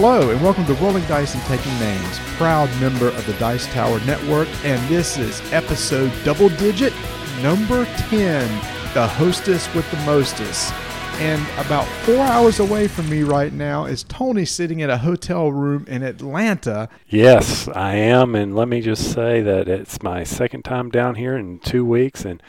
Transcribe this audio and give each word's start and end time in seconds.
Hello, 0.00 0.30
and 0.30 0.40
welcome 0.40 0.64
to 0.66 0.74
Rolling 0.74 1.04
Dice 1.06 1.34
and 1.34 1.42
Taking 1.46 1.76
Names, 1.80 2.20
proud 2.36 2.70
member 2.80 3.08
of 3.08 3.26
the 3.26 3.32
Dice 3.32 3.66
Tower 3.72 3.98
Network, 4.04 4.46
and 4.64 4.80
this 4.88 5.18
is 5.18 5.42
episode 5.52 6.12
double 6.22 6.50
digit 6.50 6.92
number 7.42 7.84
10, 8.08 8.48
the 8.94 9.08
hostess 9.08 9.74
with 9.74 9.90
the 9.90 9.96
mostest. 10.06 10.72
And 11.20 11.44
about 11.58 11.84
four 12.04 12.20
hours 12.20 12.60
away 12.60 12.86
from 12.86 13.10
me 13.10 13.24
right 13.24 13.52
now 13.52 13.86
is 13.86 14.04
Tony 14.04 14.44
sitting 14.44 14.78
in 14.78 14.88
a 14.88 14.98
hotel 14.98 15.50
room 15.50 15.84
in 15.88 16.04
Atlanta. 16.04 16.88
Yes, 17.08 17.66
I 17.66 17.96
am, 17.96 18.36
and 18.36 18.54
let 18.54 18.68
me 18.68 18.80
just 18.80 19.12
say 19.12 19.42
that 19.42 19.66
it's 19.66 20.00
my 20.00 20.22
second 20.22 20.62
time 20.62 20.90
down 20.90 21.16
here 21.16 21.36
in 21.36 21.58
two 21.58 21.84
weeks, 21.84 22.24
and 22.24 22.40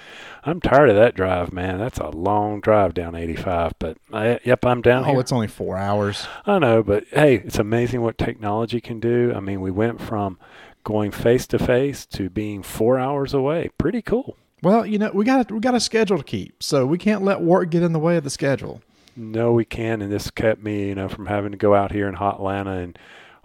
I'm 0.44 0.62
tired 0.62 0.90
of 0.90 0.96
that 0.98 1.16
drive, 1.16 1.52
man. 1.52 1.80
That's 1.80 1.98
a 1.98 2.10
long 2.10 2.62
drive 2.62 2.94
down 2.94 3.16
85, 3.16 3.74
but 3.80 3.98
I, 4.14 4.40
yep, 4.44 4.64
I'm 4.64 4.84
down 4.84 5.04
here. 5.04 5.10
Oh, 5.10 5.14
here. 5.14 5.22
it's 5.22 5.32
only 5.32 5.48
four 5.48 5.76
hours. 5.76 6.28
I 6.46 6.60
know, 6.60 6.84
but 6.84 7.06
hey, 7.12 7.38
it's 7.38 7.58
amazing 7.58 8.04
what 8.04 8.20
technology 8.20 8.80
can 8.80 9.00
do. 9.00 9.34
I 9.36 9.40
mean, 9.40 9.62
we 9.62 9.72
went 9.72 10.00
from 10.00 10.38
going 10.84 11.10
face 11.10 11.48
to 11.48 11.58
face 11.58 12.06
to 12.06 12.30
being 12.30 12.62
four 12.62 13.00
hours 13.00 13.34
away. 13.34 13.72
Pretty 13.80 14.04
cool. 14.04 14.38
Well, 14.62 14.86
you 14.86 14.98
know, 14.98 15.12
we 15.14 15.26
got 15.26 15.52
we 15.52 15.60
got 15.60 15.76
a 15.76 15.80
schedule 15.80 16.18
to 16.18 16.24
keep, 16.24 16.62
so 16.62 16.86
we 16.86 16.98
can't 16.98 17.24
let 17.24 17.42
work 17.42 17.70
get 17.70 17.84
in 17.84 17.94
the 17.94 18.00
way 18.00 18.18
of 18.18 18.24
the 18.24 18.30
schedule. 18.30 18.82
No, 19.16 19.52
we 19.52 19.66
can, 19.66 20.02
and 20.02 20.12
this 20.12 20.30
kept 20.32 20.64
me, 20.64 20.88
you 20.88 20.96
know, 20.96 21.10
from 21.10 21.26
having 21.26 21.52
to 21.52 21.58
go 21.58 21.76
out 21.76 21.92
here 21.92 22.08
in 22.08 22.16
hot 22.16 22.36
Atlanta 22.36 22.72
and 22.72 22.98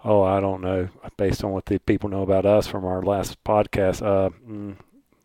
oh, 0.05 0.21
I 0.21 0.39
don't 0.39 0.61
know, 0.61 0.87
based 1.17 1.43
on 1.43 1.51
what 1.51 1.65
the 1.65 1.79
people 1.79 2.09
know 2.09 2.21
about 2.21 2.45
us 2.45 2.67
from 2.67 2.85
our 2.85 3.01
last 3.01 3.43
podcast, 3.43 4.05
uh, 4.05 4.29
mm, 4.47 4.75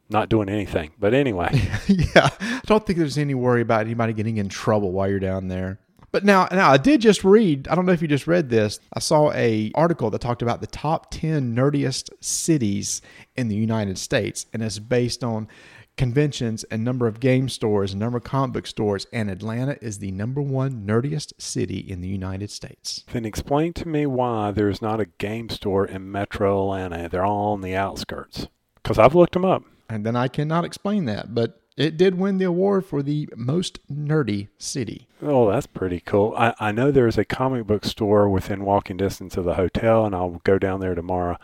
not 0.09 0.31
doing 0.31 0.49
anything. 0.49 0.93
But 0.99 1.13
anyway, 1.13 1.51
yeah, 1.87 2.31
I 2.41 2.61
don't 2.67 2.85
think 2.85 2.99
there's 2.99 3.19
any 3.19 3.35
worry 3.35 3.61
about 3.61 3.83
anybody 3.83 4.13
getting 4.13 4.39
in 4.39 4.49
trouble 4.49 4.91
while 4.91 5.09
you're 5.09 5.21
down 5.21 5.49
there. 5.49 5.79
But 6.13 6.25
now, 6.25 6.49
now 6.51 6.73
I 6.73 6.77
did 6.77 7.01
just 7.01 7.23
read. 7.23 7.69
I 7.69 7.77
don't 7.77 7.87
know 7.87 7.93
if 7.93 8.03
you 8.03 8.09
just 8.09 8.27
read 8.27 8.49
this. 8.49 8.81
I 8.93 8.99
saw 8.99 9.31
a 9.33 9.71
article 9.77 10.11
that 10.11 10.21
talked 10.21 10.43
about 10.43 10.61
the 10.61 10.67
top 10.67 11.11
ten 11.11 11.55
nerdiest 11.55 12.11
cities 12.21 13.01
in 13.37 13.47
the 13.47 13.55
United 13.55 13.97
States, 13.97 14.47
and 14.53 14.63
it's 14.63 14.81
based 14.81 15.23
on 15.23 15.47
conventions 16.01 16.65
and 16.71 16.83
number 16.83 17.07
of 17.07 17.21
game 17.21 17.47
stores 17.47 17.93
and 17.93 18.01
number 18.01 18.17
of 18.17 18.25
comic 18.25 18.55
book 18.55 18.67
stores. 18.67 19.07
And 19.13 19.31
Atlanta 19.31 19.77
is 19.83 19.99
the 19.99 20.11
number 20.13 20.41
one 20.41 20.87
nerdiest 20.87 21.35
city 21.37 21.77
in 21.77 22.01
the 22.01 22.09
United 22.09 22.51
States. 22.51 23.05
then 23.13 23.27
explain 23.27 23.75
to 23.75 23.87
me 23.87 24.07
why 24.07 24.51
there's 24.51 24.81
not 24.81 24.99
a 24.99 25.05
game 25.05 25.51
store 25.51 25.85
in 25.85 26.11
Metro 26.11 26.63
Atlanta. 26.63 27.11
They're 27.11 27.23
all 27.23 27.53
on 27.53 27.61
the 27.61 27.77
outskirts. 27.77 28.49
Because 28.83 28.99
I've 28.99 29.15
looked 29.15 29.35
them 29.35 29.45
up. 29.45 29.63
And 29.91 30.07
then 30.07 30.17
I 30.17 30.29
cannot 30.29 30.65
explain 30.65 31.05
that, 31.05 31.35
but 31.35 31.60
it 31.81 31.97
did 31.97 32.19
win 32.19 32.37
the 32.37 32.45
award 32.45 32.85
for 32.85 33.03
the 33.03 33.27
most 33.35 33.79
nerdy 33.91 34.49
city. 34.59 35.09
Oh, 35.23 35.51
that's 35.51 35.67
pretty 35.67 36.01
cool. 36.01 36.35
I, 36.37 36.55
I 36.61 36.73
know 36.73 36.91
there's 36.91 37.17
a 37.17 37.25
comic 37.25 37.67
book 37.67 37.87
store 37.87 38.29
within 38.29 38.67
walking 38.67 38.99
distance 38.99 39.39
of 39.39 39.47
the 39.47 39.55
hotel, 39.55 40.05
and 40.05 40.15
I'll 40.15 40.43
go 40.45 40.59
down 40.59 40.81
there 40.81 40.95
tomorrow 40.95 41.39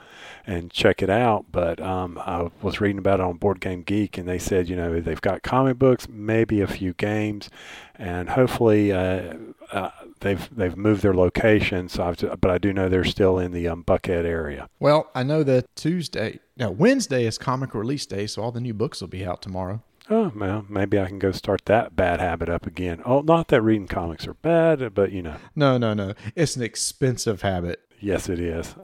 and 0.47 0.71
check 0.71 1.03
it 1.03 1.09
out. 1.09 1.47
But 1.51 1.81
um, 1.81 2.19
I 2.19 2.51
was 2.61 2.83
reading 2.83 2.99
about 2.99 3.21
it 3.21 3.25
on 3.25 3.39
Board 3.39 3.61
Game 3.61 3.83
Geek, 3.83 4.19
and 4.19 4.29
they 4.29 4.39
said, 4.39 4.69
you 4.69 4.77
know, 4.77 5.01
they've 5.01 5.21
got 5.23 5.43
comic 5.43 5.79
books, 5.79 6.07
maybe 6.07 6.61
a 6.61 6.67
few 6.67 6.93
games, 6.93 7.49
and 7.95 8.29
hopefully 8.29 8.93
uh, 8.93 9.37
uh, 9.73 9.91
they've 10.21 10.55
they've 10.55 10.77
moved 10.77 11.01
their 11.01 11.15
location. 11.15 11.89
So, 11.89 12.05
I've, 12.05 12.41
but 12.41 12.51
I 12.51 12.59
do 12.59 12.75
know 12.75 12.91
they're 12.91 13.05
still 13.05 13.39
in 13.39 13.53
the 13.53 13.69
um, 13.69 13.85
Buckhead 13.85 14.27
area. 14.27 14.69
Well, 14.81 15.11
I 15.15 15.23
know 15.23 15.43
that 15.45 15.75
Tuesday, 15.77 16.41
now 16.59 16.71
Wednesday 16.71 17.25
is 17.25 17.39
comic 17.39 17.75
release 17.75 18.05
day, 18.05 18.27
so 18.27 18.43
all 18.43 18.53
the 18.53 18.61
new 18.61 18.75
books 18.75 19.01
will 19.01 19.09
be 19.09 19.25
out 19.25 19.41
tomorrow. 19.41 19.83
Oh, 20.09 20.33
well, 20.37 20.65
maybe 20.69 21.01
I 21.01 21.07
can 21.07 21.19
go 21.19 21.33
start 21.33 21.65
that 21.65 21.97
bad 21.97 22.21
habit 22.21 22.49
up 22.49 22.67
again. 22.67 23.03
Oh, 23.05 23.23
not 23.23 23.49
that 23.49 23.63
reading 23.63 23.89
comics 23.89 24.27
are 24.29 24.35
bad, 24.35 24.95
but 24.95 25.11
you 25.11 25.21
know. 25.23 25.37
No, 25.57 25.79
no, 25.79 25.95
no. 25.95 26.15
It's 26.37 26.55
an 26.55 26.63
expensive 26.63 27.43
habit. 27.43 27.81
Yes, 28.01 28.29
it 28.29 28.39
is. 28.39 28.77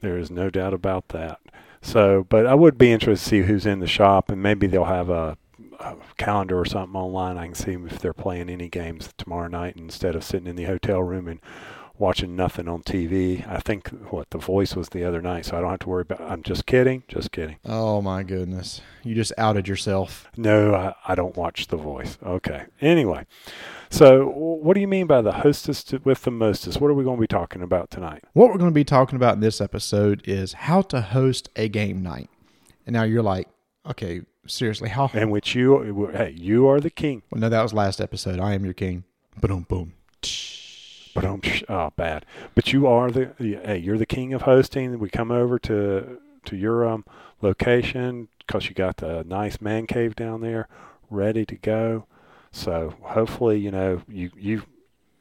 There 0.00 0.16
is 0.18 0.30
no 0.30 0.50
doubt 0.50 0.72
about 0.72 1.08
that. 1.08 1.40
So, 1.80 2.26
but 2.28 2.46
I 2.46 2.54
would 2.54 2.78
be 2.78 2.92
interested 2.92 3.24
to 3.24 3.28
see 3.28 3.42
who's 3.42 3.66
in 3.66 3.80
the 3.80 3.88
shop, 3.88 4.30
and 4.30 4.40
maybe 4.40 4.68
they'll 4.68 4.84
have 4.84 5.10
a, 5.10 5.36
a 5.80 5.96
calendar 6.16 6.60
or 6.60 6.64
something 6.64 6.94
online. 6.94 7.38
I 7.38 7.46
can 7.46 7.54
see 7.54 7.72
if 7.72 7.98
they're 7.98 8.12
playing 8.12 8.48
any 8.48 8.68
games 8.68 9.12
tomorrow 9.18 9.48
night 9.48 9.76
instead 9.76 10.14
of 10.14 10.22
sitting 10.22 10.46
in 10.46 10.54
the 10.54 10.64
hotel 10.64 11.02
room 11.02 11.26
and 11.26 11.40
watching 11.98 12.34
nothing 12.34 12.68
on 12.68 12.82
TV. 12.82 13.46
I 13.48 13.58
think 13.58 13.88
what 14.10 14.30
the 14.30 14.38
voice 14.38 14.74
was 14.74 14.88
the 14.88 15.04
other 15.04 15.20
night, 15.22 15.46
so 15.46 15.56
I 15.56 15.60
don't 15.60 15.70
have 15.70 15.80
to 15.80 15.88
worry 15.88 16.02
about. 16.02 16.20
I'm 16.20 16.42
just 16.42 16.66
kidding, 16.66 17.02
just 17.08 17.32
kidding. 17.32 17.56
Oh 17.64 18.02
my 18.02 18.22
goodness. 18.22 18.80
You 19.02 19.14
just 19.14 19.32
outed 19.38 19.68
yourself. 19.68 20.28
No, 20.36 20.74
I, 20.74 20.94
I 21.06 21.14
don't 21.14 21.36
watch 21.36 21.68
The 21.68 21.76
Voice. 21.76 22.18
Okay. 22.24 22.64
Anyway, 22.80 23.26
so 23.90 24.26
what 24.28 24.74
do 24.74 24.80
you 24.80 24.88
mean 24.88 25.06
by 25.06 25.22
the 25.22 25.32
hostess 25.32 25.84
to, 25.84 26.00
with 26.04 26.22
the 26.22 26.30
mostest? 26.30 26.80
What 26.80 26.90
are 26.90 26.94
we 26.94 27.04
going 27.04 27.16
to 27.16 27.20
be 27.20 27.26
talking 27.26 27.62
about 27.62 27.90
tonight? 27.90 28.24
What 28.32 28.50
we're 28.50 28.58
going 28.58 28.70
to 28.70 28.74
be 28.74 28.84
talking 28.84 29.16
about 29.16 29.34
in 29.34 29.40
this 29.40 29.60
episode 29.60 30.22
is 30.26 30.52
how 30.52 30.82
to 30.82 31.00
host 31.00 31.48
a 31.56 31.68
game 31.68 32.02
night. 32.02 32.30
And 32.86 32.94
now 32.94 33.02
you're 33.04 33.22
like, 33.22 33.48
okay, 33.88 34.22
seriously, 34.46 34.88
how? 34.88 35.10
In 35.14 35.30
which 35.30 35.54
you, 35.54 36.10
hey, 36.14 36.34
you 36.36 36.66
are 36.68 36.80
the 36.80 36.90
king. 36.90 37.22
Well, 37.30 37.40
no, 37.40 37.48
that 37.48 37.62
was 37.62 37.72
last 37.72 38.00
episode. 38.00 38.40
I 38.40 38.54
am 38.54 38.64
your 38.64 38.74
king. 38.74 39.04
Boom, 39.40 39.66
boom. 39.68 39.94
But 41.14 41.24
um, 41.24 41.40
oh, 41.68 41.92
bad. 41.96 42.24
But 42.54 42.72
you 42.72 42.86
are 42.86 43.10
the 43.10 43.32
hey, 43.38 43.78
you're 43.78 43.98
the 43.98 44.06
king 44.06 44.32
of 44.32 44.42
hosting. 44.42 44.98
We 44.98 45.10
come 45.10 45.30
over 45.30 45.58
to 45.60 46.18
to 46.44 46.56
your 46.56 46.88
um 46.88 47.04
location 47.40 48.28
because 48.38 48.68
you 48.68 48.74
got 48.74 48.98
the 48.98 49.24
nice 49.24 49.60
man 49.60 49.86
cave 49.86 50.16
down 50.16 50.40
there, 50.40 50.68
ready 51.10 51.44
to 51.46 51.56
go. 51.56 52.06
So 52.50 52.94
hopefully, 53.02 53.58
you 53.58 53.70
know 53.70 54.02
you 54.08 54.30
you 54.36 54.62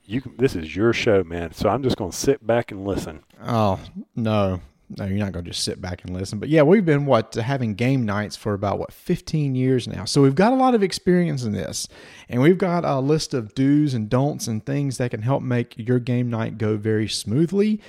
you. 0.06 0.22
This 0.38 0.56
is 0.56 0.76
your 0.76 0.94
show, 0.94 1.24
man. 1.24 1.54
So 1.54 1.70
I'm 1.70 1.84
just 1.84 1.98
gonna 1.98 2.12
sit 2.12 2.46
back 2.46 2.72
and 2.72 2.86
listen. 2.86 3.24
Oh, 3.44 3.80
no. 4.16 4.62
No, 4.98 5.06
you're 5.06 5.18
not 5.18 5.32
going 5.32 5.46
to 5.46 5.52
just 5.52 5.64
sit 5.64 5.82
back 5.82 6.04
and 6.04 6.14
listen. 6.14 6.40
But 6.40 6.50
yeah, 6.50 6.64
we've 6.64 6.86
been, 6.86 7.06
what, 7.06 7.34
having 7.36 7.76
game 7.76 8.06
nights 8.06 8.36
for 8.36 8.54
about, 8.54 8.80
what, 8.80 8.92
15 8.92 9.56
years 9.56 9.88
now. 9.88 10.06
So 10.06 10.22
we've 10.22 10.36
got 10.36 10.52
a 10.52 10.56
lot 10.56 10.76
of 10.76 10.84
experience 10.84 11.44
in 11.44 11.54
this. 11.54 11.88
And 12.30 12.42
we've 12.42 12.58
got 12.58 12.84
a 12.84 13.00
list 13.00 13.34
of 13.34 13.56
do's 13.56 13.94
and 13.94 14.10
don'ts 14.10 14.48
and 14.48 14.66
things 14.66 14.98
that 14.98 15.12
can 15.12 15.22
help 15.22 15.44
make 15.44 15.76
your 15.78 16.00
game 16.00 16.30
night 16.30 16.58
go 16.58 16.78
very 16.78 17.08
smoothly. 17.08 17.82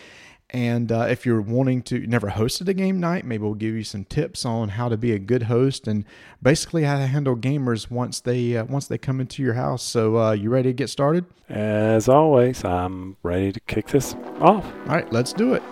And 0.53 0.93
uh, 0.93 1.07
if 1.09 1.25
you're 1.25 1.41
wanting 1.41 1.81
to, 1.85 2.07
never 2.07 2.29
hosted 2.29 2.69
a 2.69 2.75
game 2.75 3.01
night, 3.01 3.25
maybe 3.25 3.43
we'll 3.43 3.55
give 3.55 3.75
you 3.75 3.85
some 3.85 4.05
tips 4.05 4.45
on 4.45 4.69
how 4.69 4.91
to 4.91 4.99
be 4.99 5.13
a 5.13 5.19
good 5.19 5.45
host 5.45 5.89
and 5.89 6.05
basically 6.43 6.85
how 6.85 6.99
to 6.99 7.07
handle 7.07 7.35
gamers 7.35 7.91
once 7.91 8.21
they 8.21 8.59
uh, 8.59 8.65
once 8.65 8.87
they 8.87 8.99
come 8.99 9.19
into 9.19 9.43
your 9.43 9.55
house. 9.55 9.83
So 9.83 10.19
uh, 10.19 10.33
you 10.33 10.51
ready 10.51 10.69
to 10.69 10.75
get 10.75 10.91
started? 10.91 11.25
As 11.49 12.07
always, 12.07 12.63
I'm 12.65 13.17
ready 13.23 13.51
to 13.53 13.61
kick 13.61 13.89
this 13.89 14.15
off. 14.41 14.67
All 14.67 14.95
right, 14.95 15.11
let's 15.11 15.33
do 15.33 15.55
it. 15.55 15.63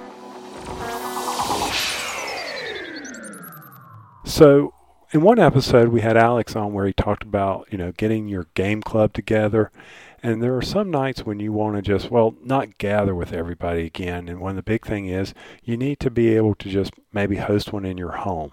So, 4.31 4.75
in 5.13 5.23
one 5.23 5.41
episode, 5.41 5.89
we 5.89 6.03
had 6.03 6.17
Alex 6.17 6.55
on 6.55 6.73
where 6.73 6.87
he 6.87 6.93
talked 6.93 7.25
about, 7.25 7.67
you 7.73 7.77
know, 7.77 7.91
getting 7.91 8.29
your 8.29 8.47
game 8.55 8.81
club 8.81 9.13
together. 9.13 9.73
And 10.23 10.41
there 10.41 10.57
are 10.57 10.63
some 10.63 10.89
nights 10.89 11.27
when 11.27 11.41
you 11.41 11.53
want 11.53 11.75
to 11.75 11.83
just, 11.83 12.13
well, 12.13 12.37
not 12.41 12.79
gather 12.79 13.13
with 13.13 13.33
everybody 13.33 13.87
again. 13.87 14.29
And 14.29 14.39
one 14.39 14.51
of 14.51 14.57
the 14.57 14.63
big 14.63 14.87
thing 14.87 15.07
is 15.07 15.35
you 15.65 15.77
need 15.77 15.99
to 15.99 16.11
be 16.11 16.37
able 16.37 16.55
to 16.55 16.71
just 16.71 16.93
maybe 17.13 17.39
host 17.39 17.73
one 17.73 17.85
in 17.85 17.99
your 17.99 18.13
home. 18.13 18.53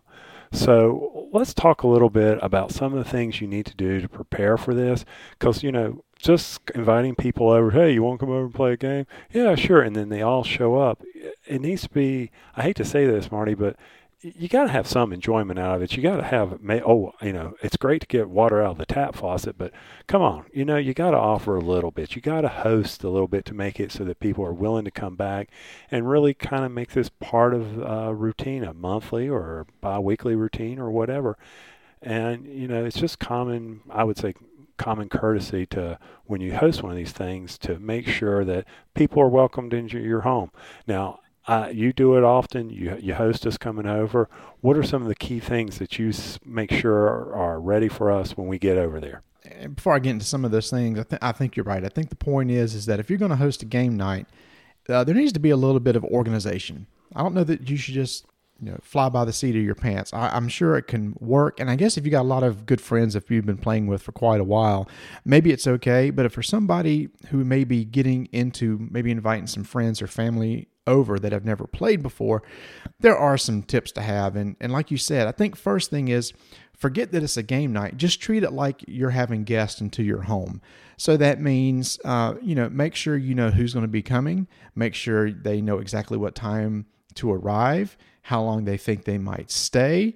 So 0.51 1.29
let's 1.31 1.53
talk 1.53 1.83
a 1.83 1.87
little 1.87 2.09
bit 2.09 2.39
about 2.41 2.71
some 2.71 2.91
of 2.93 3.03
the 3.03 3.09
things 3.09 3.39
you 3.39 3.47
need 3.47 3.67
to 3.67 3.75
do 3.75 4.01
to 4.01 4.09
prepare 4.09 4.57
for 4.57 4.73
this. 4.73 5.05
Because, 5.37 5.61
you 5.61 5.71
know, 5.71 6.03
just 6.17 6.59
inviting 6.73 7.13
people 7.13 7.51
over, 7.51 7.69
hey, 7.69 7.93
you 7.93 8.01
want 8.01 8.19
to 8.19 8.25
come 8.25 8.33
over 8.33 8.45
and 8.45 8.55
play 8.55 8.73
a 8.73 8.77
game? 8.77 9.05
Yeah, 9.31 9.53
sure. 9.53 9.83
And 9.83 9.95
then 9.95 10.09
they 10.09 10.23
all 10.23 10.43
show 10.43 10.77
up. 10.77 11.03
It 11.45 11.61
needs 11.61 11.83
to 11.83 11.89
be, 11.89 12.31
I 12.55 12.63
hate 12.63 12.77
to 12.77 12.85
say 12.85 13.05
this, 13.05 13.31
Marty, 13.31 13.53
but 13.53 13.75
you 14.21 14.47
got 14.47 14.63
to 14.63 14.71
have 14.71 14.87
some 14.87 15.13
enjoyment 15.13 15.59
out 15.59 15.75
of 15.75 15.81
it. 15.83 15.95
You 15.95 16.01
got 16.01 16.17
to 16.17 16.23
have, 16.23 16.59
oh, 16.85 17.13
you 17.21 17.33
know, 17.33 17.55
it's 17.61 17.77
great 17.77 18.01
to 18.01 18.07
get 18.07 18.29
water 18.29 18.61
out 18.61 18.71
of 18.71 18.77
the 18.79 18.85
tap 18.85 19.15
faucet, 19.15 19.57
but 19.57 19.71
come 20.07 20.23
on, 20.23 20.45
you 20.51 20.65
know, 20.65 20.77
you 20.77 20.95
got 20.95 21.11
to 21.11 21.17
offer 21.17 21.55
a 21.55 21.61
little 21.61 21.91
bit. 21.91 22.15
You 22.15 22.21
got 22.21 22.41
to 22.41 22.49
host 22.49 23.03
a 23.03 23.09
little 23.09 23.27
bit 23.27 23.45
to 23.45 23.53
make 23.53 23.79
it 23.79 23.91
so 23.91 24.03
that 24.05 24.19
people 24.19 24.43
are 24.43 24.53
willing 24.53 24.85
to 24.85 24.91
come 24.91 25.15
back 25.15 25.49
and 25.91 26.09
really 26.09 26.33
kind 26.33 26.65
of 26.65 26.71
make 26.71 26.91
this 26.91 27.09
part 27.09 27.53
of 27.53 27.77
a 27.77 28.13
routine, 28.13 28.63
a 28.63 28.73
monthly 28.73 29.29
or 29.29 29.67
bi-weekly 29.81 30.35
routine 30.35 30.79
or 30.79 30.89
whatever. 30.89 31.37
And, 32.01 32.47
you 32.47 32.67
know, 32.67 32.85
it's 32.85 32.99
just 32.99 33.19
common, 33.19 33.81
I 33.89 34.03
would 34.03 34.17
say, 34.17 34.33
common 34.77 35.09
courtesy 35.09 35.65
to 35.67 35.99
when 36.25 36.41
you 36.41 36.55
host 36.55 36.81
one 36.81 36.91
of 36.91 36.97
these 36.97 37.11
things 37.11 37.57
to 37.59 37.79
make 37.79 38.07
sure 38.07 38.45
that 38.45 38.65
people 38.95 39.21
are 39.21 39.29
welcomed 39.29 39.73
into 39.73 39.99
your 39.99 40.21
home. 40.21 40.51
Now, 40.87 41.19
uh, 41.47 41.69
you 41.73 41.93
do 41.93 42.17
it 42.17 42.23
often. 42.23 42.69
You 42.69 42.97
you 43.01 43.13
host 43.15 43.45
us 43.45 43.57
coming 43.57 43.87
over. 43.87 44.29
What 44.61 44.77
are 44.77 44.83
some 44.83 45.01
of 45.01 45.07
the 45.07 45.15
key 45.15 45.39
things 45.39 45.79
that 45.79 45.97
you 45.97 46.11
make 46.45 46.71
sure 46.71 47.07
are, 47.07 47.35
are 47.35 47.59
ready 47.59 47.87
for 47.87 48.11
us 48.11 48.35
when 48.35 48.47
we 48.47 48.59
get 48.59 48.77
over 48.77 48.99
there? 48.99 49.21
And 49.45 49.75
before 49.75 49.95
I 49.95 49.99
get 49.99 50.11
into 50.11 50.25
some 50.25 50.43
of 50.43 50.51
those 50.51 50.69
things, 50.69 50.99
I, 50.99 51.03
th- 51.03 51.19
I 51.21 51.31
think 51.31 51.55
you're 51.55 51.63
right. 51.63 51.85
I 51.85 51.89
think 51.89 52.09
the 52.09 52.15
point 52.15 52.51
is 52.51 52.75
is 52.75 52.85
that 52.87 52.99
if 52.99 53.09
you're 53.09 53.19
going 53.19 53.31
to 53.31 53.37
host 53.37 53.63
a 53.63 53.65
game 53.65 53.95
night, 53.95 54.27
uh, 54.89 55.05
there 55.05 55.15
needs 55.15 55.33
to 55.33 55.39
be 55.39 55.49
a 55.49 55.57
little 55.57 55.79
bit 55.79 55.95
of 55.95 56.03
organization. 56.03 56.87
I 57.15 57.23
don't 57.23 57.33
know 57.33 57.45
that 57.45 57.69
you 57.69 57.77
should 57.77 57.93
just 57.93 58.25
you 58.61 58.71
know, 58.71 58.79
fly 58.81 59.07
by 59.07 59.23
the 59.23 59.33
seat 59.33 59.55
of 59.55 59.61
your 59.61 59.75
pants. 59.75 60.11
I, 60.13 60.35
am 60.35 60.47
sure 60.47 60.77
it 60.77 60.87
can 60.87 61.15
work. 61.19 61.59
And 61.59 61.69
I 61.69 61.75
guess 61.75 61.97
if 61.97 62.05
you 62.05 62.11
got 62.11 62.23
a 62.23 62.23
lot 62.23 62.43
of 62.43 62.65
good 62.65 62.81
friends, 62.81 63.15
if 63.15 63.29
you've 63.29 63.45
been 63.45 63.57
playing 63.57 63.87
with 63.87 64.01
for 64.01 64.11
quite 64.11 64.41
a 64.41 64.43
while, 64.43 64.89
maybe 65.23 65.51
it's 65.51 65.67
okay. 65.67 66.09
But 66.09 66.25
if 66.25 66.33
for 66.33 66.41
somebody 66.41 67.09
who 67.29 67.45
may 67.45 67.63
be 67.63 67.85
getting 67.85 68.25
into 68.31 68.87
maybe 68.91 69.11
inviting 69.11 69.47
some 69.47 69.63
friends 69.63 70.01
or 70.01 70.07
family 70.07 70.67
over 70.87 71.19
that 71.19 71.31
have 71.31 71.45
never 71.45 71.67
played 71.67 72.01
before, 72.01 72.41
there 72.99 73.17
are 73.17 73.37
some 73.37 73.61
tips 73.61 73.91
to 73.93 74.01
have. 74.01 74.35
And, 74.35 74.55
and 74.59 74.71
like 74.71 74.89
you 74.89 74.97
said, 74.97 75.27
I 75.27 75.31
think 75.31 75.55
first 75.55 75.91
thing 75.91 76.07
is 76.07 76.33
forget 76.75 77.11
that 77.11 77.23
it's 77.23 77.37
a 77.37 77.43
game 77.43 77.73
night. 77.73 77.97
Just 77.97 78.21
treat 78.21 78.43
it 78.43 78.53
like 78.53 78.83
you're 78.87 79.11
having 79.11 79.43
guests 79.43 79.81
into 79.81 80.03
your 80.03 80.23
home. 80.23 80.61
So 80.97 81.17
that 81.17 81.39
means, 81.39 81.99
uh, 82.03 82.35
you 82.41 82.55
know, 82.55 82.69
make 82.69 82.95
sure 82.95 83.15
you 83.15 83.35
know 83.35 83.51
who's 83.51 83.73
going 83.73 83.85
to 83.85 83.87
be 83.87 84.01
coming. 84.01 84.47
Make 84.73 84.95
sure 84.95 85.31
they 85.31 85.61
know 85.61 85.77
exactly 85.77 86.17
what 86.17 86.33
time 86.33 86.87
to 87.15 87.31
arrive 87.31 87.97
how 88.27 88.43
long 88.43 88.65
they 88.65 88.75
think 88.75 89.05
they 89.05 89.17
might 89.17 89.49
stay, 89.49 90.13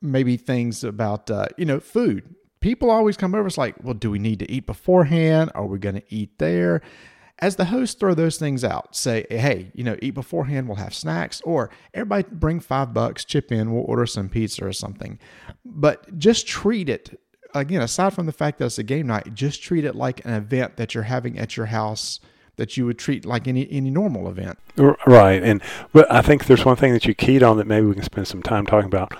maybe 0.00 0.36
things 0.36 0.84
about, 0.84 1.28
uh, 1.28 1.46
you 1.56 1.64
know, 1.64 1.80
food. 1.80 2.36
People 2.60 2.88
always 2.88 3.16
come 3.16 3.34
over. 3.34 3.48
It's 3.48 3.58
like, 3.58 3.74
well, 3.82 3.94
do 3.94 4.12
we 4.12 4.20
need 4.20 4.38
to 4.38 4.50
eat 4.50 4.64
beforehand? 4.64 5.50
Are 5.56 5.66
we 5.66 5.80
going 5.80 5.96
to 5.96 6.04
eat 6.08 6.38
there? 6.38 6.82
As 7.40 7.56
the 7.56 7.66
host, 7.66 8.00
throw 8.00 8.14
those 8.14 8.36
things 8.36 8.64
out. 8.64 8.96
Say, 8.96 9.24
hey, 9.30 9.70
you 9.72 9.84
know, 9.84 9.96
eat 10.02 10.14
beforehand. 10.14 10.66
We'll 10.66 10.76
have 10.76 10.94
snacks, 10.94 11.40
or 11.42 11.70
everybody 11.94 12.26
bring 12.32 12.58
five 12.58 12.92
bucks, 12.92 13.24
chip 13.24 13.52
in. 13.52 13.72
We'll 13.72 13.84
order 13.84 14.06
some 14.06 14.28
pizza 14.28 14.64
or 14.64 14.72
something. 14.72 15.18
But 15.64 16.18
just 16.18 16.48
treat 16.48 16.88
it 16.88 17.20
again. 17.54 17.80
Aside 17.80 18.12
from 18.12 18.26
the 18.26 18.32
fact 18.32 18.58
that 18.58 18.66
it's 18.66 18.78
a 18.78 18.82
game 18.82 19.06
night, 19.06 19.34
just 19.34 19.62
treat 19.62 19.84
it 19.84 19.94
like 19.94 20.24
an 20.24 20.32
event 20.32 20.76
that 20.78 20.94
you're 20.94 21.04
having 21.04 21.38
at 21.38 21.56
your 21.56 21.66
house 21.66 22.18
that 22.56 22.76
you 22.76 22.84
would 22.84 22.98
treat 22.98 23.24
like 23.24 23.48
any 23.48 23.70
any 23.70 23.88
normal 23.90 24.28
event. 24.28 24.58
Right, 24.76 25.42
and 25.42 25.62
but 25.92 26.10
I 26.12 26.20
think 26.22 26.46
there's 26.46 26.64
one 26.64 26.76
thing 26.76 26.92
that 26.92 27.06
you 27.06 27.14
keyed 27.14 27.42
on 27.42 27.56
that 27.56 27.66
maybe 27.66 27.86
we 27.86 27.94
can 27.94 28.02
spend 28.02 28.28
some 28.28 28.42
time 28.42 28.66
talking 28.66 28.88
about: 28.88 29.12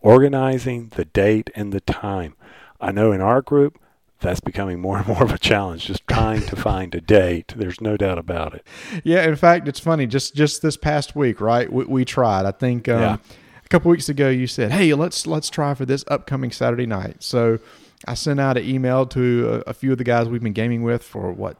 organizing 0.00 0.88
the 0.96 1.04
date 1.04 1.50
and 1.54 1.72
the 1.72 1.80
time. 1.80 2.34
I 2.80 2.92
know 2.92 3.12
in 3.12 3.20
our 3.20 3.40
group 3.40 3.78
that's 4.20 4.40
becoming 4.40 4.80
more 4.80 4.98
and 4.98 5.06
more 5.06 5.22
of 5.22 5.32
a 5.32 5.38
challenge 5.38 5.86
just 5.86 6.06
trying 6.06 6.42
to 6.42 6.56
find 6.56 6.94
a 6.94 7.00
date 7.00 7.52
there's 7.56 7.80
no 7.80 7.96
doubt 7.96 8.18
about 8.18 8.54
it 8.54 8.66
yeah 9.04 9.24
in 9.24 9.36
fact 9.36 9.68
it's 9.68 9.80
funny 9.80 10.06
just 10.06 10.34
just 10.34 10.62
this 10.62 10.76
past 10.76 11.16
week 11.16 11.40
right 11.40 11.72
we, 11.72 11.84
we 11.84 12.04
tried 12.04 12.46
i 12.46 12.50
think 12.50 12.88
um, 12.88 13.00
yeah. 13.00 13.16
a 13.64 13.68
couple 13.68 13.90
weeks 13.90 14.08
ago 14.08 14.28
you 14.28 14.46
said 14.46 14.72
hey 14.72 14.94
let's 14.94 15.26
let's 15.26 15.50
try 15.50 15.74
for 15.74 15.84
this 15.84 16.04
upcoming 16.08 16.50
saturday 16.50 16.86
night 16.86 17.22
so 17.22 17.58
i 18.06 18.14
sent 18.14 18.40
out 18.40 18.56
an 18.56 18.64
email 18.64 19.06
to 19.06 19.62
a, 19.66 19.70
a 19.70 19.74
few 19.74 19.92
of 19.92 19.98
the 19.98 20.04
guys 20.04 20.28
we've 20.28 20.42
been 20.42 20.52
gaming 20.52 20.82
with 20.82 21.02
for 21.02 21.32
what 21.32 21.56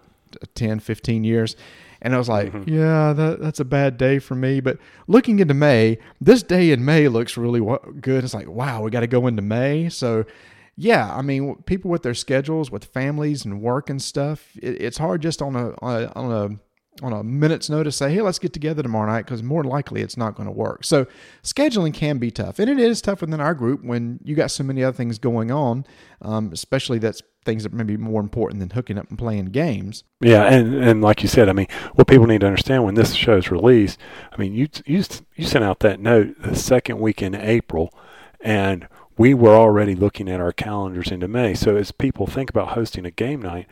10, 0.54 0.80
15 0.80 1.24
years. 1.24 1.56
And 2.02 2.14
I 2.14 2.18
was 2.18 2.28
like, 2.28 2.52
mm-hmm. 2.52 2.68
yeah, 2.68 3.12
that, 3.12 3.40
that's 3.40 3.60
a 3.60 3.64
bad 3.64 3.98
day 3.98 4.18
for 4.18 4.34
me. 4.34 4.60
But 4.60 4.78
looking 5.06 5.38
into 5.38 5.54
May, 5.54 5.98
this 6.20 6.42
day 6.42 6.70
in 6.70 6.84
May 6.84 7.08
looks 7.08 7.36
really 7.36 7.60
good. 8.00 8.24
It's 8.24 8.34
like, 8.34 8.48
wow, 8.48 8.82
we 8.82 8.90
got 8.90 9.00
to 9.00 9.06
go 9.06 9.26
into 9.26 9.42
May. 9.42 9.88
So, 9.90 10.24
yeah, 10.80 11.14
I 11.14 11.20
mean, 11.20 11.56
people 11.66 11.90
with 11.90 12.02
their 12.02 12.14
schedules, 12.14 12.70
with 12.70 12.86
families 12.86 13.44
and 13.44 13.60
work 13.60 13.90
and 13.90 14.00
stuff, 14.00 14.56
it, 14.56 14.80
it's 14.80 14.96
hard 14.96 15.20
just 15.20 15.42
on 15.42 15.54
a, 15.54 15.74
on 15.82 16.32
a, 16.32 17.04
on 17.04 17.12
a 17.12 17.22
minute's 17.22 17.68
notice 17.68 17.96
to 17.96 18.04
say, 18.04 18.14
hey, 18.14 18.22
let's 18.22 18.38
get 18.38 18.54
together 18.54 18.82
tomorrow 18.82 19.12
night 19.12 19.26
because 19.26 19.42
more 19.42 19.62
likely 19.62 20.00
it's 20.00 20.16
not 20.16 20.34
going 20.34 20.46
to 20.46 20.52
work. 20.52 20.84
So 20.84 21.06
scheduling 21.42 21.92
can 21.92 22.16
be 22.16 22.30
tough. 22.30 22.58
And 22.58 22.70
it 22.70 22.78
is 22.78 23.02
tougher 23.02 23.26
than 23.26 23.42
our 23.42 23.52
group 23.52 23.84
when 23.84 24.20
you 24.24 24.34
got 24.34 24.50
so 24.50 24.64
many 24.64 24.82
other 24.82 24.96
things 24.96 25.18
going 25.18 25.50
on, 25.50 25.84
um, 26.22 26.50
especially 26.50 26.98
that's 26.98 27.20
things 27.44 27.64
that 27.64 27.74
may 27.74 27.84
be 27.84 27.98
more 27.98 28.22
important 28.22 28.60
than 28.60 28.70
hooking 28.70 28.96
up 28.96 29.10
and 29.10 29.18
playing 29.18 29.46
games. 29.46 30.04
Yeah, 30.22 30.44
and, 30.44 30.74
and 30.74 31.02
like 31.02 31.22
you 31.22 31.28
said, 31.28 31.50
I 31.50 31.52
mean, 31.52 31.68
what 31.94 32.06
people 32.06 32.26
need 32.26 32.40
to 32.40 32.46
understand 32.46 32.84
when 32.84 32.94
this 32.94 33.12
show 33.12 33.36
is 33.36 33.50
released, 33.50 33.98
I 34.32 34.38
mean, 34.38 34.54
you, 34.54 34.66
you, 34.86 35.04
you 35.36 35.44
sent 35.44 35.62
out 35.62 35.80
that 35.80 36.00
note 36.00 36.40
the 36.40 36.56
second 36.56 37.00
week 37.00 37.20
in 37.20 37.34
April, 37.34 37.94
and 38.40 38.88
we 39.20 39.34
were 39.34 39.54
already 39.54 39.94
looking 39.94 40.30
at 40.30 40.40
our 40.40 40.50
calendars 40.50 41.10
into 41.10 41.28
May. 41.28 41.52
So 41.52 41.76
as 41.76 41.92
people 41.92 42.26
think 42.26 42.48
about 42.48 42.68
hosting 42.68 43.04
a 43.04 43.10
game 43.10 43.42
night, 43.42 43.66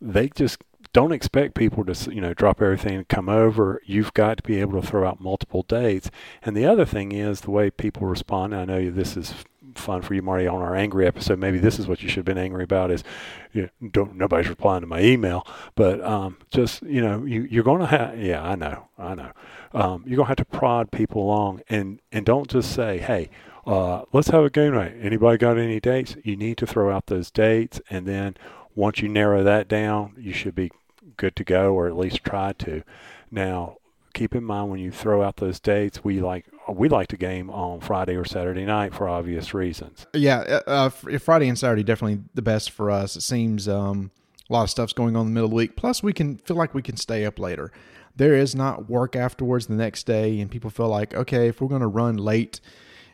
they 0.00 0.28
just 0.28 0.60
don't 0.92 1.12
expect 1.12 1.54
people 1.54 1.84
to 1.84 2.12
you 2.12 2.20
know 2.20 2.34
drop 2.34 2.60
everything 2.60 2.96
and 2.96 3.06
come 3.06 3.28
over. 3.28 3.80
You've 3.86 4.12
got 4.12 4.38
to 4.38 4.42
be 4.42 4.60
able 4.60 4.80
to 4.80 4.84
throw 4.84 5.06
out 5.06 5.20
multiple 5.20 5.62
dates. 5.62 6.10
And 6.42 6.56
the 6.56 6.66
other 6.66 6.84
thing 6.84 7.12
is 7.12 7.42
the 7.42 7.52
way 7.52 7.70
people 7.70 8.08
respond. 8.08 8.56
I 8.56 8.64
know 8.64 8.90
this 8.90 9.16
is 9.16 9.36
fun 9.76 10.02
for 10.02 10.14
you, 10.14 10.22
Marty, 10.22 10.48
on 10.48 10.62
our 10.62 10.74
angry 10.74 11.06
episode. 11.06 11.38
Maybe 11.38 11.58
this 11.58 11.78
is 11.78 11.86
what 11.86 12.02
you 12.02 12.08
should 12.08 12.16
have 12.16 12.24
been 12.24 12.36
angry 12.36 12.64
about: 12.64 12.90
is 12.90 13.04
you 13.52 13.70
know, 13.80 13.88
don't 13.92 14.16
nobody's 14.16 14.48
replying 14.48 14.80
to 14.80 14.88
my 14.88 15.00
email. 15.00 15.46
But 15.76 16.02
um, 16.02 16.38
just 16.50 16.82
you 16.82 17.02
know, 17.02 17.24
you, 17.24 17.42
you're 17.42 17.62
going 17.62 17.82
to 17.82 17.86
have. 17.86 18.18
Yeah, 18.18 18.42
I 18.42 18.56
know, 18.56 18.88
I 18.98 19.14
know. 19.14 19.30
Um, 19.72 20.02
you're 20.08 20.16
to 20.16 20.24
have 20.24 20.38
to 20.38 20.44
prod 20.44 20.90
people 20.90 21.22
along, 21.22 21.60
and 21.68 22.00
and 22.10 22.26
don't 22.26 22.50
just 22.50 22.74
say, 22.74 22.98
hey. 22.98 23.30
Uh, 23.68 24.02
let's 24.14 24.28
have 24.28 24.44
a 24.44 24.48
game 24.48 24.72
night. 24.72 24.94
Anybody 24.98 25.36
got 25.36 25.58
any 25.58 25.78
dates? 25.78 26.16
You 26.24 26.36
need 26.36 26.56
to 26.56 26.66
throw 26.66 26.90
out 26.90 27.08
those 27.08 27.30
dates, 27.30 27.82
and 27.90 28.06
then 28.06 28.34
once 28.74 29.02
you 29.02 29.10
narrow 29.10 29.44
that 29.44 29.68
down, 29.68 30.14
you 30.16 30.32
should 30.32 30.54
be 30.54 30.72
good 31.18 31.36
to 31.36 31.44
go, 31.44 31.74
or 31.74 31.86
at 31.86 31.94
least 31.94 32.24
try 32.24 32.54
to. 32.54 32.82
Now, 33.30 33.76
keep 34.14 34.34
in 34.34 34.42
mind 34.42 34.70
when 34.70 34.80
you 34.80 34.90
throw 34.90 35.22
out 35.22 35.36
those 35.36 35.60
dates, 35.60 36.02
we 36.02 36.18
like 36.18 36.46
we 36.66 36.88
like 36.88 37.08
to 37.08 37.18
game 37.18 37.50
on 37.50 37.80
Friday 37.80 38.16
or 38.16 38.24
Saturday 38.24 38.64
night 38.64 38.94
for 38.94 39.06
obvious 39.06 39.52
reasons. 39.52 40.06
Yeah, 40.14 40.38
uh, 40.38 40.62
uh 40.66 40.88
Friday 41.18 41.48
and 41.48 41.58
Saturday 41.58 41.82
definitely 41.82 42.22
the 42.32 42.40
best 42.40 42.70
for 42.70 42.90
us. 42.90 43.16
It 43.16 43.20
seems 43.20 43.68
um, 43.68 44.12
a 44.48 44.52
lot 44.54 44.62
of 44.62 44.70
stuff's 44.70 44.94
going 44.94 45.14
on 45.14 45.26
in 45.26 45.26
the 45.26 45.34
middle 45.34 45.48
of 45.48 45.50
the 45.50 45.56
week. 45.56 45.76
Plus, 45.76 46.02
we 46.02 46.14
can 46.14 46.38
feel 46.38 46.56
like 46.56 46.72
we 46.72 46.80
can 46.80 46.96
stay 46.96 47.26
up 47.26 47.38
later. 47.38 47.70
There 48.16 48.34
is 48.34 48.54
not 48.54 48.88
work 48.88 49.14
afterwards 49.14 49.66
the 49.66 49.74
next 49.74 50.04
day, 50.04 50.40
and 50.40 50.50
people 50.50 50.70
feel 50.70 50.88
like 50.88 51.12
okay, 51.12 51.48
if 51.48 51.60
we're 51.60 51.68
going 51.68 51.82
to 51.82 51.86
run 51.86 52.16
late 52.16 52.62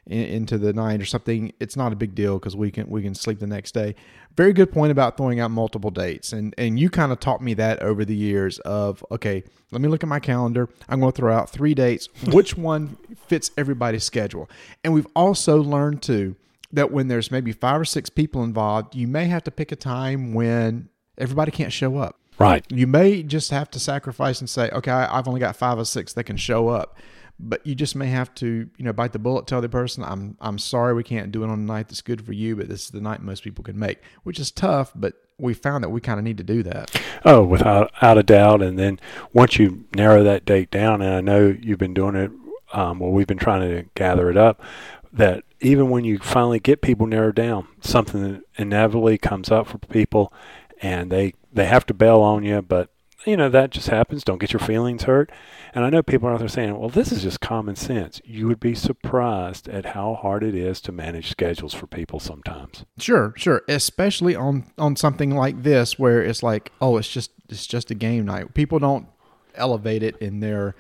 in, 0.07 0.25
into 0.25 0.59
the 0.59 0.73
night 0.73 1.01
or 1.01 1.05
something, 1.05 1.53
it's 1.61 1.77
not 1.77 1.93
a 1.93 1.97
big 1.97 2.15
deal 2.15 2.39
because 2.39 2.57
we 2.57 2.71
can 2.71 2.89
we 2.89 3.03
can 3.03 3.15
sleep 3.15 3.39
the 3.39 3.47
next 3.47 3.73
day. 3.73 3.95
Very 4.37 4.53
good 4.53 4.73
point 4.73 4.91
about 4.91 5.17
throwing 5.17 5.41
out 5.41 5.51
multiple 5.51 5.91
dates, 5.91 6.33
and 6.33 6.55
and 6.59 6.79
you 6.79 6.91
kind 6.91 7.13
of 7.13 7.21
taught 7.21 7.43
me 7.43 7.55
that 7.55 7.81
over 7.81 8.05
the 8.05 8.17
years. 8.17 8.59
Of 8.61 9.05
okay, 9.11 9.43
let 9.71 9.81
me 9.81 9.89
look 9.89 10.03
at 10.03 10.09
my 10.09 10.21
calendar. 10.21 10.69
I'm 10.89 11.01
going 11.01 11.13
to 11.13 11.17
throw 11.17 11.35
out 11.35 11.51
three 11.51 11.75
dates. 11.75 12.09
Which 12.27 12.57
one 12.57 12.97
fits 13.27 13.51
everybody's 13.57 14.05
schedule? 14.05 14.49
And 14.83 14.93
we've 14.93 15.09
also 15.15 15.63
learned 15.63 16.03
too 16.03 16.37
that 16.73 16.91
when 16.91 17.09
there's 17.09 17.31
maybe 17.31 17.53
five 17.53 17.81
or 17.81 17.85
six 17.85 18.11
people 18.11 18.43
involved, 18.43 18.95
you 18.95 19.07
may 19.07 19.27
have 19.27 19.45
to 19.45 19.51
pick 19.51 19.73
a 19.73 19.77
time 19.77 20.35
when 20.35 20.89
everybody 21.17 21.51
can't 21.51 21.73
show 21.73 21.99
up. 21.99 22.19
Right. 22.39 22.65
You 22.71 22.89
may 22.89 23.23
just 23.23 23.53
have 23.53 23.71
to 23.71 23.81
sacrifice 23.81 24.41
and 24.41 24.51
say, 24.51 24.69
okay, 24.71 24.91
I've 24.91 25.29
only 25.29 25.39
got 25.39 25.55
five 25.55 25.79
or 25.79 25.85
six 25.85 26.13
that 26.15 26.25
can 26.25 26.37
show 26.37 26.69
up 26.69 26.99
but 27.39 27.67
you 27.67 27.75
just 27.75 27.97
may 27.97 28.07
have 28.07 28.35
to, 28.37 28.69
you 28.77 28.85
know, 28.85 28.93
bite 28.93 29.13
the 29.13 29.19
bullet, 29.19 29.47
tell 29.47 29.61
the 29.61 29.69
person, 29.69 30.05
I'm 30.05 30.37
I'm 30.41 30.59
sorry 30.59 30.95
we 30.95 31.03
can't 31.03 31.33
do 31.33 31.43
it 31.43 31.51
on 31.51 31.59
a 31.59 31.63
night 31.63 31.89
that's 31.89 32.03
good 32.03 32.25
for 32.25 32.33
you, 32.33 32.57
but 32.57 32.69
this 32.69 32.85
is 32.85 32.91
the 32.91 33.01
night 33.01 33.23
most 33.23 33.43
people 33.43 33.65
can 33.65 33.79
make, 33.79 34.01
which 34.23 34.39
is 34.39 34.51
tough, 34.51 34.93
but 34.95 35.15
we 35.39 35.53
found 35.53 35.83
that 35.83 35.89
we 35.89 36.01
kind 36.01 36.19
of 36.19 36.25
need 36.25 36.39
to 36.39 36.45
do 36.45 36.63
that. 36.63 37.01
Oh, 37.25 37.43
without 37.43 37.91
out 38.01 38.19
a 38.19 38.23
doubt. 38.23 38.63
And 38.63 38.79
then 38.79 39.01
once 39.33 39.59
you 39.59 39.85
narrow 39.95 40.23
that 40.23 40.45
date 40.45 40.71
down, 40.71 41.03
and 41.03 41.15
I 41.15 41.21
know 41.21 41.57
you've 41.61 41.79
been 41.79 41.95
doing 41.95 42.15
it, 42.15 42.31
um, 42.73 43.01
well, 43.01 43.11
we've 43.11 43.27
been 43.27 43.39
trying 43.39 43.69
to 43.69 43.89
gather 43.95 44.31
it 44.31 44.37
up, 44.37 44.63
that 45.13 45.45
even 45.61 45.91
when 45.91 46.05
you 46.05 46.19
finally 46.19 46.61
get 46.61 46.83
people 46.83 47.07
narrowed 47.07 47.35
down, 47.35 47.67
something 47.81 48.43
inevitably 48.57 49.19
comes 49.19 49.51
up 49.51 49.67
for 49.67 49.79
people, 49.79 50.33
and 50.81 51.11
they 51.11 51.35
they 51.53 51.67
have 51.67 51.87
to 51.87 51.95
bail 51.95 52.21
on 52.21 52.45
you, 52.45 52.63
but 52.63 52.91
you 53.27 53.37
know 53.37 53.49
that 53.49 53.71
just 53.71 53.89
happens. 53.89 54.25
Don't 54.25 54.39
get 54.39 54.53
your 54.53 54.61
feelings 54.61 55.05
hurt. 55.05 55.31
And 55.75 55.85
I 55.85 55.91
know 55.91 56.03
people 56.03 56.29
are 56.29 56.35
out 56.35 56.39
there 56.39 56.49
saying, 56.49 56.79
well, 56.79 56.89
this 56.89 57.11
is 57.11 57.23
just 57.23 57.41
common 57.41 57.75
sense. 57.75 58.21
You 58.25 58.47
would 58.47 58.61
be 58.61 58.75
surprised 58.75 59.69
at 59.69 59.87
how 59.87 60.15
hard 60.15 60.45
it 60.45 60.55
is 60.55 60.81
to 60.83 60.93
manage 60.93 61.31
schedules 61.31 61.75
for 61.75 61.87
people 61.87 62.21
sometimes. 62.21 62.85
Sure, 62.99 63.35
sure. 63.37 63.63
Especially 63.69 64.37
on, 64.37 64.71
on 64.79 64.95
something 64.95 65.31
like 65.35 65.63
this 65.63 65.99
where 65.99 66.23
it's 66.23 66.43
like, 66.43 66.71
oh, 66.81 66.97
it's 66.97 67.09
just 67.09 67.33
it's 67.49 67.67
just 67.67 67.91
a 67.91 67.95
game 67.95 68.25
night. 68.25 68.55
People 68.55 68.79
don't 68.79 69.07
elevate 69.55 70.03
it 70.03 70.17
in 70.19 70.41
their 70.41 70.75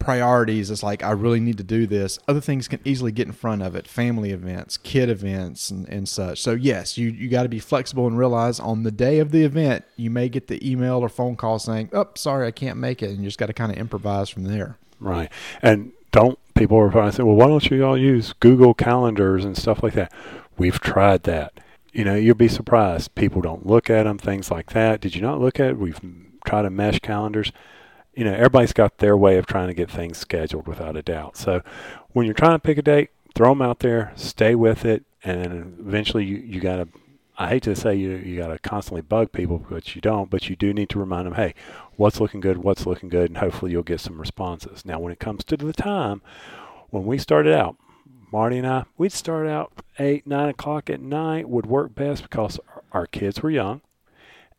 priorities 0.00 0.70
is 0.70 0.82
like 0.82 1.04
I 1.04 1.12
really 1.12 1.38
need 1.38 1.58
to 1.58 1.62
do 1.62 1.86
this. 1.86 2.18
Other 2.26 2.40
things 2.40 2.66
can 2.66 2.80
easily 2.84 3.12
get 3.12 3.28
in 3.28 3.32
front 3.32 3.62
of 3.62 3.76
it, 3.76 3.86
family 3.86 4.32
events, 4.32 4.76
kid 4.76 5.08
events 5.08 5.70
and, 5.70 5.88
and 5.88 6.08
such. 6.08 6.42
So 6.42 6.52
yes, 6.52 6.98
you, 6.98 7.10
you 7.10 7.28
got 7.28 7.44
to 7.44 7.48
be 7.48 7.60
flexible 7.60 8.08
and 8.08 8.18
realize 8.18 8.58
on 8.58 8.82
the 8.82 8.90
day 8.90 9.20
of 9.20 9.30
the 9.30 9.44
event 9.44 9.84
you 9.96 10.10
may 10.10 10.28
get 10.28 10.48
the 10.48 10.68
email 10.68 10.98
or 10.98 11.08
phone 11.08 11.36
call 11.36 11.60
saying, 11.60 11.90
Oh, 11.92 12.08
sorry, 12.16 12.48
I 12.48 12.50
can't 12.50 12.78
make 12.78 13.02
it 13.02 13.10
and 13.10 13.18
you 13.18 13.26
just 13.26 13.38
got 13.38 13.46
to 13.46 13.52
kind 13.52 13.70
of 13.70 13.78
improvise 13.78 14.28
from 14.28 14.44
there. 14.44 14.78
Right. 14.98 15.30
And 15.62 15.92
don't 16.10 16.38
people 16.54 16.78
are 16.78 16.90
probably 16.90 17.12
saying, 17.12 17.26
Well, 17.26 17.36
why 17.36 17.46
don't 17.46 17.70
you 17.70 17.84
all 17.84 17.96
use 17.96 18.32
Google 18.40 18.74
calendars 18.74 19.44
and 19.44 19.56
stuff 19.56 19.82
like 19.82 19.92
that? 19.92 20.12
We've 20.58 20.80
tried 20.80 21.22
that. 21.24 21.52
You 21.92 22.04
know, 22.04 22.14
you'll 22.14 22.34
be 22.34 22.48
surprised. 22.48 23.14
People 23.14 23.42
don't 23.42 23.66
look 23.66 23.90
at 23.90 24.04
them, 24.04 24.18
things 24.18 24.50
like 24.50 24.70
that. 24.72 25.00
Did 25.00 25.14
you 25.14 25.22
not 25.22 25.40
look 25.40 25.60
at 25.60 25.70
it? 25.70 25.78
We've 25.78 26.00
tried 26.44 26.62
to 26.62 26.70
mesh 26.70 27.00
calendars 27.00 27.52
you 28.14 28.24
know, 28.24 28.32
everybody's 28.32 28.72
got 28.72 28.98
their 28.98 29.16
way 29.16 29.36
of 29.38 29.46
trying 29.46 29.68
to 29.68 29.74
get 29.74 29.90
things 29.90 30.18
scheduled 30.18 30.66
without 30.66 30.96
a 30.96 31.02
doubt. 31.02 31.36
So 31.36 31.62
when 32.12 32.26
you're 32.26 32.34
trying 32.34 32.52
to 32.54 32.58
pick 32.58 32.78
a 32.78 32.82
date, 32.82 33.10
throw 33.34 33.50
them 33.50 33.62
out 33.62 33.80
there, 33.80 34.12
stay 34.16 34.54
with 34.54 34.84
it, 34.84 35.04
and 35.22 35.76
eventually 35.80 36.24
you, 36.24 36.36
you 36.36 36.60
got 36.60 36.76
to, 36.76 36.88
I 37.38 37.48
hate 37.48 37.62
to 37.64 37.76
say 37.76 37.94
you, 37.94 38.10
you 38.10 38.38
got 38.38 38.48
to 38.48 38.58
constantly 38.58 39.02
bug 39.02 39.32
people, 39.32 39.64
but 39.70 39.94
you 39.94 40.00
don't, 40.00 40.28
but 40.28 40.48
you 40.48 40.56
do 40.56 40.74
need 40.74 40.88
to 40.90 40.98
remind 40.98 41.26
them, 41.26 41.34
hey, 41.34 41.54
what's 41.96 42.20
looking 42.20 42.40
good, 42.40 42.58
what's 42.58 42.86
looking 42.86 43.08
good, 43.08 43.30
and 43.30 43.38
hopefully 43.38 43.70
you'll 43.70 43.82
get 43.82 44.00
some 44.00 44.20
responses. 44.20 44.84
Now, 44.84 44.98
when 44.98 45.12
it 45.12 45.20
comes 45.20 45.44
to 45.44 45.56
the 45.56 45.72
time, 45.72 46.20
when 46.90 47.04
we 47.04 47.18
started 47.18 47.54
out, 47.54 47.76
Marty 48.32 48.58
and 48.58 48.66
I, 48.66 48.84
we'd 48.96 49.12
start 49.12 49.46
out 49.46 49.72
eight, 49.98 50.26
nine 50.26 50.48
o'clock 50.48 50.90
at 50.90 51.00
night 51.00 51.48
would 51.48 51.66
work 51.66 51.94
best 51.94 52.22
because 52.22 52.60
our 52.92 53.06
kids 53.06 53.42
were 53.42 53.50
young 53.50 53.80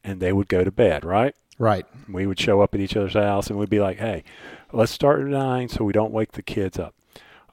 and 0.03 0.19
they 0.19 0.33
would 0.33 0.47
go 0.47 0.63
to 0.63 0.71
bed, 0.71 1.05
right? 1.05 1.35
Right. 1.61 1.85
We 2.09 2.25
would 2.25 2.39
show 2.39 2.61
up 2.61 2.73
at 2.73 2.81
each 2.81 2.97
other's 2.97 3.13
house 3.13 3.51
and 3.51 3.59
we'd 3.59 3.69
be 3.69 3.79
like, 3.79 3.99
hey, 3.99 4.23
let's 4.73 4.91
start 4.91 5.21
at 5.21 5.27
nine 5.27 5.69
so 5.69 5.83
we 5.83 5.93
don't 5.93 6.11
wake 6.11 6.31
the 6.31 6.41
kids 6.41 6.79
up. 6.79 6.95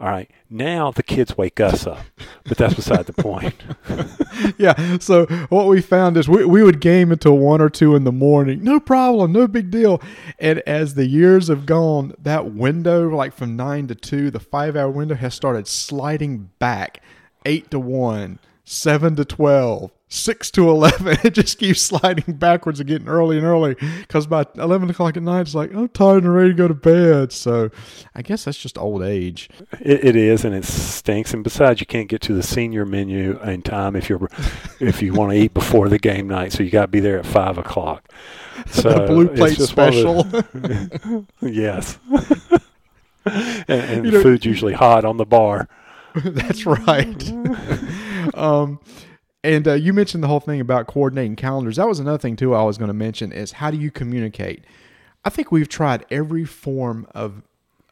All 0.01 0.09
right. 0.09 0.31
Now 0.49 0.91
the 0.93 1.03
kids 1.03 1.37
wake 1.37 1.61
us 1.61 1.87
up, 1.87 2.01
but 2.45 2.57
that's 2.57 2.73
beside 2.73 3.05
the 3.05 3.13
point. 3.13 3.55
yeah. 4.59 4.97
So 4.99 5.27
what 5.51 5.67
we 5.67 5.83
found 5.83 6.17
is 6.17 6.27
we, 6.27 6.47
we 6.47 6.63
would 6.63 6.81
game 6.81 7.13
until 7.13 7.37
one 7.37 7.61
or 7.61 7.69
two 7.69 7.95
in 7.95 8.05
the 8.05 8.13
morning. 8.13 8.65
No 8.65 8.81
problem. 8.81 9.33
No 9.33 9.47
big 9.47 9.71
deal. 9.71 10.01
And 10.39 10.61
as 10.61 10.95
the 10.95 11.07
years 11.07 11.49
have 11.49 11.67
gone, 11.67 12.15
that 12.19 12.55
window, 12.55 13.11
like 13.11 13.35
from 13.35 13.57
nine 13.57 13.89
to 13.89 13.95
two, 13.95 14.31
the 14.31 14.41
five 14.41 14.75
hour 14.75 14.89
window 14.89 15.17
has 15.17 15.35
started 15.35 15.67
sliding 15.67 16.49
back 16.59 17.03
eight 17.45 17.71
to 17.73 17.79
one, 17.79 18.39
seven 18.65 19.17
to 19.17 19.27
12, 19.27 19.91
six 20.09 20.51
to 20.53 20.69
eleven. 20.69 21.17
It 21.29 21.35
just 21.35 21.59
keeps 21.59 21.83
sliding 21.83 22.37
backwards 22.37 22.81
and 22.81 22.89
getting 22.89 23.09
early 23.09 23.37
and 23.37 23.47
early 23.47 23.77
because 24.01 24.27
by 24.27 24.47
eleven 24.57 24.89
o'clock 24.89 25.17
at 25.17 25.23
night, 25.23 25.43
it's 25.43 25.55
like 25.55 25.75
I'm 25.75 25.89
tired 25.89 26.25
and 26.25 26.35
ready 26.35 26.51
to 26.51 26.55
go 26.55 26.69
to 26.69 26.75
bed. 26.75 27.33
So 27.33 27.71
I 28.15 28.23
guess 28.23 28.45
that's 28.45 28.59
just 28.59 28.79
old 28.79 29.03
age. 29.03 29.51
It, 29.81 30.05
it 30.05 30.17
is, 30.17 30.45
and 30.45 30.55
it 30.55 30.65
stinks. 30.65 31.35
And 31.35 31.45
besides, 31.45 31.81
you 31.81 31.87
can't 31.87 32.09
get 32.09 32.23
to 32.23 32.35
the 32.35 32.43
senior 32.43 32.87
menu 32.87 33.39
in 33.43 33.63
time 33.63 33.97
if 33.97 34.09
you're 34.09 34.29
if 34.81 35.03
you 35.03 35.13
want 35.13 35.33
to 35.33 35.39
eat 35.39 35.55
before 35.55 35.89
the 35.89 35.99
game 35.99 36.29
night. 36.29 36.53
So 36.53 36.63
you 36.63 36.71
got 36.71 36.83
to 36.83 36.89
be 36.89 37.01
there 37.01 37.19
at 37.19 37.27
five 37.27 37.59
o'clock. 37.59 38.09
So 38.71 38.91
the 38.91 39.07
blue 39.07 39.29
plate 39.29 39.57
special. 39.57 40.25
The, 40.25 41.25
yes. 41.41 41.97
and, 43.25 43.69
and 43.69 44.05
you 44.05 44.11
know, 44.11 44.21
food's 44.21 44.45
usually 44.45 44.73
hot 44.75 45.05
on 45.05 45.17
the 45.17 45.25
bar. 45.25 45.69
That's 46.17 46.67
right. 46.67 47.31
um, 48.35 48.81
and 49.45 49.69
uh, 49.69 49.75
you 49.75 49.93
mentioned 49.93 50.23
the 50.23 50.29
whole 50.29 50.41
thing 50.41 50.61
about 50.61 50.87
coordinating 50.87 51.37
calendars. 51.37 51.77
That 51.77 51.89
was 51.89 52.01
another 52.01 52.19
thing 52.19 52.37
too. 52.37 52.55
I 52.55 52.63
was 52.63 52.79
going 52.79 52.89
to 52.89 52.95
mention 52.95 53.33
is 53.33 53.53
how 53.53 53.71
do 53.71 53.77
you 53.77 53.91
communicate? 53.91 54.65
I 55.25 55.31
think 55.31 55.53
we've 55.53 55.69
tried 55.69 56.07
every 56.11 56.45
form 56.45 57.07
of 57.15 57.43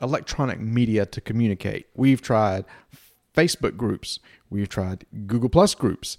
electronic 0.00 0.60
media 0.60 1.06
to 1.06 1.20
communicate. 1.20 1.86
We've 1.94 2.20
tried 2.20 2.64
Facebook 3.34 3.76
groups. 3.76 4.18
We've 4.50 4.68
tried 4.68 5.04
Google 5.26 5.48
Plus 5.48 5.74
groups. 5.74 6.18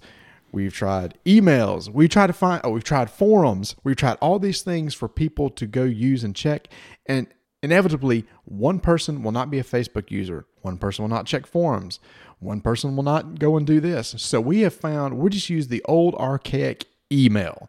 We've 0.50 0.72
tried 0.72 1.18
emails. 1.26 1.90
We 1.90 2.08
tried 2.08 2.28
to 2.28 2.32
find. 2.32 2.60
Oh, 2.64 2.70
we've 2.70 2.84
tried 2.84 3.10
forums. 3.10 3.76
We've 3.84 3.96
tried 3.96 4.16
all 4.20 4.38
these 4.38 4.62
things 4.62 4.94
for 4.94 5.08
people 5.08 5.50
to 5.50 5.66
go 5.66 5.84
use 5.84 6.24
and 6.24 6.34
check. 6.34 6.68
And 7.04 7.26
inevitably, 7.62 8.24
one 8.44 8.80
person 8.80 9.22
will 9.22 9.32
not 9.32 9.50
be 9.50 9.58
a 9.58 9.64
Facebook 9.64 10.10
user. 10.10 10.46
One 10.62 10.78
person 10.78 11.02
will 11.02 11.10
not 11.10 11.26
check 11.26 11.46
forums. 11.46 12.00
One 12.40 12.60
person 12.60 12.94
will 12.94 13.02
not 13.02 13.38
go 13.38 13.56
and 13.56 13.66
do 13.66 13.80
this. 13.80 14.14
So 14.18 14.40
we 14.40 14.60
have 14.60 14.74
found 14.74 15.18
we 15.18 15.30
just 15.30 15.50
use 15.50 15.68
the 15.68 15.84
old 15.86 16.14
archaic 16.14 16.86
email. 17.10 17.68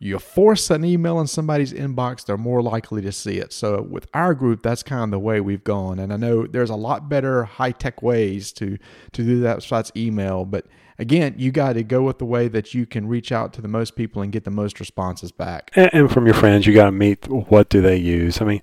You 0.00 0.18
force 0.20 0.70
an 0.70 0.84
email 0.84 1.18
in 1.20 1.26
somebody's 1.26 1.72
inbox, 1.72 2.24
they're 2.24 2.36
more 2.36 2.62
likely 2.62 3.02
to 3.02 3.10
see 3.10 3.38
it. 3.38 3.52
So 3.52 3.82
with 3.82 4.06
our 4.14 4.32
group, 4.32 4.62
that's 4.62 4.84
kind 4.84 5.02
of 5.02 5.10
the 5.10 5.18
way 5.18 5.40
we've 5.40 5.64
gone. 5.64 5.98
And 5.98 6.12
I 6.12 6.16
know 6.16 6.46
there's 6.46 6.70
a 6.70 6.76
lot 6.76 7.08
better 7.08 7.44
high 7.44 7.72
tech 7.72 8.00
ways 8.00 8.52
to 8.52 8.78
to 9.12 9.24
do 9.24 9.40
that 9.40 9.56
besides 9.56 9.90
email, 9.96 10.44
but 10.44 10.66
again, 10.98 11.34
you 11.36 11.50
got 11.50 11.74
to 11.74 11.82
go 11.82 12.02
with 12.02 12.18
the 12.18 12.24
way 12.24 12.48
that 12.48 12.74
you 12.74 12.86
can 12.86 13.06
reach 13.06 13.32
out 13.32 13.52
to 13.54 13.62
the 13.62 13.68
most 13.68 13.96
people 13.96 14.22
and 14.22 14.32
get 14.32 14.44
the 14.44 14.50
most 14.50 14.80
responses 14.80 15.32
back. 15.32 15.70
And, 15.74 15.90
and 15.92 16.10
from 16.10 16.26
your 16.26 16.34
friends, 16.34 16.66
you 16.66 16.74
got 16.74 16.86
to 16.86 16.92
meet 16.92 17.28
what 17.28 17.68
do 17.68 17.80
they 17.80 17.96
use. 17.96 18.40
I 18.40 18.44
mean, 18.44 18.62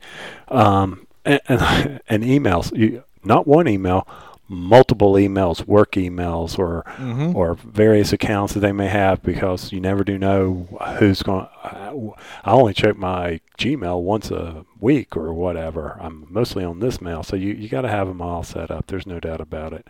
um, 0.49 1.07
and, 1.23 1.41
and, 1.47 2.01
and 2.09 2.23
emails. 2.23 2.75
You, 2.77 3.03
not 3.23 3.47
one 3.47 3.67
email, 3.67 4.07
multiple 4.47 5.13
emails, 5.13 5.65
work 5.65 5.93
emails, 5.93 6.59
or 6.59 6.83
mm-hmm. 6.97 7.35
or 7.35 7.55
various 7.55 8.13
accounts 8.13 8.53
that 8.53 8.59
they 8.59 8.71
may 8.71 8.87
have 8.87 9.21
because 9.23 9.71
you 9.71 9.79
never 9.79 10.03
do 10.03 10.17
know 10.17 10.67
who's 10.99 11.23
going. 11.23 11.45
To. 11.45 12.13
I 12.43 12.51
only 12.51 12.73
check 12.73 12.97
my 12.97 13.39
Gmail 13.57 14.01
once 14.01 14.29
a 14.31 14.65
week 14.79 15.17
or 15.17 15.33
whatever. 15.33 15.97
I'm 15.99 16.27
mostly 16.29 16.63
on 16.63 16.79
this 16.79 17.01
mail, 17.01 17.23
so 17.23 17.35
you 17.35 17.53
you 17.53 17.67
got 17.67 17.81
to 17.81 17.89
have 17.89 18.07
them 18.07 18.21
all 18.21 18.43
set 18.43 18.69
up. 18.69 18.87
There's 18.87 19.07
no 19.07 19.19
doubt 19.19 19.41
about 19.41 19.73
it. 19.73 19.87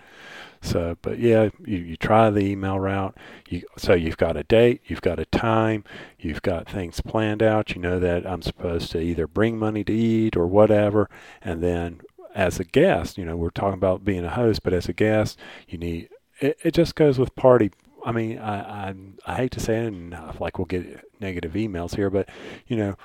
So, 0.66 0.98
but 1.02 1.20
yeah, 1.20 1.50
you, 1.66 1.78
you 1.78 1.98
try 1.98 2.30
the 2.30 2.42
email 2.42 2.80
route. 2.80 3.16
You, 3.48 3.64
so 3.78 3.94
you've 3.94 4.18
got 4.18 4.36
a 4.36 4.44
date, 4.44 4.82
you've 4.88 5.02
got 5.02 5.20
a 5.20 5.26
time, 5.26 5.84
you've 6.20 6.42
got 6.42 6.70
things 6.70 7.02
planned 7.02 7.44
out. 7.44 7.76
You 7.76 7.82
know 7.82 8.00
that 8.00 8.26
I'm 8.26 8.42
supposed 8.42 8.92
to 8.92 9.00
either 9.00 9.28
bring 9.28 9.58
money 9.58 9.84
to 9.84 9.94
eat 9.94 10.36
or 10.36 10.48
whatever, 10.48 11.10
and 11.42 11.64
then 11.64 12.02
as 12.34 12.60
a 12.60 12.66
guest, 12.66 13.18
you 13.18 13.26
know, 13.26 13.38
we're 13.38 13.50
talking 13.50 13.76
about 13.76 14.04
being 14.04 14.26
a 14.26 14.30
host, 14.30 14.62
but 14.64 14.74
as 14.74 14.90
a 14.90 14.94
guest, 14.94 15.40
you 15.68 15.78
need 15.78 16.10
it, 16.40 16.58
it 16.64 16.74
just 16.74 16.96
goes 16.96 17.18
with 17.18 17.36
party. 17.36 17.72
I 18.06 18.12
mean, 18.12 18.38
I, 18.38 18.90
I 18.90 18.96
I 19.26 19.36
hate 19.36 19.52
to 19.52 19.60
say 19.60 19.78
it, 19.78 19.88
and 19.88 20.16
like 20.40 20.60
we'll 20.60 20.66
get 20.66 21.06
negative 21.20 21.54
emails 21.54 21.96
here, 21.96 22.10
but 22.10 22.30
you 22.68 22.76
know, 22.76 22.96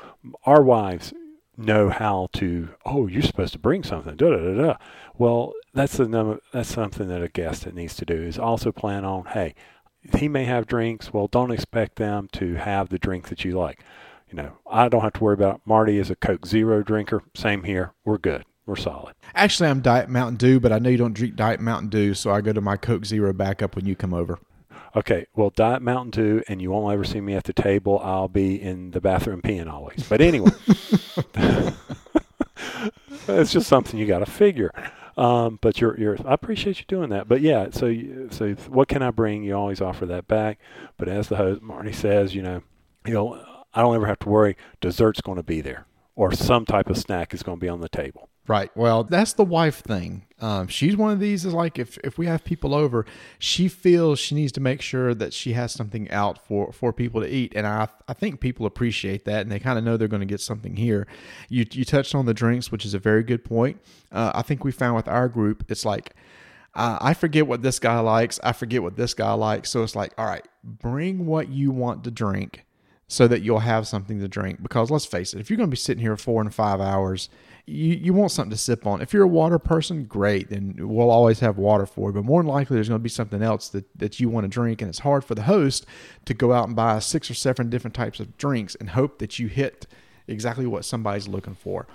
our 0.45 0.63
wives 0.63 1.13
know 1.61 1.89
how 1.91 2.29
to. 2.35 2.71
Oh, 2.85 3.07
you're 3.07 3.23
supposed 3.23 3.53
to 3.53 3.59
bring 3.59 3.83
something. 3.83 4.17
Da 4.17 4.31
da 4.31 4.37
da 4.37 4.63
da. 4.63 4.77
Well, 5.17 5.53
that's 5.75 5.97
the 5.97 6.09
number. 6.09 6.41
That's 6.53 6.73
something 6.73 7.09
that 7.09 7.23
a 7.23 7.29
guest 7.29 7.65
that 7.65 7.75
needs 7.75 7.95
to 7.97 8.05
do 8.05 8.15
is 8.15 8.39
also 8.39 8.73
plan 8.73 9.05
on. 9.05 9.27
Hey, 9.27 9.55
he 10.17 10.29
may 10.29 10.45
have 10.45 10.67
drinks. 10.67 11.13
Well, 11.13 11.29
don't 11.29 11.51
expect 11.51 11.97
them 11.97 12.29
to 12.33 12.55
have 12.55 12.89
the 12.89 12.99
drink 12.99 13.29
that 13.29 13.45
you 13.45 13.59
like. 13.59 13.85
You 14.31 14.37
know, 14.37 14.53
I 14.71 14.89
don't 14.89 15.03
have 15.03 15.15
to 15.15 15.25
worry 15.25 15.35
about. 15.35 15.57
It. 15.57 15.61
Marty 15.65 15.99
is 15.99 16.11
a 16.11 16.17
Coke 16.17 16.47
Zero 16.47 16.83
drinker. 16.83 17.23
Same 17.35 17.65
here. 17.65 17.93
We're 18.05 18.19
good 18.19 18.45
we're 18.71 18.77
solid. 18.77 19.17
Actually, 19.35 19.69
I'm 19.69 19.81
Diet 19.81 20.09
Mountain 20.09 20.37
Dew, 20.37 20.61
but 20.61 20.73
I 20.73 20.79
know 20.79 20.91
you 20.91 20.97
don't 20.97 21.13
drink 21.13 21.35
Diet 21.35 21.61
Mountain 21.61 21.89
Dew, 21.89 22.15
so 22.15 22.31
I 22.31 22.41
go 22.41 22.53
to 22.53 22.61
my 22.61 22.77
Coke 22.77 23.05
Zero 23.05 23.33
backup 23.33 23.75
when 23.75 23.85
you 23.85 23.97
come 23.97 24.15
over. 24.15 24.39
Okay, 24.97 25.27
well, 25.37 25.51
Diet 25.51 25.83
Mountain 25.83 26.11
Dew, 26.11 26.43
and 26.49 26.61
you 26.61 26.71
won't 26.71 26.93
ever 26.93 27.05
see 27.05 27.21
me 27.21 27.35
at 27.35 27.45
the 27.45 27.53
table. 27.53 28.01
I'll 28.03 28.29
be 28.29 28.61
in 28.61 28.91
the 28.91 29.01
bathroom 29.01 29.41
peeing 29.41 29.71
always. 29.71 30.05
But 30.09 30.21
anyway, 30.21 30.51
it's 33.29 33.53
just 33.53 33.69
something 33.69 33.99
you 33.99 34.07
got 34.07 34.19
to 34.19 34.27
figure. 34.27 34.73
Um, 35.17 35.59
but 35.61 35.81
you're, 35.81 35.99
you're, 35.99 36.17
I 36.27 36.35
appreciate 36.35 36.79
you 36.79 36.85
doing 36.89 37.11
that. 37.11 37.29
But 37.29 37.41
yeah, 37.41 37.69
so, 37.71 37.95
so 38.31 38.55
what 38.69 38.89
can 38.89 39.03
I 39.03 39.11
bring? 39.11 39.45
You 39.45 39.55
always 39.55 39.81
offer 39.81 40.07
that 40.07 40.27
back. 40.27 40.59
But 40.97 41.09
as 41.09 41.29
the 41.29 41.37
host, 41.37 41.63
Marty 41.63 41.93
says, 41.93 42.35
you 42.35 42.43
know, 42.43 42.63
you 43.07 43.13
know, 43.13 43.45
I 43.73 43.83
don't 43.83 43.95
ever 43.95 44.07
have 44.07 44.19
to 44.21 44.29
worry. 44.29 44.57
Dessert's 44.81 45.21
going 45.21 45.37
to 45.37 45.43
be 45.43 45.61
there, 45.61 45.87
or 46.17 46.33
some 46.33 46.65
type 46.67 46.91
of 46.91 46.99
snack 46.99 47.33
is 47.33 47.43
going 47.43 47.59
to 47.59 47.65
be 47.65 47.69
on 47.69 47.81
the 47.81 47.89
table. 47.89 48.29
Right. 48.49 48.71
Well, 48.75 49.05
that's 49.05 49.33
the 49.35 49.45
wife 49.45 49.81
thing. 49.81 50.25
Um, 50.41 50.69
she's 50.69 50.97
one 50.97 51.13
of 51.13 51.21
these 51.21 51.45
is 51.45 51.53
like 51.53 51.79
if, 51.79 51.99
if 51.99 52.17
we 52.17 52.27
have 52.27 52.45
people 52.45 52.75
over, 52.75 53.05
she 53.39 53.69
feels 53.69 54.19
she 54.19 54.35
needs 54.35 54.53
to 54.53 54.61
make 54.61 54.81
sure 54.81 55.15
that 55.15 55.33
she 55.33 55.53
has 55.53 55.73
something 55.73 56.11
out 56.11 56.45
for, 56.47 56.73
for 56.73 56.93
people 56.93 57.21
to 57.21 57.29
eat. 57.29 57.53
And 57.55 57.67
I, 57.67 57.89
I 58.09 58.15
think 58.15 58.41
people 58.41 58.67
appreciate 58.67 59.25
that 59.27 59.43
and 59.43 59.53
they 59.53 59.59
kind 59.59 59.79
of 59.79 59.85
know 59.85 59.97
they're 59.97 60.09
going 60.09 60.21
to 60.21 60.27
get 60.27 60.41
something 60.41 60.77
here. 60.77 61.07
You, 61.49 61.67
you 61.71 61.85
touched 61.85 62.15
on 62.15 62.27
the 62.27 62.35
drinks, 62.35 62.73
which 62.73 62.85
is 62.85 62.95
a 62.95 62.99
very 62.99 63.23
good 63.23 63.45
point. 63.45 63.81
Uh, 64.11 64.33
I 64.35 64.43
think 64.43 64.65
we 64.65 64.73
found 64.73 64.97
with 64.97 65.09
our 65.09 65.29
group, 65.29 65.65
it's 65.69 65.85
like, 65.85 66.15
uh, 66.75 66.99
I 67.01 67.15
forget 67.15 67.47
what 67.47 67.63
this 67.63 67.79
guy 67.79 67.99
likes. 67.99 68.39
I 68.43 68.53
forget 68.53 68.83
what 68.83 68.97
this 68.97 69.13
guy 69.13 69.33
likes. 69.33 69.71
So 69.71 69.83
it's 69.83 69.97
like, 69.97 70.13
all 70.17 70.27
right, 70.27 70.47
bring 70.63 71.27
what 71.27 71.49
you 71.49 71.71
want 71.71 72.05
to 72.05 72.11
drink 72.11 72.65
so 73.09 73.27
that 73.27 73.43
you'll 73.43 73.59
have 73.59 73.89
something 73.89 74.21
to 74.21 74.29
drink. 74.29 74.63
Because 74.63 74.91
let's 74.91 75.05
face 75.05 75.35
it, 75.35 75.41
if 75.41 75.51
you're 75.51 75.57
going 75.57 75.69
to 75.69 75.73
be 75.73 75.77
sitting 75.77 76.01
here 76.01 76.17
four 76.17 76.41
and 76.41 76.55
five 76.55 76.81
hours, 76.81 77.29
you, 77.71 77.95
you 77.95 78.13
want 78.13 78.33
something 78.33 78.51
to 78.51 78.57
sip 78.57 78.87
on. 78.87 79.01
If 79.01 79.13
you're 79.13 79.23
a 79.23 79.29
water 79.29 79.59
person, 79.59 80.05
great, 80.05 80.51
then 80.51 80.75
we'll 80.79 81.11
always 81.11 81.41
have 81.41 81.57
water 81.57 81.87
for 81.87 82.11
you. 82.11 82.15
But 82.15 82.25
more 82.25 82.43
than 82.43 82.49
likely, 82.49 82.75
there's 82.75 82.89
going 82.89 82.99
to 82.99 83.03
be 83.03 83.09
something 83.09 83.43
else 83.43 83.69
that, 83.69 83.87
that 83.99 84.19
you 84.19 84.29
want 84.29 84.45
to 84.45 84.49
drink. 84.49 84.83
And 84.83 84.89
it's 84.89 84.99
hard 85.01 85.25
for 85.25 85.35
the 85.35 85.43
host 85.43 85.87
to 86.25 86.35
go 86.35 86.53
out 86.53 86.67
and 86.67 86.75
buy 86.75 86.99
six 86.99 87.31
or 87.31 87.35
seven 87.35 87.71
different 87.71 87.95
types 87.95 88.19
of 88.19 88.37
drinks 88.37 88.75
and 88.75 88.91
hope 88.91 89.19
that 89.19 89.39
you 89.39 89.47
hit 89.47 89.87
exactly 90.27 90.67
what 90.67 90.85
somebody's 90.85 91.29
looking 91.29 91.55
for. 91.55 91.87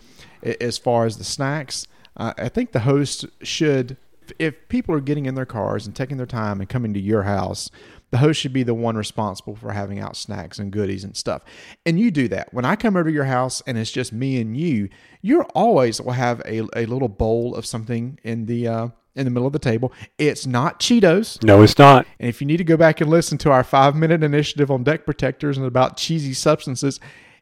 As 0.43 0.77
far 0.77 1.05
as 1.05 1.17
the 1.17 1.23
snacks, 1.23 1.87
uh, 2.17 2.33
I 2.37 2.49
think 2.49 2.71
the 2.71 2.81
host 2.81 3.25
should, 3.41 3.97
if 4.39 4.67
people 4.69 4.95
are 4.95 5.01
getting 5.01 5.25
in 5.25 5.35
their 5.35 5.45
cars 5.45 5.85
and 5.85 5.95
taking 5.95 6.17
their 6.17 6.25
time 6.25 6.59
and 6.59 6.69
coming 6.69 6.93
to 6.93 6.99
your 6.99 7.23
house, 7.23 7.69
the 8.11 8.17
host 8.17 8.39
should 8.39 8.53
be 8.53 8.63
the 8.63 8.73
one 8.73 8.95
responsible 8.95 9.55
for 9.55 9.71
having 9.71 9.99
out 9.99 10.15
snacks 10.15 10.59
and 10.59 10.71
goodies 10.71 11.03
and 11.03 11.17
stuff. 11.17 11.43
And 11.85 11.99
you 11.99 12.11
do 12.11 12.27
that. 12.29 12.53
When 12.53 12.65
I 12.65 12.75
come 12.75 12.95
over 12.95 13.09
to 13.09 13.13
your 13.13 13.25
house 13.25 13.61
and 13.67 13.77
it's 13.77 13.91
just 13.91 14.13
me 14.13 14.39
and 14.39 14.55
you, 14.55 14.89
you're 15.21 15.45
always 15.55 15.99
will 15.99 16.13
have 16.13 16.41
a, 16.45 16.59
a 16.75 16.85
little 16.85 17.09
bowl 17.09 17.55
of 17.55 17.65
something 17.65 18.19
in 18.23 18.45
the 18.45 18.67
uh, 18.67 18.87
in 19.15 19.25
the 19.25 19.31
middle 19.31 19.47
of 19.47 19.53
the 19.53 19.59
table. 19.59 19.91
It's 20.17 20.45
not 20.45 20.79
Cheetos. 20.79 21.43
No, 21.43 21.61
it's 21.61 21.77
not. 21.77 22.05
And 22.19 22.29
if 22.29 22.41
you 22.41 22.47
need 22.47 22.57
to 22.57 22.63
go 22.63 22.77
back 22.77 23.01
and 23.01 23.09
listen 23.09 23.37
to 23.39 23.51
our 23.51 23.63
five 23.63 23.95
minute 23.95 24.23
initiative 24.23 24.69
on 24.69 24.83
deck 24.83 25.05
protectors 25.05 25.57
and 25.57 25.65
about 25.65 25.97
cheesy 25.97 26.33
substances, 26.33 26.99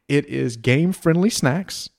it 0.07 0.25
is 0.27 0.57
game 0.57 0.91
friendly 0.91 1.29
snacks, 1.29 1.89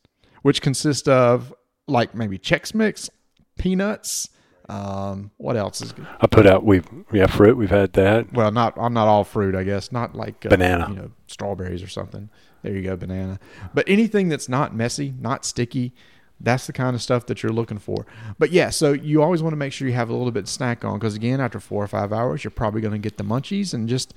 which 0.43 0.63
consist 0.63 1.09
of 1.09 1.53
like 1.87 2.15
maybe 2.15 2.39
Chex 2.39 2.75
Mix, 2.75 3.11
peanuts, 3.59 4.31
um, 4.69 5.31
what 5.37 5.57
else 5.57 5.81
is 5.81 5.93
good? 5.93 6.07
I 6.21 6.27
put 6.27 6.47
out 6.47 6.65
we 6.65 6.83
have 7.15 7.31
fruit. 7.31 7.57
We've 7.57 7.71
had 7.71 7.93
that. 7.95 8.33
Well, 8.33 8.51
not 8.51 8.75
I'm 8.79 8.95
not 8.95 9.09
all 9.09 9.25
fruit, 9.25 9.55
I 9.55 9.63
guess. 9.63 9.93
Not 9.93 10.15
like 10.15 10.47
uh, 10.47 10.49
banana. 10.49 10.87
You 10.89 10.97
know, 10.97 11.11
strawberries 11.27 11.83
or 11.83 11.89
something. 11.89 12.31
There 12.63 12.73
you 12.73 12.83
go, 12.83 12.97
banana. 12.97 13.39
But 13.75 13.87
anything 13.89 14.31
that's 14.31 14.49
not 14.49 14.75
messy, 14.75 15.13
not 15.21 15.45
sticky, 15.45 15.93
That's 16.41 16.67
the 16.67 16.73
kind 16.73 16.95
of 16.97 17.03
stuff 17.03 17.27
that 17.27 17.43
you're 17.43 17.53
looking 17.53 17.79
for. 17.79 18.07
But 18.39 18.51
yeah, 18.51 18.71
so 18.71 18.93
you 18.93 19.23
always 19.23 19.43
want 19.43 19.53
to 19.53 19.57
make 19.57 19.73
sure 19.73 19.87
you 19.87 19.95
have 19.95 20.11
a 20.11 20.15
little 20.15 20.33
bit 20.33 20.45
of 20.45 20.49
snack 20.49 20.85
on 20.85 20.99
because 20.99 21.15
again, 21.15 21.41
after 21.41 21.61
four 21.61 21.83
or 21.83 21.87
five 21.87 22.13
hours, 22.13 22.43
you're 22.45 22.51
probably 22.51 22.81
going 22.81 22.93
to 22.93 22.99
get 22.99 23.17
the 23.17 23.25
munchies 23.25 23.73
and 23.73 23.89
just 23.89 24.15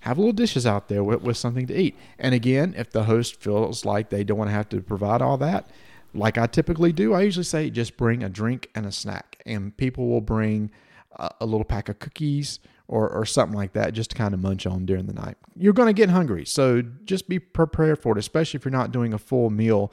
have 0.00 0.18
little 0.18 0.32
dishes 0.32 0.66
out 0.66 0.88
there 0.88 1.04
with, 1.04 1.22
with 1.22 1.36
something 1.36 1.66
to 1.66 1.74
eat. 1.78 1.96
And 2.18 2.34
again, 2.34 2.74
if 2.76 2.90
the 2.90 3.04
host 3.04 3.40
feels 3.40 3.84
like 3.84 4.10
they 4.10 4.24
don't 4.24 4.38
want 4.38 4.48
to 4.48 4.54
have 4.54 4.68
to 4.70 4.80
provide 4.80 5.22
all 5.22 5.36
that, 5.38 5.70
like 6.12 6.36
I 6.38 6.46
typically 6.46 6.92
do, 6.92 7.14
I 7.14 7.20
usually 7.22 7.44
say 7.44 7.70
just 7.70 7.96
bring 7.96 8.22
a 8.22 8.28
drink 8.28 8.68
and 8.74 8.84
a 8.84 8.92
snack, 8.92 9.29
and 9.50 9.76
people 9.76 10.08
will 10.08 10.20
bring 10.20 10.70
a, 11.16 11.30
a 11.40 11.46
little 11.46 11.64
pack 11.64 11.88
of 11.88 11.98
cookies 11.98 12.60
or, 12.88 13.08
or 13.08 13.24
something 13.24 13.56
like 13.56 13.72
that 13.74 13.94
just 13.94 14.10
to 14.10 14.16
kind 14.16 14.34
of 14.34 14.40
munch 14.40 14.66
on 14.66 14.84
during 14.84 15.06
the 15.06 15.12
night. 15.12 15.36
You're 15.56 15.72
going 15.72 15.88
to 15.88 15.92
get 15.92 16.10
hungry, 16.10 16.44
so 16.44 16.82
just 17.04 17.28
be 17.28 17.38
prepared 17.38 18.00
for 18.00 18.12
it, 18.16 18.18
especially 18.18 18.58
if 18.58 18.64
you're 18.64 18.72
not 18.72 18.90
doing 18.90 19.12
a 19.12 19.18
full 19.18 19.50
meal 19.50 19.92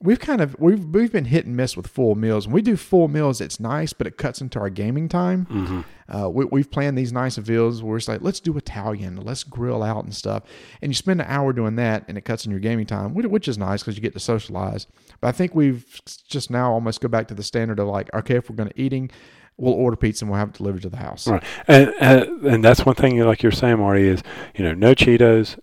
we've 0.00 0.20
kind 0.20 0.40
of 0.40 0.56
we've 0.58 0.84
we've 0.84 1.12
been 1.12 1.24
hit 1.24 1.46
and 1.46 1.56
miss 1.56 1.76
with 1.76 1.86
full 1.86 2.14
meals. 2.14 2.46
When 2.46 2.54
we 2.54 2.62
do 2.62 2.76
full 2.76 3.08
meals, 3.08 3.40
it's 3.40 3.58
nice, 3.58 3.92
but 3.92 4.06
it 4.06 4.16
cuts 4.16 4.40
into 4.40 4.58
our 4.58 4.70
gaming 4.70 5.08
time. 5.08 5.46
Mm-hmm. 5.46 5.80
Uh, 6.08 6.28
we, 6.28 6.60
have 6.60 6.70
planned 6.70 6.96
these 6.96 7.12
nice 7.12 7.36
meals 7.36 7.82
where 7.82 7.96
it's 7.96 8.06
like, 8.06 8.22
let's 8.22 8.38
do 8.38 8.56
Italian, 8.56 9.16
let's 9.16 9.42
grill 9.42 9.82
out 9.82 10.04
and 10.04 10.14
stuff, 10.14 10.44
and 10.80 10.90
you 10.90 10.94
spend 10.94 11.20
an 11.20 11.26
hour 11.28 11.52
doing 11.52 11.74
that, 11.76 12.04
and 12.06 12.16
it 12.16 12.24
cuts 12.24 12.44
in 12.44 12.52
your 12.52 12.60
gaming 12.60 12.86
time, 12.86 13.12
which 13.12 13.48
is 13.48 13.58
nice 13.58 13.82
because 13.82 13.96
you 13.96 14.02
get 14.02 14.12
to 14.12 14.20
socialize. 14.20 14.86
But 15.20 15.28
I 15.28 15.32
think 15.32 15.54
we've 15.54 16.00
just 16.28 16.50
now 16.50 16.72
almost 16.72 17.00
go 17.00 17.08
back 17.08 17.26
to 17.28 17.34
the 17.34 17.42
standard 17.42 17.80
of 17.80 17.88
like, 17.88 18.12
okay, 18.14 18.36
if 18.36 18.48
we're 18.48 18.56
going 18.56 18.70
to 18.70 18.80
eating. 18.80 19.10
We'll 19.58 19.72
order 19.72 19.96
pizza 19.96 20.22
and 20.22 20.30
we'll 20.30 20.38
have 20.38 20.50
it 20.50 20.54
delivered 20.56 20.82
to 20.82 20.90
the 20.90 20.98
house. 20.98 21.26
Right, 21.26 21.42
and 21.66 21.94
and, 21.98 22.44
and 22.44 22.62
that's 22.62 22.84
one 22.84 22.94
thing, 22.94 23.18
like 23.20 23.42
you're 23.42 23.50
saying, 23.50 23.78
Marty, 23.78 24.06
is 24.06 24.22
you 24.54 24.62
know 24.62 24.74
no 24.74 24.94
Cheetos, 24.94 25.58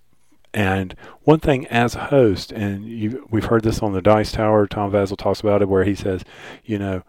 and 0.54 0.96
one 1.24 1.40
thing 1.40 1.66
as 1.68 1.96
a 1.96 2.06
host, 2.06 2.52
and 2.52 2.86
you, 2.86 3.28
we've 3.30 3.46
heard 3.46 3.64
this 3.64 3.80
on 3.80 3.94
the 3.94 4.02
Dice 4.02 4.32
Tower, 4.32 4.68
Tom 4.68 4.92
Vasel 4.92 5.18
talks 5.18 5.40
about 5.40 5.62
it, 5.62 5.70
where 5.70 5.84
he 5.84 5.96
says, 5.96 6.24
you 6.64 6.78
know, 6.78 7.04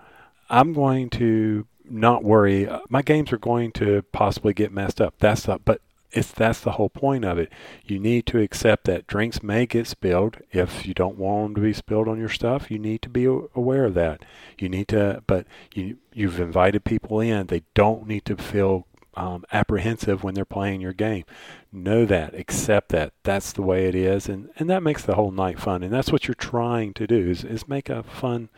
I'm 0.48 0.72
going 0.72 1.10
to 1.10 1.66
not 1.88 2.24
worry. 2.24 2.68
My 2.88 3.02
games 3.02 3.32
are 3.32 3.38
going 3.38 3.72
to 3.72 4.02
possibly 4.12 4.54
get 4.54 4.72
messed 4.72 5.00
up. 5.00 5.14
That's 5.18 5.42
the, 5.42 5.58
but 5.58 5.80
it's 6.14 6.30
that's 6.30 6.60
the 6.60 6.72
whole 6.72 6.88
point 6.88 7.24
of 7.24 7.38
it. 7.38 7.52
You 7.84 7.98
need 7.98 8.24
to 8.26 8.38
accept 8.38 8.84
that 8.84 9.06
drinks 9.06 9.42
may 9.42 9.66
get 9.66 9.86
spilled. 9.86 10.38
If 10.52 10.86
you 10.86 10.94
don't 10.94 11.18
want 11.18 11.42
them 11.42 11.54
to 11.56 11.60
be 11.60 11.72
spilled 11.72 12.08
on 12.08 12.18
your 12.18 12.28
stuff, 12.28 12.70
you 12.70 12.78
need 12.78 13.02
to 13.02 13.08
be 13.08 13.24
aware 13.24 13.84
of 13.84 13.94
that. 13.94 14.24
You 14.58 14.68
need 14.68 14.88
to, 14.88 15.22
but 15.26 15.46
you 15.74 15.98
you've 16.12 16.40
invited 16.40 16.84
people 16.84 17.20
in. 17.20 17.48
They 17.48 17.62
don't 17.74 18.06
need 18.06 18.24
to 18.26 18.36
feel 18.36 18.86
um, 19.16 19.44
apprehensive 19.52 20.22
when 20.22 20.34
they're 20.34 20.44
playing 20.44 20.80
your 20.80 20.92
game. 20.92 21.24
Know 21.72 22.04
that, 22.06 22.34
accept 22.34 22.90
that. 22.90 23.12
That's 23.22 23.52
the 23.52 23.62
way 23.62 23.86
it 23.86 23.94
is, 23.94 24.28
and, 24.28 24.50
and 24.56 24.70
that 24.70 24.82
makes 24.82 25.02
the 25.02 25.14
whole 25.14 25.30
night 25.30 25.58
fun. 25.58 25.82
And 25.82 25.92
that's 25.92 26.12
what 26.12 26.28
you're 26.28 26.34
trying 26.34 26.94
to 26.94 27.06
do 27.06 27.30
is, 27.30 27.44
is 27.44 27.68
make 27.68 27.88
a 27.88 28.02
fun 28.02 28.48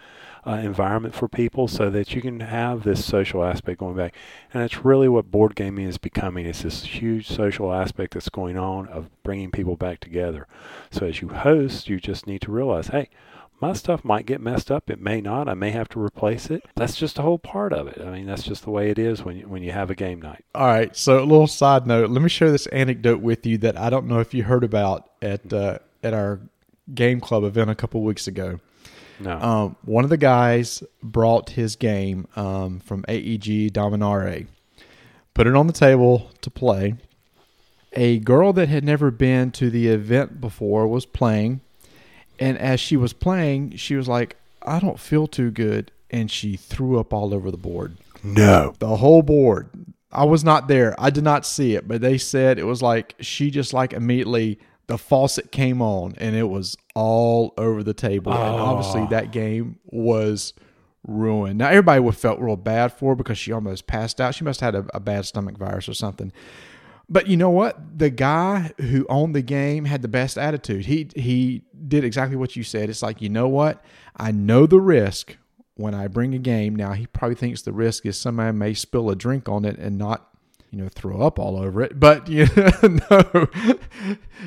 uh, 0.46 0.52
environment 0.52 1.14
for 1.14 1.28
people 1.28 1.66
so 1.66 1.90
that 1.90 2.14
you 2.14 2.22
can 2.22 2.40
have 2.40 2.84
this 2.84 3.04
social 3.04 3.42
aspect 3.42 3.80
going 3.80 3.96
back. 3.96 4.14
And 4.52 4.62
that's 4.62 4.84
really 4.84 5.08
what 5.08 5.30
board 5.30 5.56
gaming 5.56 5.88
is 5.88 5.98
becoming. 5.98 6.46
It's 6.46 6.62
this 6.62 6.84
huge 6.84 7.26
social 7.26 7.72
aspect 7.72 8.14
that's 8.14 8.28
going 8.28 8.56
on 8.56 8.86
of 8.88 9.10
bringing 9.24 9.50
people 9.50 9.76
back 9.76 9.98
together. 9.98 10.46
So 10.90 11.06
as 11.06 11.20
you 11.20 11.28
host, 11.28 11.88
you 11.88 11.98
just 11.98 12.26
need 12.26 12.42
to 12.42 12.52
realize, 12.52 12.88
hey, 12.88 13.08
my 13.60 13.72
stuff 13.72 14.04
might 14.04 14.26
get 14.26 14.40
messed 14.40 14.70
up. 14.70 14.90
It 14.90 15.00
may 15.00 15.20
not. 15.20 15.48
I 15.48 15.54
may 15.54 15.70
have 15.70 15.88
to 15.90 16.00
replace 16.00 16.50
it. 16.50 16.62
That's 16.74 16.96
just 16.96 17.18
a 17.18 17.22
whole 17.22 17.38
part 17.38 17.72
of 17.72 17.86
it. 17.86 18.00
I 18.00 18.10
mean, 18.10 18.26
that's 18.26 18.42
just 18.42 18.64
the 18.64 18.70
way 18.70 18.90
it 18.90 18.98
is 18.98 19.24
when 19.24 19.36
you, 19.36 19.48
when 19.48 19.62
you 19.62 19.72
have 19.72 19.90
a 19.90 19.94
game 19.94 20.20
night. 20.20 20.44
All 20.54 20.66
right. 20.66 20.94
So, 20.94 21.18
a 21.18 21.24
little 21.24 21.46
side 21.46 21.86
note. 21.86 22.10
Let 22.10 22.22
me 22.22 22.28
share 22.28 22.50
this 22.50 22.66
anecdote 22.66 23.20
with 23.20 23.46
you 23.46 23.58
that 23.58 23.76
I 23.78 23.90
don't 23.90 24.06
know 24.06 24.20
if 24.20 24.34
you 24.34 24.44
heard 24.44 24.64
about 24.64 25.10
at 25.22 25.52
uh, 25.52 25.78
at 26.02 26.12
our 26.12 26.40
game 26.94 27.20
club 27.20 27.44
event 27.44 27.70
a 27.70 27.74
couple 27.74 28.02
weeks 28.02 28.26
ago. 28.26 28.60
No. 29.18 29.40
Um, 29.40 29.76
one 29.84 30.04
of 30.04 30.10
the 30.10 30.18
guys 30.18 30.82
brought 31.02 31.50
his 31.50 31.76
game 31.76 32.26
um, 32.36 32.80
from 32.80 33.04
AEG 33.08 33.72
Dominare, 33.72 34.46
put 35.32 35.46
it 35.46 35.54
on 35.54 35.66
the 35.66 35.72
table 35.72 36.30
to 36.42 36.50
play. 36.50 36.96
A 37.94 38.18
girl 38.18 38.52
that 38.52 38.68
had 38.68 38.84
never 38.84 39.10
been 39.10 39.50
to 39.52 39.70
the 39.70 39.88
event 39.88 40.38
before 40.38 40.86
was 40.86 41.06
playing 41.06 41.62
and 42.38 42.58
as 42.58 42.80
she 42.80 42.96
was 42.96 43.12
playing, 43.12 43.76
she 43.76 43.96
was 43.96 44.08
like, 44.08 44.36
I 44.62 44.78
don't 44.78 44.98
feel 44.98 45.26
too 45.26 45.50
good. 45.50 45.90
And 46.10 46.30
she 46.30 46.56
threw 46.56 46.98
up 46.98 47.12
all 47.12 47.34
over 47.34 47.50
the 47.50 47.56
board. 47.56 47.96
No. 48.22 48.74
The 48.78 48.96
whole 48.96 49.22
board. 49.22 49.68
I 50.12 50.24
was 50.24 50.44
not 50.44 50.68
there. 50.68 50.94
I 50.98 51.10
did 51.10 51.24
not 51.24 51.44
see 51.44 51.74
it, 51.74 51.86
but 51.86 52.00
they 52.00 52.16
said 52.16 52.58
it 52.58 52.64
was 52.64 52.80
like 52.80 53.14
she 53.20 53.50
just 53.50 53.72
like 53.72 53.92
immediately 53.92 54.58
the 54.86 54.96
faucet 54.96 55.50
came 55.50 55.82
on 55.82 56.14
and 56.18 56.36
it 56.36 56.44
was 56.44 56.76
all 56.94 57.54
over 57.58 57.82
the 57.82 57.92
table. 57.92 58.32
Oh. 58.32 58.36
And 58.36 58.60
obviously 58.60 59.06
that 59.10 59.32
game 59.32 59.78
was 59.84 60.54
ruined. 61.06 61.58
Now 61.58 61.68
everybody 61.68 62.08
felt 62.12 62.40
real 62.40 62.56
bad 62.56 62.92
for 62.92 63.10
her 63.10 63.16
because 63.16 63.38
she 63.38 63.52
almost 63.52 63.86
passed 63.86 64.20
out. 64.20 64.34
She 64.34 64.44
must 64.44 64.60
have 64.60 64.74
had 64.74 64.84
a, 64.84 64.96
a 64.96 65.00
bad 65.00 65.26
stomach 65.26 65.58
virus 65.58 65.88
or 65.88 65.94
something. 65.94 66.32
But 67.08 67.28
you 67.28 67.36
know 67.36 67.50
what? 67.50 67.98
The 67.98 68.10
guy 68.10 68.72
who 68.78 69.06
owned 69.08 69.34
the 69.34 69.42
game 69.42 69.84
had 69.84 70.02
the 70.02 70.08
best 70.08 70.36
attitude. 70.36 70.86
He 70.86 71.08
he 71.14 71.62
did 71.86 72.04
exactly 72.04 72.36
what 72.36 72.56
you 72.56 72.64
said. 72.64 72.90
It's 72.90 73.02
like, 73.02 73.22
you 73.22 73.28
know 73.28 73.48
what? 73.48 73.84
I 74.16 74.32
know 74.32 74.66
the 74.66 74.80
risk 74.80 75.36
when 75.76 75.94
I 75.94 76.08
bring 76.08 76.34
a 76.34 76.38
game. 76.38 76.74
Now 76.74 76.92
he 76.92 77.06
probably 77.06 77.36
thinks 77.36 77.62
the 77.62 77.72
risk 77.72 78.06
is 78.06 78.18
somebody 78.18 78.56
may 78.56 78.74
spill 78.74 79.08
a 79.10 79.16
drink 79.16 79.48
on 79.48 79.64
it 79.64 79.78
and 79.78 79.96
not, 79.96 80.30
you 80.72 80.78
know, 80.78 80.88
throw 80.88 81.20
up 81.22 81.38
all 81.38 81.56
over 81.56 81.80
it. 81.80 82.00
But 82.00 82.28
you 82.28 82.46
know, 82.56 82.98
no. 83.10 83.78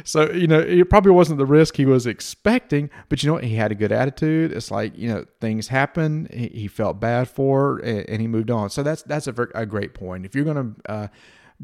So, 0.03 0.29
you 0.31 0.47
know, 0.47 0.59
it 0.59 0.89
probably 0.89 1.11
wasn't 1.11 1.37
the 1.37 1.45
risk 1.45 1.77
he 1.77 1.85
was 1.85 2.05
expecting, 2.05 2.89
but 3.07 3.23
you 3.23 3.27
know 3.27 3.35
what? 3.35 3.45
He 3.45 3.55
had 3.55 3.71
a 3.71 3.75
good 3.75 3.93
attitude. 3.93 4.51
It's 4.51 4.69
like, 4.69 4.97
you 4.97 5.07
know, 5.07 5.25
things 5.39 5.69
happen. 5.69 6.27
He, 6.31 6.67
felt 6.67 6.99
bad 6.99 7.29
for 7.29 7.79
and, 7.79 8.19
he 8.21 8.27
moved 8.27 8.51
on. 8.51 8.69
So 8.69 8.83
that's 8.83 9.03
that's 9.03 9.27
a, 9.27 9.47
a 9.55 9.65
great 9.65 9.93
point. 9.93 10.25
If 10.25 10.35
you're 10.35 10.43
going 10.45 10.75
to 10.75 10.91
uh, 10.91 11.07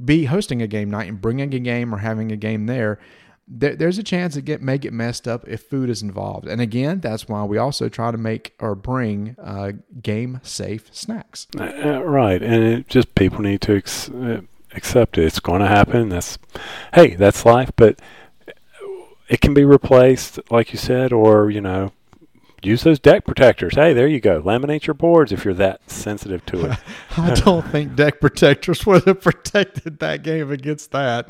be 0.03 0.25
hosting 0.25 0.62
a 0.62 0.67
game 0.67 0.89
night 0.89 1.08
and 1.08 1.21
bringing 1.21 1.53
a 1.53 1.60
game 1.60 1.93
or 1.93 1.99
having 1.99 2.31
a 2.31 2.36
game 2.36 2.65
there, 2.65 2.99
there 3.47 3.75
there's 3.75 3.97
a 3.97 4.03
chance 4.03 4.36
it 4.36 4.43
get 4.43 4.62
may 4.62 4.77
get 4.77 4.93
messed 4.93 5.27
up 5.27 5.47
if 5.47 5.62
food 5.63 5.89
is 5.89 6.01
involved. 6.01 6.47
And 6.47 6.60
again, 6.60 6.99
that's 6.99 7.27
why 7.27 7.43
we 7.43 7.58
also 7.58 7.89
try 7.89 8.12
to 8.12 8.17
make 8.17 8.55
or 8.60 8.75
bring 8.75 9.36
uh, 9.41 9.73
game 10.01 10.39
safe 10.43 10.89
snacks. 10.91 11.47
Uh, 11.58 11.63
uh, 11.63 12.01
right, 12.01 12.41
and 12.41 12.63
it 12.63 12.88
just 12.88 13.13
people 13.15 13.41
need 13.41 13.62
to 13.62 13.77
ex- 13.77 14.10
uh, 14.10 14.41
accept 14.73 15.17
it. 15.17 15.25
It's 15.25 15.39
going 15.39 15.62
to 15.62 15.67
happen. 15.67 16.10
That's 16.10 16.38
hey, 16.93 17.15
that's 17.15 17.45
life. 17.45 17.71
But 17.75 17.99
it 19.27 19.41
can 19.41 19.53
be 19.53 19.65
replaced, 19.65 20.39
like 20.51 20.71
you 20.71 20.79
said, 20.79 21.13
or 21.13 21.49
you 21.49 21.62
know, 21.62 21.91
use 22.65 22.84
those 22.84 22.99
deck 22.99 23.25
protectors. 23.25 23.75
Hey, 23.75 23.93
there 23.93 24.08
you 24.08 24.19
go. 24.19 24.41
Laminate 24.41 24.86
your 24.86 24.93
boards 24.93 25.32
if 25.32 25.45
you're 25.45 25.54
that 25.56 25.89
sensitive 25.89 26.45
to 26.47 26.71
it. 26.71 26.80
I 27.17 27.34
don't 27.36 27.65
think 27.67 27.95
deck 27.95 28.19
protectors 28.19 28.86
would 28.86 29.06
have 29.06 29.21
protected 29.21 29.99
that 29.99 30.23
game 30.23 30.51
against 30.51 30.91
that. 30.91 31.30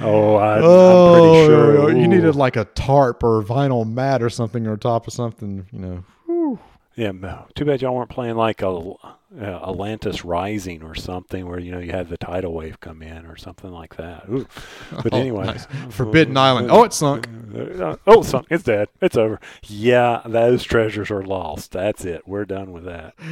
Oh, 0.00 0.36
I, 0.36 0.60
oh, 0.62 1.14
am 1.14 1.20
pretty 1.20 1.46
sure. 1.46 1.96
You 1.96 2.08
needed 2.08 2.34
like 2.34 2.56
a 2.56 2.64
tarp 2.64 3.22
or 3.22 3.42
vinyl 3.42 3.90
mat 3.90 4.22
or 4.22 4.30
something 4.30 4.66
on 4.66 4.78
top 4.78 5.06
of 5.06 5.12
something, 5.12 5.66
you 5.72 5.78
know. 5.78 6.04
Whew. 6.26 6.58
Yeah, 6.96 7.12
too 7.54 7.64
bad 7.64 7.82
y'all 7.82 7.94
weren't 7.94 8.10
playing 8.10 8.36
like 8.36 8.62
a 8.62 8.92
uh, 9.36 9.44
Atlantis 9.70 10.24
Rising 10.24 10.82
or 10.82 10.94
something 10.94 11.46
where 11.46 11.58
you 11.58 11.70
know 11.70 11.78
you 11.78 11.92
had 11.92 12.08
the 12.08 12.16
tidal 12.16 12.54
wave 12.54 12.80
come 12.80 13.02
in 13.02 13.26
or 13.26 13.36
something 13.36 13.70
like 13.70 13.96
that. 13.96 14.28
Ooh. 14.28 14.46
But 14.90 15.12
oh, 15.12 15.18
anyway, 15.18 15.46
nice. 15.46 15.66
Forbidden 15.90 16.36
Island. 16.36 16.70
Oh, 16.70 16.82
it's 16.82 16.96
sunk. 16.96 17.28
Uh, 17.54 17.96
oh, 18.06 18.20
it's 18.20 18.28
sunk. 18.28 18.46
It's 18.50 18.64
dead. 18.64 18.88
It's 19.00 19.16
over. 19.16 19.38
Yeah, 19.64 20.22
those 20.24 20.64
treasures 20.64 21.10
are 21.10 21.22
lost. 21.22 21.72
That's 21.72 22.04
it. 22.04 22.26
We're 22.26 22.46
done 22.46 22.72
with 22.72 22.84
that. 22.84 23.14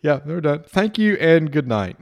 Yeah, 0.00 0.20
they're 0.24 0.40
done. 0.40 0.64
Thank 0.66 0.98
you 0.98 1.14
and 1.14 1.52
good 1.52 1.68
night. 1.68 1.96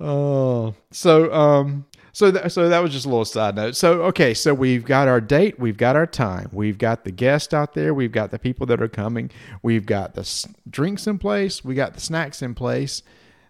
Oh, 0.00 0.68
uh, 0.68 0.72
so 0.90 1.32
um, 1.32 1.86
so 2.16 2.30
that, 2.30 2.50
so 2.50 2.70
that 2.70 2.78
was 2.78 2.92
just 2.92 3.04
a 3.04 3.10
little 3.10 3.26
side 3.26 3.56
note. 3.56 3.76
So 3.76 4.04
okay, 4.04 4.32
so 4.32 4.54
we've 4.54 4.86
got 4.86 5.06
our 5.06 5.20
date, 5.20 5.58
we've 5.58 5.76
got 5.76 5.96
our 5.96 6.06
time, 6.06 6.48
we've 6.50 6.78
got 6.78 7.04
the 7.04 7.10
guests 7.10 7.52
out 7.52 7.74
there, 7.74 7.92
we've 7.92 8.10
got 8.10 8.30
the 8.30 8.38
people 8.38 8.64
that 8.68 8.80
are 8.80 8.88
coming, 8.88 9.30
we've 9.62 9.84
got 9.84 10.14
the 10.14 10.46
drinks 10.70 11.06
in 11.06 11.18
place, 11.18 11.62
we 11.62 11.74
got 11.74 11.92
the 11.92 12.00
snacks 12.00 12.40
in 12.40 12.54
place. 12.54 13.02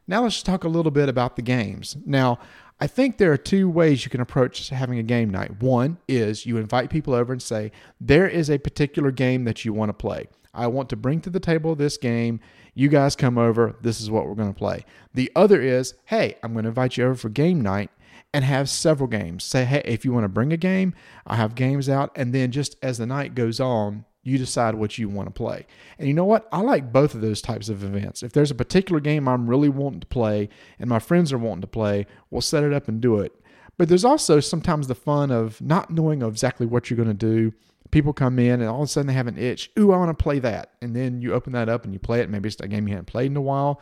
Now 0.09 0.25
let's 0.25 0.43
talk 0.43 0.65
a 0.65 0.69
little 0.69 0.91
bit 0.91 1.09
about 1.09 1.37
the 1.37 1.43
games. 1.43 1.97
Now, 2.05 2.41
I 2.81 2.89
think 2.89 3.19
there 3.19 3.31
are 3.31 3.37
two 3.37 3.71
ways 3.71 4.05
you 4.05 4.11
can 4.11 4.21
approach 4.21 4.69
having 4.71 4.99
a 4.99 5.05
game 5.05 5.31
night. 5.31 5.63
One 5.63 5.99
is 6.09 6.45
you 6.45 6.57
invite 6.57 6.91
people 6.91 7.15
over 7.15 7.33
and 7.33 7.41
say, 7.41 7.71
there 8.01 8.27
is 8.27 8.51
a 8.51 8.59
particular 8.59 9.13
game 9.13 9.45
that 9.45 9.65
you 9.65 9.73
want 9.75 9.91
to 9.91 9.95
play. 9.95 10.27
I 10.53 10.67
want 10.67 10.89
to 10.89 10.97
bring 10.97 11.21
to 11.21 11.31
the 11.31 11.39
table 11.39 11.77
this 11.77 11.97
game. 11.99 12.41
You 12.75 12.89
guys 12.89 13.15
come 13.15 13.39
over. 13.39 13.77
This 13.81 14.01
is 14.01 14.11
what 14.11 14.27
we're 14.27 14.35
going 14.35 14.53
to 14.53 14.59
play. 14.59 14.85
The 15.15 15.31
other 15.37 15.61
is, 15.63 15.95
hey, 16.07 16.35
I'm 16.43 16.53
going 16.53 16.65
to 16.65 16.71
invite 16.71 16.97
you 16.97 17.05
over 17.05 17.15
for 17.15 17.29
game 17.29 17.61
night 17.61 17.91
and 18.37 18.44
have 18.44 18.68
several 18.68 19.09
games. 19.09 19.44
Say, 19.44 19.64
hey, 19.64 19.81
if 19.87 20.05
you 20.05 20.12
want 20.12 20.25
to 20.25 20.29
bring 20.29 20.53
a 20.53 20.59
game, 20.59 20.94
I 21.27 21.37
have 21.37 21.55
games 21.55 21.88
out. 21.88 22.12
And 22.14 22.35
then 22.35 22.53
just 22.53 22.77
as 22.83 22.99
the 22.99 23.07
night 23.07 23.35
goes 23.35 23.61
on, 23.61 24.05
you 24.25 24.37
decide 24.37 24.75
what 24.75 24.99
you 24.99 25.09
want 25.09 25.27
to 25.29 25.33
play. 25.33 25.66
And 25.99 26.07
you 26.07 26.12
know 26.12 26.27
what? 26.27 26.46
I 26.53 26.61
like 26.61 26.92
both 26.92 27.14
of 27.14 27.22
those 27.22 27.40
types 27.40 27.70
of 27.70 27.83
events. 27.83 28.22
If 28.22 28.35
there's 28.35 28.51
a 28.51 28.55
particular 28.55 29.01
game 29.01 29.27
I'm 29.27 29.49
really 29.49 29.70
wanting 29.70 30.01
to 30.01 30.07
play 30.07 30.51
and 30.79 30.90
my 30.90 30.99
friends 30.99 31.33
are 31.33 31.38
wanting 31.38 31.62
to 31.62 31.66
play, 31.66 32.07
we'll 32.31 32.42
set 32.42 32.62
it 32.62 32.75
up 32.75 32.88
and 32.88 33.01
do 33.01 33.20
it. 33.20 33.33
But 33.79 33.88
there's 33.88 34.05
also 34.05 34.38
sometimes 34.40 34.87
the 34.87 34.94
fun 34.94 35.31
of 35.31 35.62
not 35.62 35.88
knowing 35.88 36.20
exactly 36.20 36.66
what 36.66 36.90
you're 36.90 37.03
going 37.03 37.09
to 37.09 37.14
do 37.14 37.55
people 37.90 38.12
come 38.12 38.38
in 38.38 38.61
and 38.61 38.68
all 38.68 38.83
of 38.83 38.88
a 38.88 38.88
sudden 38.88 39.07
they 39.07 39.12
have 39.12 39.27
an 39.27 39.38
itch. 39.38 39.70
Ooh, 39.79 39.92
I 39.92 39.96
want 39.96 40.16
to 40.16 40.22
play 40.22 40.38
that. 40.40 40.72
And 40.83 40.94
then 40.94 41.20
you 41.20 41.33
open 41.33 41.53
that 41.53 41.68
up 41.68 41.85
and 41.85 41.92
you 41.92 41.99
play 41.99 42.20
it. 42.20 42.29
Maybe 42.29 42.49
it's 42.49 42.61
a 42.61 42.68
game 42.68 42.87
you 42.88 42.94
hadn't 42.94 43.07
played 43.07 43.31
in 43.31 43.37
a 43.37 43.40
while. 43.40 43.81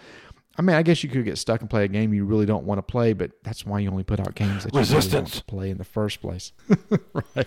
I 0.57 0.63
mean, 0.63 0.77
I 0.77 0.83
guess 0.83 1.03
you 1.03 1.11
could 1.11 1.25
get 1.25 1.39
stuck 1.39 1.61
and 1.61 1.69
play 1.69 1.85
a 1.85 1.89
game 1.89 2.15
you 2.15 2.25
really 2.25 2.47
don't 2.47 2.65
want 2.65 2.79
to 2.79 2.83
play, 2.83 3.13
but 3.13 3.33
that's 3.43 3.67
why 3.67 3.81
you 3.81 3.91
only 3.91 4.05
put 4.05 4.21
out 4.21 4.35
games 4.35 4.65
that 4.65 4.73
you 4.73 4.81
really 4.81 5.15
want 5.15 5.29
to 5.33 5.45
play 5.45 5.71
in 5.71 5.79
the 5.79 5.85
first 5.85 6.21
place. 6.21 6.53
right. 7.13 7.47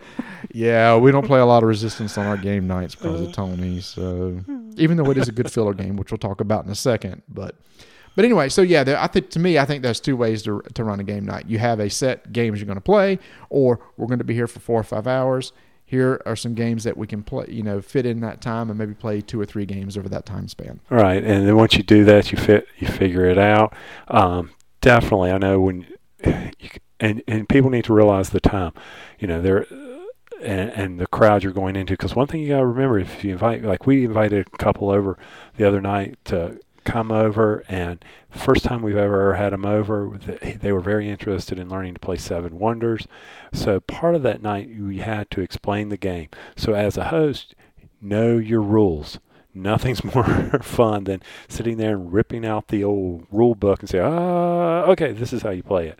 yeah, 0.51 0.97
we 0.97 1.11
don't 1.11 1.27
play 1.27 1.39
a 1.39 1.45
lot 1.45 1.61
of 1.61 1.69
resistance 1.69 2.17
on 2.17 2.25
our 2.25 2.37
game 2.37 2.67
nights 2.67 2.95
because 2.95 3.21
of 3.21 3.31
Tony. 3.33 3.79
So 3.81 4.39
even 4.77 4.97
though 4.97 5.11
it 5.11 5.17
is 5.17 5.27
a 5.27 5.31
good 5.31 5.51
filler 5.51 5.73
game, 5.73 5.97
which 5.97 6.11
we'll 6.11 6.17
talk 6.17 6.41
about 6.41 6.65
in 6.65 6.71
a 6.71 6.75
second, 6.75 7.21
but 7.29 7.55
but 8.15 8.25
anyway, 8.25 8.49
so 8.49 8.61
yeah, 8.63 8.83
there, 8.83 8.97
I 8.97 9.07
think 9.07 9.29
to 9.31 9.39
me, 9.39 9.57
I 9.59 9.65
think 9.65 9.83
there's 9.83 9.99
two 9.99 10.17
ways 10.17 10.41
to 10.43 10.61
to 10.73 10.83
run 10.83 10.99
a 10.99 11.03
game 11.03 11.25
night. 11.25 11.45
You 11.47 11.59
have 11.59 11.79
a 11.79 11.89
set 11.89 12.33
games 12.33 12.59
you're 12.59 12.65
going 12.65 12.77
to 12.77 12.81
play, 12.81 13.19
or 13.49 13.79
we're 13.97 14.07
going 14.07 14.19
to 14.19 14.25
be 14.25 14.33
here 14.33 14.47
for 14.47 14.59
four 14.59 14.79
or 14.79 14.83
five 14.83 15.07
hours. 15.07 15.53
Here 15.89 16.21
are 16.23 16.35
some 16.35 16.53
games 16.53 16.83
that 16.83 16.97
we 16.97 17.07
can 17.07 17.23
play, 17.23 17.47
you 17.49 17.63
know, 17.63 17.81
fit 17.81 18.05
in 18.05 18.19
that 18.19 18.41
time, 18.41 18.69
and 18.69 18.77
maybe 18.77 18.93
play 18.93 19.21
two 19.21 19.41
or 19.41 19.45
three 19.47 19.65
games 19.65 19.97
over 19.97 20.07
that 20.09 20.23
time 20.23 20.47
span. 20.47 20.81
Right, 20.87 21.23
and 21.23 21.47
then 21.47 21.55
once 21.55 21.73
you 21.73 21.81
do 21.81 22.05
that, 22.05 22.31
you 22.31 22.37
fit, 22.37 22.67
you 22.77 22.87
figure 22.87 23.25
it 23.25 23.39
out. 23.39 23.73
Um, 24.07 24.51
definitely, 24.81 25.31
I 25.31 25.39
know 25.39 25.59
when, 25.59 25.87
you, 26.23 26.69
and 26.99 27.23
and 27.27 27.49
people 27.49 27.71
need 27.71 27.85
to 27.85 27.93
realize 27.95 28.29
the 28.29 28.39
time. 28.39 28.73
You 29.17 29.27
know, 29.27 29.41
there 29.41 29.65
and, 30.43 30.69
and, 30.71 30.99
the 30.99 31.07
crowd 31.07 31.43
you're 31.43 31.53
going 31.53 31.75
into. 31.75 31.93
Because 31.93 32.15
one 32.15 32.27
thing 32.27 32.41
you 32.41 32.49
got 32.49 32.59
to 32.59 32.67
remember, 32.67 32.99
if 32.99 33.23
you 33.23 33.31
invite, 33.31 33.63
like 33.63 33.87
we 33.87 34.05
invited 34.05 34.47
a 34.47 34.57
couple 34.57 34.91
over 34.91 35.17
the 35.57 35.67
other 35.67 35.81
night 35.81 36.17
to 36.25 36.59
come 36.89 37.11
over, 37.11 37.63
and 37.67 38.03
first 38.29 38.63
time 38.63 38.81
we've 38.81 38.97
ever 38.97 39.35
had 39.35 39.53
them 39.53 39.65
over, 39.65 40.19
they 40.61 40.71
were 40.71 40.79
very 40.79 41.09
interested 41.09 41.59
in 41.59 41.69
learning 41.69 41.93
to 41.93 41.99
play 41.99 42.17
Seven 42.17 42.57
Wonders. 42.57 43.07
So 43.53 43.79
part 43.79 44.15
of 44.15 44.23
that 44.23 44.41
night, 44.41 44.69
we 44.77 44.97
had 44.97 45.29
to 45.31 45.41
explain 45.41 45.89
the 45.89 45.97
game. 45.97 46.29
So 46.55 46.73
as 46.73 46.97
a 46.97 47.05
host, 47.05 47.53
know 48.01 48.37
your 48.37 48.61
rules. 48.61 49.19
Nothing's 49.53 50.03
more 50.15 50.25
fun 50.61 51.03
than 51.03 51.21
sitting 51.47 51.77
there 51.77 51.93
and 51.93 52.11
ripping 52.11 52.45
out 52.45 52.69
the 52.69 52.83
old 52.83 53.27
rule 53.31 53.55
book 53.55 53.81
and 53.81 53.89
say, 53.89 53.99
ah, 53.99 54.81
okay, 54.83 55.11
this 55.11 55.31
is 55.31 55.43
how 55.43 55.51
you 55.51 55.63
play 55.63 55.87
it. 55.87 55.99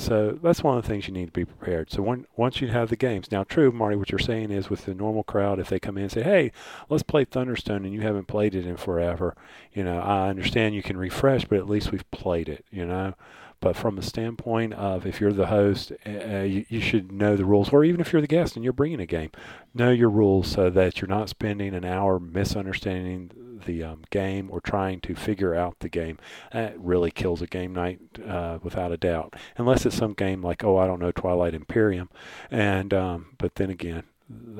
So 0.00 0.38
that's 0.42 0.62
one 0.62 0.78
of 0.78 0.82
the 0.82 0.88
things 0.88 1.06
you 1.06 1.12
need 1.12 1.26
to 1.26 1.32
be 1.32 1.44
prepared. 1.44 1.90
So 1.90 2.00
when, 2.00 2.26
once 2.34 2.62
you 2.62 2.68
have 2.68 2.88
the 2.88 2.96
games, 2.96 3.30
now 3.30 3.44
true, 3.44 3.70
Marty, 3.70 3.96
what 3.96 4.10
you're 4.10 4.18
saying 4.18 4.50
is 4.50 4.70
with 4.70 4.86
the 4.86 4.94
normal 4.94 5.22
crowd, 5.22 5.58
if 5.58 5.68
they 5.68 5.78
come 5.78 5.98
in 5.98 6.04
and 6.04 6.12
say, 6.12 6.22
"Hey, 6.22 6.52
let's 6.88 7.02
play 7.02 7.26
Thunderstone," 7.26 7.84
and 7.84 7.92
you 7.92 8.00
haven't 8.00 8.26
played 8.26 8.54
it 8.54 8.66
in 8.66 8.78
forever, 8.78 9.36
you 9.74 9.84
know, 9.84 10.00
I 10.00 10.30
understand 10.30 10.74
you 10.74 10.82
can 10.82 10.96
refresh, 10.96 11.44
but 11.44 11.58
at 11.58 11.68
least 11.68 11.92
we've 11.92 12.10
played 12.10 12.48
it, 12.48 12.64
you 12.70 12.86
know. 12.86 13.14
But 13.60 13.76
from 13.76 13.98
a 13.98 14.02
standpoint 14.02 14.72
of 14.72 15.04
if 15.04 15.20
you're 15.20 15.34
the 15.34 15.48
host, 15.48 15.92
uh, 16.06 16.40
you, 16.40 16.64
you, 16.70 16.80
should 16.80 17.12
know 17.12 17.36
the 17.36 17.44
rules, 17.44 17.68
or 17.70 17.84
even 17.84 18.00
if 18.00 18.10
you're 18.10 18.22
the 18.22 18.26
guest 18.26 18.56
and 18.56 18.64
you're 18.64 18.72
bringing 18.72 19.00
a 19.00 19.06
game, 19.06 19.30
know 19.74 19.90
your 19.90 20.08
rules 20.08 20.48
so 20.48 20.70
that 20.70 21.00
you're 21.00 21.08
not 21.08 21.28
spending 21.28 21.74
an 21.74 21.84
hour 21.84 22.18
misunderstanding 22.18 23.30
the 23.64 23.82
um, 23.82 24.02
game 24.10 24.48
or 24.50 24.60
trying 24.60 25.00
to 25.02 25.14
figure 25.14 25.54
out 25.54 25.78
the 25.80 25.88
game. 25.88 26.18
That 26.52 26.78
really 26.78 27.10
kills 27.10 27.42
a 27.42 27.46
game 27.46 27.72
night 27.72 28.00
uh, 28.26 28.58
without 28.62 28.92
a 28.92 28.96
doubt, 28.96 29.34
unless 29.56 29.86
it's 29.86 29.96
some 29.96 30.14
game 30.14 30.42
like 30.42 30.64
oh 30.64 30.78
I 30.78 30.86
don't 30.86 31.00
know 31.00 31.12
Twilight 31.12 31.54
Imperium, 31.54 32.08
and 32.50 32.92
um, 32.94 33.36
but 33.38 33.56
then 33.56 33.70
again. 33.70 34.04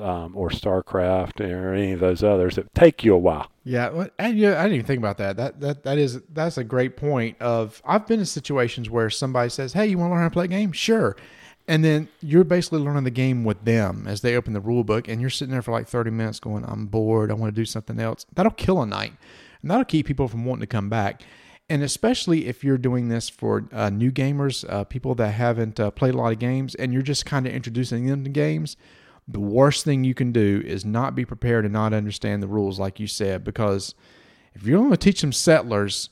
Um, 0.01 0.35
or 0.35 0.49
StarCraft 0.49 1.39
or 1.39 1.73
any 1.73 1.93
of 1.93 2.01
those 2.01 2.23
others 2.23 2.57
that 2.57 2.75
take 2.75 3.05
you 3.05 3.15
a 3.15 3.17
while. 3.17 3.49
Yeah, 3.63 4.07
and 4.19 4.37
yeah, 4.37 4.59
I 4.59 4.63
didn't 4.63 4.73
even 4.73 4.85
think 4.85 4.97
about 4.97 5.17
that. 5.19 5.37
That 5.37 5.61
that 5.61 5.83
that 5.83 5.97
is 5.97 6.19
that's 6.33 6.57
a 6.57 6.65
great 6.65 6.97
point. 6.97 7.41
Of 7.41 7.81
I've 7.85 8.05
been 8.05 8.19
in 8.19 8.25
situations 8.25 8.89
where 8.89 9.09
somebody 9.09 9.49
says, 9.49 9.71
"Hey, 9.71 9.87
you 9.87 9.97
want 9.97 10.09
to 10.09 10.15
learn 10.15 10.23
how 10.23 10.27
to 10.27 10.33
play 10.33 10.43
a 10.43 10.49
game?" 10.49 10.73
Sure. 10.73 11.15
And 11.67 11.85
then 11.85 12.09
you're 12.21 12.43
basically 12.43 12.79
learning 12.79 13.03
the 13.03 13.11
game 13.11 13.43
with 13.43 13.63
them 13.63 14.05
as 14.07 14.21
they 14.21 14.35
open 14.35 14.53
the 14.53 14.59
rule 14.59 14.83
book, 14.83 15.07
and 15.07 15.21
you're 15.21 15.29
sitting 15.29 15.51
there 15.51 15.61
for 15.61 15.71
like 15.71 15.87
30 15.87 16.11
minutes 16.11 16.39
going, 16.39 16.65
I'm 16.65 16.87
bored. 16.87 17.31
I 17.31 17.35
want 17.35 17.53
to 17.53 17.61
do 17.61 17.65
something 17.65 17.99
else. 17.99 18.25
That'll 18.33 18.51
kill 18.51 18.81
a 18.81 18.85
night. 18.85 19.13
And 19.61 19.69
that'll 19.69 19.85
keep 19.85 20.07
people 20.07 20.27
from 20.27 20.45
wanting 20.45 20.61
to 20.61 20.67
come 20.67 20.89
back. 20.89 21.23
And 21.69 21.83
especially 21.83 22.47
if 22.47 22.63
you're 22.63 22.77
doing 22.77 23.07
this 23.07 23.29
for 23.29 23.65
uh, 23.71 23.89
new 23.89 24.11
gamers, 24.11 24.69
uh, 24.69 24.83
people 24.83 25.15
that 25.15 25.31
haven't 25.31 25.79
uh, 25.79 25.91
played 25.91 26.13
a 26.13 26.17
lot 26.17 26.33
of 26.33 26.39
games, 26.39 26.75
and 26.75 26.91
you're 26.91 27.01
just 27.01 27.25
kind 27.25 27.47
of 27.47 27.53
introducing 27.53 28.07
them 28.07 28.23
to 28.23 28.29
games, 28.29 28.75
the 29.27 29.39
worst 29.39 29.85
thing 29.85 30.03
you 30.03 30.13
can 30.13 30.31
do 30.31 30.61
is 30.65 30.83
not 30.83 31.15
be 31.15 31.23
prepared 31.23 31.63
and 31.63 31.73
not 31.73 31.93
understand 31.93 32.43
the 32.43 32.47
rules, 32.47 32.79
like 32.79 32.99
you 32.99 33.07
said, 33.07 33.43
because 33.43 33.95
if 34.53 34.63
you're 34.63 34.79
going 34.79 34.91
to 34.91 34.97
teach 34.97 35.21
them 35.21 35.31
settlers, 35.31 36.09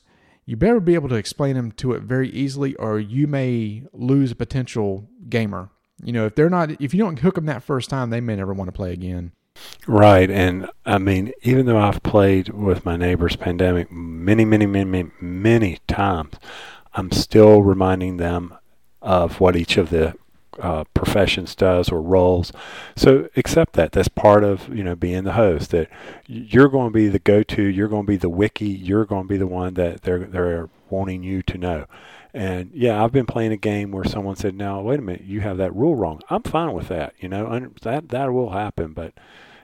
you 0.50 0.56
better 0.56 0.80
be 0.80 0.96
able 0.96 1.08
to 1.08 1.14
explain 1.14 1.54
them 1.54 1.70
to 1.70 1.92
it 1.92 2.02
very 2.02 2.28
easily, 2.30 2.74
or 2.74 2.98
you 2.98 3.28
may 3.28 3.84
lose 3.92 4.32
a 4.32 4.34
potential 4.34 5.08
gamer. 5.28 5.70
You 6.02 6.12
know, 6.12 6.26
if 6.26 6.34
they're 6.34 6.50
not, 6.50 6.72
if 6.80 6.92
you 6.92 6.98
don't 6.98 7.20
hook 7.20 7.36
them 7.36 7.46
that 7.46 7.62
first 7.62 7.88
time, 7.88 8.10
they 8.10 8.20
may 8.20 8.34
never 8.34 8.52
want 8.52 8.66
to 8.66 8.72
play 8.72 8.92
again. 8.92 9.30
Right, 9.86 10.28
and 10.28 10.68
I 10.84 10.98
mean, 10.98 11.30
even 11.42 11.66
though 11.66 11.78
I've 11.78 12.02
played 12.02 12.48
with 12.48 12.84
my 12.84 12.96
neighbors 12.96 13.36
Pandemic 13.36 13.92
many, 13.92 14.44
many, 14.44 14.66
many, 14.66 14.84
many, 14.84 15.10
many 15.20 15.78
times, 15.86 16.34
I'm 16.94 17.12
still 17.12 17.62
reminding 17.62 18.16
them 18.16 18.52
of 19.00 19.38
what 19.38 19.54
each 19.54 19.76
of 19.76 19.90
the 19.90 20.16
uh, 20.58 20.84
professions 20.94 21.54
does 21.54 21.90
or 21.90 22.02
roles. 22.02 22.52
So 22.96 23.28
accept 23.36 23.74
that. 23.74 23.92
That's 23.92 24.08
part 24.08 24.44
of 24.44 24.68
you 24.74 24.82
know 24.82 24.96
being 24.96 25.24
the 25.24 25.32
host. 25.32 25.70
That 25.70 25.88
you're 26.26 26.68
going 26.68 26.88
to 26.88 26.94
be 26.94 27.08
the 27.08 27.18
go-to. 27.18 27.62
You're 27.62 27.88
going 27.88 28.04
to 28.06 28.10
be 28.10 28.16
the 28.16 28.28
wiki. 28.28 28.68
You're 28.68 29.04
going 29.04 29.24
to 29.24 29.28
be 29.28 29.38
the 29.38 29.46
one 29.46 29.74
that 29.74 30.02
they're 30.02 30.20
they're 30.20 30.68
wanting 30.88 31.22
you 31.22 31.42
to 31.42 31.58
know. 31.58 31.86
And 32.32 32.70
yeah, 32.72 33.02
I've 33.02 33.12
been 33.12 33.26
playing 33.26 33.52
a 33.52 33.56
game 33.56 33.90
where 33.90 34.04
someone 34.04 34.36
said, 34.36 34.54
"Now 34.54 34.80
wait 34.80 34.98
a 34.98 35.02
minute, 35.02 35.24
you 35.24 35.40
have 35.40 35.56
that 35.58 35.74
rule 35.74 35.96
wrong." 35.96 36.20
I'm 36.30 36.42
fine 36.42 36.72
with 36.72 36.88
that. 36.88 37.14
You 37.18 37.28
know, 37.28 37.70
that 37.82 38.08
that 38.10 38.32
will 38.32 38.50
happen. 38.50 38.92
But 38.92 39.14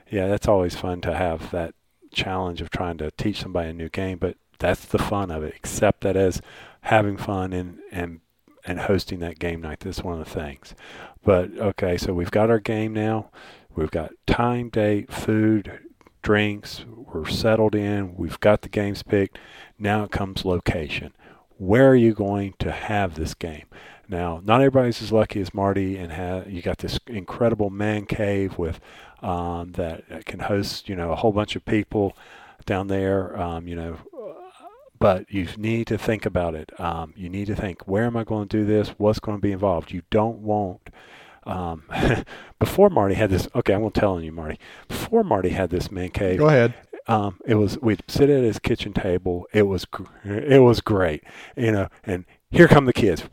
yeah, 0.09 0.27
that's 0.27 0.47
always 0.47 0.75
fun 0.75 1.01
to 1.01 1.15
have 1.15 1.51
that 1.51 1.75
challenge 2.11 2.61
of 2.61 2.69
trying 2.69 2.97
to 2.97 3.11
teach 3.11 3.41
somebody 3.41 3.69
a 3.69 3.73
new 3.73 3.89
game. 3.89 4.17
But 4.17 4.37
that's 4.59 4.85
the 4.85 4.97
fun 4.97 5.31
of 5.31 5.43
it. 5.43 5.55
Accept 5.55 6.01
that 6.01 6.15
as 6.15 6.41
having 6.81 7.17
fun 7.17 7.53
and 7.53 7.79
and 7.91 8.21
and 8.67 8.81
hosting 8.81 9.19
that 9.19 9.39
game 9.39 9.61
night. 9.61 9.79
That's 9.79 10.03
one 10.03 10.19
of 10.19 10.25
the 10.25 10.39
things. 10.39 10.75
But 11.23 11.57
okay, 11.57 11.97
so 11.97 12.13
we've 12.13 12.31
got 12.31 12.49
our 12.49 12.59
game 12.59 12.93
now. 12.93 13.31
We've 13.75 13.91
got 13.91 14.11
time, 14.25 14.69
date, 14.69 15.11
food, 15.11 15.79
drinks. 16.21 16.85
We're 16.87 17.27
settled 17.27 17.73
in. 17.73 18.15
We've 18.15 18.39
got 18.39 18.61
the 18.61 18.69
games 18.69 19.03
picked. 19.03 19.39
Now 19.79 20.03
it 20.03 20.11
comes 20.11 20.45
location. 20.45 21.13
Where 21.57 21.89
are 21.89 21.95
you 21.95 22.13
going 22.13 22.53
to 22.59 22.71
have 22.71 23.15
this 23.15 23.33
game? 23.33 23.65
Now, 24.09 24.41
not 24.43 24.61
everybody's 24.61 25.01
as 25.01 25.11
lucky 25.11 25.41
as 25.41 25.53
Marty, 25.53 25.97
and 25.97 26.11
have, 26.11 26.49
you 26.49 26.61
got 26.61 26.77
this 26.77 26.99
incredible 27.07 27.69
man 27.69 28.05
cave 28.05 28.57
with 28.57 28.79
um, 29.21 29.73
that 29.73 30.25
can 30.25 30.39
host, 30.39 30.87
you 30.87 30.95
know, 30.95 31.11
a 31.11 31.15
whole 31.15 31.31
bunch 31.33 31.55
of 31.55 31.65
people 31.65 32.15
down 32.65 32.87
there. 32.87 33.37
Um, 33.39 33.67
you 33.67 33.75
know, 33.75 33.97
but 34.99 35.31
you 35.31 35.47
need 35.57 35.87
to 35.87 35.97
think 35.97 36.25
about 36.25 36.55
it. 36.55 36.77
Um, 36.79 37.13
you 37.15 37.29
need 37.29 37.47
to 37.47 37.55
think, 37.55 37.87
where 37.87 38.05
am 38.05 38.17
I 38.17 38.23
going 38.23 38.47
to 38.47 38.57
do 38.57 38.65
this? 38.65 38.89
What's 38.97 39.19
going 39.19 39.37
to 39.37 39.41
be 39.41 39.51
involved? 39.51 39.91
You 39.91 40.01
don't 40.09 40.39
want. 40.39 40.89
Um, 41.45 41.83
before 42.59 42.89
Marty 42.89 43.15
had 43.15 43.29
this, 43.29 43.47
okay, 43.55 43.73
I'm 43.73 43.89
telling 43.91 44.23
you, 44.23 44.31
Marty. 44.31 44.59
Before 44.87 45.23
Marty 45.23 45.49
had 45.49 45.69
this 45.69 45.91
man 45.91 46.09
cave, 46.09 46.39
go 46.39 46.47
ahead. 46.47 46.73
Um, 47.07 47.39
it 47.45 47.55
was 47.55 47.79
we'd 47.79 48.03
sit 48.07 48.29
at 48.29 48.43
his 48.43 48.59
kitchen 48.59 48.91
table. 48.93 49.47
It 49.53 49.63
was 49.63 49.85
it 50.25 50.61
was 50.61 50.81
great, 50.81 51.23
you 51.55 51.71
know. 51.71 51.87
And 52.03 52.25
here 52.51 52.67
come 52.67 52.85
the 52.85 52.93
kids, 52.93 53.23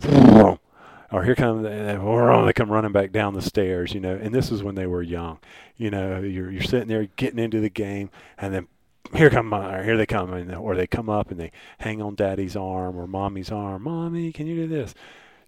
or 1.11 1.25
here 1.25 1.35
come 1.35 1.63
they 1.63 2.53
come 2.53 2.71
running 2.71 2.93
back 2.93 3.11
down 3.11 3.35
the 3.35 3.43
stairs, 3.43 3.93
you 3.93 4.01
know. 4.01 4.15
And 4.15 4.33
this 4.33 4.53
is 4.53 4.63
when 4.63 4.77
they 4.77 4.87
were 4.87 5.03
young, 5.03 5.41
you 5.77 5.91
know. 5.91 6.21
You're 6.21 6.53
you're 6.53 6.63
sitting 6.63 6.87
there 6.87 7.07
getting 7.17 7.41
into 7.41 7.59
the 7.59 7.71
game, 7.71 8.11
and 8.39 8.55
then 8.55 8.69
here 9.13 9.31
come 9.31 9.49
my, 9.49 9.83
here 9.83 9.97
they 9.97 10.07
come, 10.07 10.33
and, 10.33 10.55
or 10.55 10.75
they 10.75 10.87
come 10.87 11.09
up 11.09 11.31
and 11.31 11.39
they 11.39 11.53
hang 11.79 12.01
on 12.01 12.15
daddy's 12.15 12.57
arm 12.57 12.97
or 12.97 13.07
mommy's 13.07 13.51
arm. 13.53 13.83
Mommy, 13.83 14.33
can 14.33 14.47
you 14.47 14.57
do 14.57 14.67
this? 14.67 14.95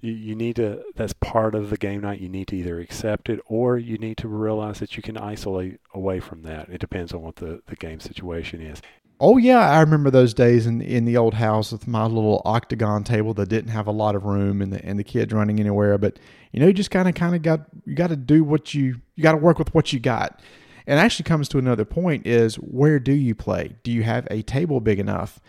You, 0.00 0.12
you 0.12 0.34
need 0.34 0.56
to, 0.56 0.82
that's 0.94 1.14
part 1.14 1.54
of 1.54 1.70
the 1.70 1.76
game 1.76 2.02
night. 2.02 2.20
You 2.20 2.28
need 2.28 2.48
to 2.48 2.56
either 2.56 2.78
accept 2.80 3.28
it 3.28 3.40
or 3.46 3.78
you 3.78 3.98
need 3.98 4.18
to 4.18 4.28
realize 4.28 4.78
that 4.80 4.96
you 4.96 5.02
can 5.02 5.16
isolate 5.16 5.80
away 5.94 6.20
from 6.20 6.42
that. 6.42 6.68
It 6.68 6.80
depends 6.80 7.12
on 7.12 7.22
what 7.22 7.36
the, 7.36 7.62
the 7.66 7.76
game 7.76 8.00
situation 8.00 8.60
is. 8.60 8.82
Oh 9.18 9.38
yeah, 9.38 9.70
I 9.70 9.80
remember 9.80 10.10
those 10.10 10.34
days 10.34 10.66
in 10.66 10.82
in 10.82 11.06
the 11.06 11.16
old 11.16 11.34
house 11.34 11.72
with 11.72 11.86
my 11.86 12.04
little 12.04 12.42
octagon 12.44 13.02
table 13.02 13.32
that 13.34 13.48
didn't 13.48 13.70
have 13.70 13.86
a 13.86 13.92
lot 13.92 14.14
of 14.14 14.24
room 14.24 14.60
and 14.60 14.70
the 14.70 14.84
and 14.84 14.98
the 14.98 15.04
kids 15.04 15.32
running 15.32 15.58
anywhere. 15.58 15.96
But 15.96 16.18
you 16.52 16.60
know, 16.60 16.66
you 16.66 16.74
just 16.74 16.90
kind 16.90 17.08
of 17.08 17.14
kind 17.14 17.34
of 17.34 17.40
got 17.40 17.60
you 17.86 17.94
got 17.94 18.08
to 18.08 18.16
do 18.16 18.44
what 18.44 18.74
you 18.74 19.00
you 19.14 19.22
got 19.22 19.32
to 19.32 19.38
work 19.38 19.58
with 19.58 19.74
what 19.74 19.90
you 19.90 20.00
got. 20.00 20.42
And 20.86 21.00
actually 21.00 21.24
comes 21.24 21.48
to 21.48 21.58
another 21.58 21.84
point 21.84 22.26
is 22.26 22.56
where 22.56 22.98
do 22.98 23.12
you 23.12 23.34
play? 23.34 23.76
Do 23.82 23.90
you 23.90 24.02
have 24.04 24.26
a 24.30 24.42
table 24.42 24.80
big 24.80 25.00
enough? 25.00 25.40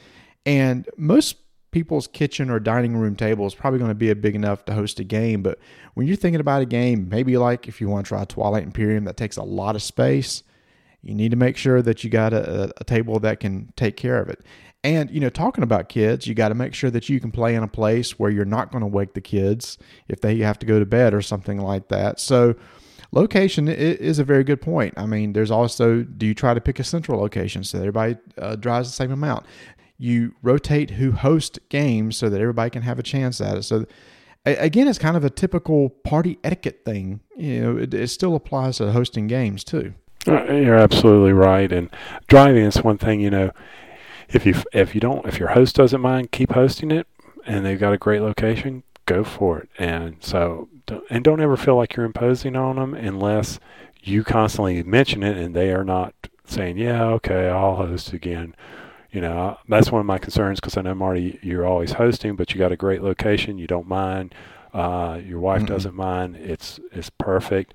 And 0.45 0.88
most 0.97 1.38
people's 1.71 2.08
kitchen 2.08 2.50
or 2.50 2.60
dining 2.60 2.95
room 2.97 3.15
table 3.15 3.45
is 3.45 3.54
probably 3.54 3.78
going 3.78 3.91
to 3.91 3.95
be 3.95 4.10
a 4.10 4.15
big 4.15 4.36
enough 4.36 4.65
to 4.65 4.73
host 4.73 5.00
a 5.00 5.04
game. 5.04 5.43
But 5.43 5.60
when 5.93 6.08
you're 6.08 6.15
thinking 6.15 6.39
about 6.39 6.62
a 6.62 6.65
game, 6.65 7.08
maybe 7.10 7.38
like 7.38 7.67
if 7.67 7.80
you 7.80 7.88
want 7.89 8.06
to 8.06 8.10
try 8.10 8.26
Twilight 8.26 8.63
Imperium, 8.63 9.04
that 9.04 9.17
takes 9.17 9.38
a 9.38 9.43
lot 9.43 9.76
of 9.76 9.84
space. 9.84 10.43
You 11.04 11.13
need 11.13 11.32
to 11.32 11.38
make 11.38 11.58
sure 11.58 11.82
that 11.82 12.04
you 12.04 12.10
got 12.10 12.34
a, 12.34 12.73
a 12.78 12.84
table 12.84 13.19
that 13.19 13.39
can 13.39 13.71
take 13.76 13.95
care 13.95 14.19
of 14.19 14.30
it. 14.30 14.43
And, 14.84 15.12
you 15.12 15.19
know, 15.19 15.30
talking 15.30 15.63
about 15.63 15.89
kids, 15.89 16.28
you 16.28 16.34
got 16.34 16.50
to 16.50 16.56
make 16.56 16.73
sure 16.73 16.89
that 16.91 17.10
you 17.10 17.19
can 17.19 17.32
play 17.32 17.56
in 17.56 17.63
a 17.63 17.67
place 17.67 18.17
where 18.17 18.32
you're 18.32 18.45
not 18.45 18.71
going 18.71 18.82
to 18.82 18.88
wake 18.88 19.13
the 19.13 19.21
kids 19.21 19.78
if 20.08 20.21
they 20.21 20.38
have 20.38 20.60
to 20.60 20.65
go 20.65 20.80
to 20.80 20.86
bed 20.86 21.13
or 21.13 21.21
something 21.21 21.60
like 21.60 21.89
that. 21.89 22.19
So, 22.19 22.56
location 23.12 23.67
is 23.67 24.20
a 24.20 24.24
very 24.24 24.43
good 24.43 24.62
point. 24.62 24.93
I 24.98 25.06
mean, 25.06 25.34
there's 25.34 25.52
also 25.52 26.04
do 26.04 26.26
you 26.26 26.34
try 26.34 26.54
to 26.54 26.62
pick 26.62 26.80
a 26.80 26.84
central 26.84 27.20
location 27.20 27.63
so 27.63 27.80
everybody 27.80 28.17
uh, 28.38 28.56
drives 28.56 28.89
the 28.89 28.96
same 28.96 29.12
amount? 29.12 29.46
You 29.98 30.36
rotate 30.43 30.91
who 30.91 31.12
hosts 31.12 31.60
games 31.70 32.17
so 32.17 32.30
that 32.30 32.39
everybody 32.39 32.70
can 32.70 32.84
have 32.84 33.00
a 33.00 33.04
chance 33.04 33.41
at 33.41 33.58
it. 33.58 33.63
So 33.63 33.86
again, 34.46 34.88
it's 34.88 35.00
kind 35.00 35.17
of 35.17 35.24
a 35.24 35.30
typical 35.30 35.89
party 35.89 36.38
etiquette 36.43 36.82
thing. 36.86 37.22
You 37.36 37.62
know, 37.62 37.78
it, 37.78 37.93
it 37.93 38.08
still 38.10 38.36
applies 38.36 38.78
to 38.78 38.91
hosting 38.91 39.28
games 39.28 39.63
too. 39.63 39.93
Uh, 40.28 40.43
you're 40.52 40.76
absolutely 40.76 41.34
right. 41.34 41.72
And 41.72 41.89
driving 42.28 42.65
is 42.65 42.84
one 42.84 42.98
thing. 42.98 43.22
You 43.22 43.30
know, 43.30 43.52
if 44.30 44.46
you 44.46 44.56
if 44.74 44.93
you 44.93 45.02
don't 45.02 45.26
if 45.26 45.39
your 45.39 45.50
host 45.50 45.76
doesn't 45.76 46.02
mind, 46.02 46.32
keep 46.32 46.52
hosting 46.52 46.91
it, 46.91 47.08
and 47.46 47.65
they've 47.65 47.80
got 47.80 47.93
a 47.93 47.98
great 47.98 48.22
location, 48.22 48.84
go 49.06 49.24
for 49.24 49.60
it. 49.60 49.70
And 49.78 50.17
so, 50.20 50.70
and 51.10 51.23
don't 51.23 51.41
ever 51.41 51.58
feel 51.58 51.76
like 51.76 51.95
you're 51.95 52.06
imposing 52.06 52.56
on 52.56 52.78
them 52.78 52.93
unless 52.93 53.60
you 54.02 54.23
constantly 54.23 54.84
mention 54.84 55.23
it 55.23 55.38
and 55.38 55.56
they 55.56 55.71
are 55.71 55.84
not 55.84 56.13
saying, 56.45 56.78
"Yeah, 56.78 57.04
okay, 57.06 57.50
I'll 57.50 57.76
host 57.76 58.13
again." 58.13 58.56
You 59.12 59.21
know, 59.21 59.58
that's 59.67 59.91
one 59.91 60.02
of 60.02 60.06
my 60.06 60.17
concerns 60.17 60.60
because 60.60 60.78
I 60.78 60.82
know 60.82 60.93
Marty, 60.93 61.39
you're 61.41 61.65
always 61.65 61.93
hosting, 61.93 62.36
but 62.36 62.54
you 62.54 62.60
got 62.60 62.71
a 62.71 62.78
great 62.78 63.02
location. 63.02 63.58
You 63.58 63.67
don't 63.67 63.88
mind. 63.88 64.36
Uh, 64.73 65.19
your 65.26 65.39
wife 65.39 65.63
mm-hmm. 65.63 65.73
doesn't 65.73 65.95
mind. 65.95 66.36
It's 66.36 66.80
it's 66.91 67.10
perfect. 67.10 67.73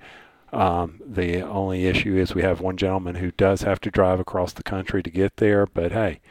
Um, 0.51 1.01
the 1.03 1.41
only 1.41 1.87
issue 1.87 2.15
is 2.15 2.35
we 2.35 2.43
have 2.43 2.61
one 2.61 2.77
gentleman 2.77 3.15
who 3.15 3.31
does 3.31 3.63
have 3.63 3.81
to 3.81 3.91
drive 3.91 4.19
across 4.19 4.53
the 4.53 4.63
country 4.63 5.01
to 5.01 5.09
get 5.09 5.37
there. 5.37 5.65
But 5.65 5.91
hey, 5.91 6.21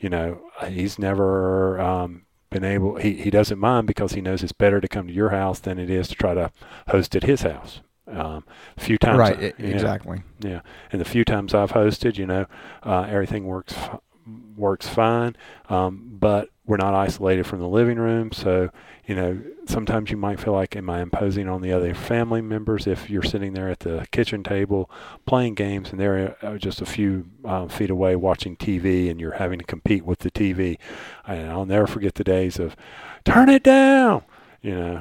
you 0.00 0.10
know, 0.10 0.42
he's 0.68 0.98
never 0.98 1.80
um, 1.80 2.22
been 2.50 2.64
able. 2.64 2.96
He 2.96 3.14
he 3.14 3.30
doesn't 3.30 3.58
mind 3.58 3.86
because 3.86 4.12
he 4.12 4.20
knows 4.20 4.42
it's 4.42 4.52
better 4.52 4.80
to 4.80 4.88
come 4.88 5.06
to 5.06 5.12
your 5.12 5.30
house 5.30 5.60
than 5.60 5.78
it 5.78 5.88
is 5.88 6.08
to 6.08 6.14
try 6.14 6.34
to 6.34 6.50
host 6.88 7.16
at 7.16 7.24
his 7.24 7.42
house. 7.42 7.80
Um, 8.06 8.44
a 8.76 8.80
few 8.80 8.98
times, 8.98 9.18
right? 9.18 9.38
I, 9.38 9.62
exactly. 9.62 10.22
Yeah, 10.40 10.60
and 10.90 11.00
the 11.00 11.04
few 11.04 11.24
times 11.24 11.54
I've 11.54 11.72
hosted, 11.72 12.16
you 12.18 12.26
know, 12.26 12.46
uh, 12.82 13.02
everything 13.08 13.46
works 13.46 13.74
works 14.60 14.88
fine, 14.88 15.36
um, 15.68 16.08
but 16.12 16.50
we're 16.66 16.76
not 16.76 16.94
isolated 16.94 17.46
from 17.46 17.58
the 17.58 17.66
living 17.66 17.98
room. 17.98 18.30
So, 18.30 18.70
you 19.04 19.16
know, 19.16 19.42
sometimes 19.66 20.10
you 20.10 20.16
might 20.16 20.38
feel 20.38 20.52
like, 20.52 20.76
am 20.76 20.88
I 20.88 21.00
imposing 21.00 21.48
on 21.48 21.62
the 21.62 21.72
other 21.72 21.94
family 21.94 22.40
members 22.40 22.86
if 22.86 23.10
you're 23.10 23.24
sitting 23.24 23.54
there 23.54 23.68
at 23.68 23.80
the 23.80 24.06
kitchen 24.12 24.44
table 24.44 24.88
playing 25.26 25.54
games 25.54 25.90
and 25.90 25.98
they're 25.98 26.36
uh, 26.42 26.58
just 26.58 26.80
a 26.80 26.86
few 26.86 27.26
um, 27.44 27.68
feet 27.68 27.90
away 27.90 28.14
watching 28.14 28.56
TV 28.56 29.10
and 29.10 29.20
you're 29.20 29.32
having 29.32 29.58
to 29.58 29.64
compete 29.64 30.04
with 30.04 30.20
the 30.20 30.30
TV? 30.30 30.78
And 31.26 31.50
I'll 31.50 31.66
never 31.66 31.88
forget 31.88 32.14
the 32.14 32.24
days 32.24 32.60
of, 32.60 32.76
turn 33.24 33.48
it 33.48 33.64
down 33.64 34.22
you 34.62 34.74
know, 34.74 34.98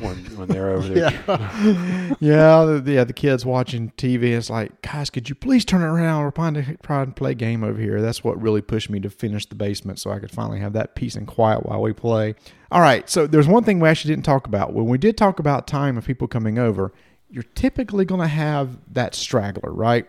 when, 0.00 0.16
when 0.36 0.48
they're 0.48 0.70
over 0.70 0.88
there. 0.88 1.10
yeah, 1.10 2.14
yeah, 2.20 2.64
the, 2.64 2.82
yeah. 2.86 3.04
The 3.04 3.14
kids 3.14 3.46
watching 3.46 3.92
TV. 3.96 4.36
It's 4.36 4.50
like, 4.50 4.82
guys, 4.82 5.08
could 5.08 5.28
you 5.28 5.34
please 5.34 5.64
turn 5.64 5.80
it 5.80 5.86
around? 5.86 6.22
We're 6.22 6.30
trying 6.30 6.54
to 6.54 6.76
try 6.82 7.02
and 7.02 7.16
play 7.16 7.34
game 7.34 7.64
over 7.64 7.80
here. 7.80 8.02
That's 8.02 8.22
what 8.22 8.40
really 8.40 8.60
pushed 8.60 8.90
me 8.90 9.00
to 9.00 9.08
finish 9.08 9.46
the 9.46 9.54
basement, 9.54 10.00
so 10.00 10.10
I 10.10 10.18
could 10.18 10.30
finally 10.30 10.60
have 10.60 10.74
that 10.74 10.94
peace 10.94 11.14
and 11.14 11.26
quiet 11.26 11.64
while 11.64 11.80
we 11.80 11.94
play. 11.94 12.34
All 12.70 12.82
right. 12.82 13.08
So 13.08 13.26
there's 13.26 13.48
one 13.48 13.64
thing 13.64 13.80
we 13.80 13.88
actually 13.88 14.12
didn't 14.12 14.26
talk 14.26 14.46
about 14.46 14.74
when 14.74 14.86
we 14.86 14.98
did 14.98 15.16
talk 15.16 15.38
about 15.38 15.66
time 15.66 15.96
of 15.96 16.04
people 16.04 16.28
coming 16.28 16.58
over. 16.58 16.92
You're 17.30 17.44
typically 17.54 18.04
going 18.04 18.20
to 18.20 18.26
have 18.26 18.76
that 18.92 19.14
straggler, 19.14 19.72
right? 19.72 20.06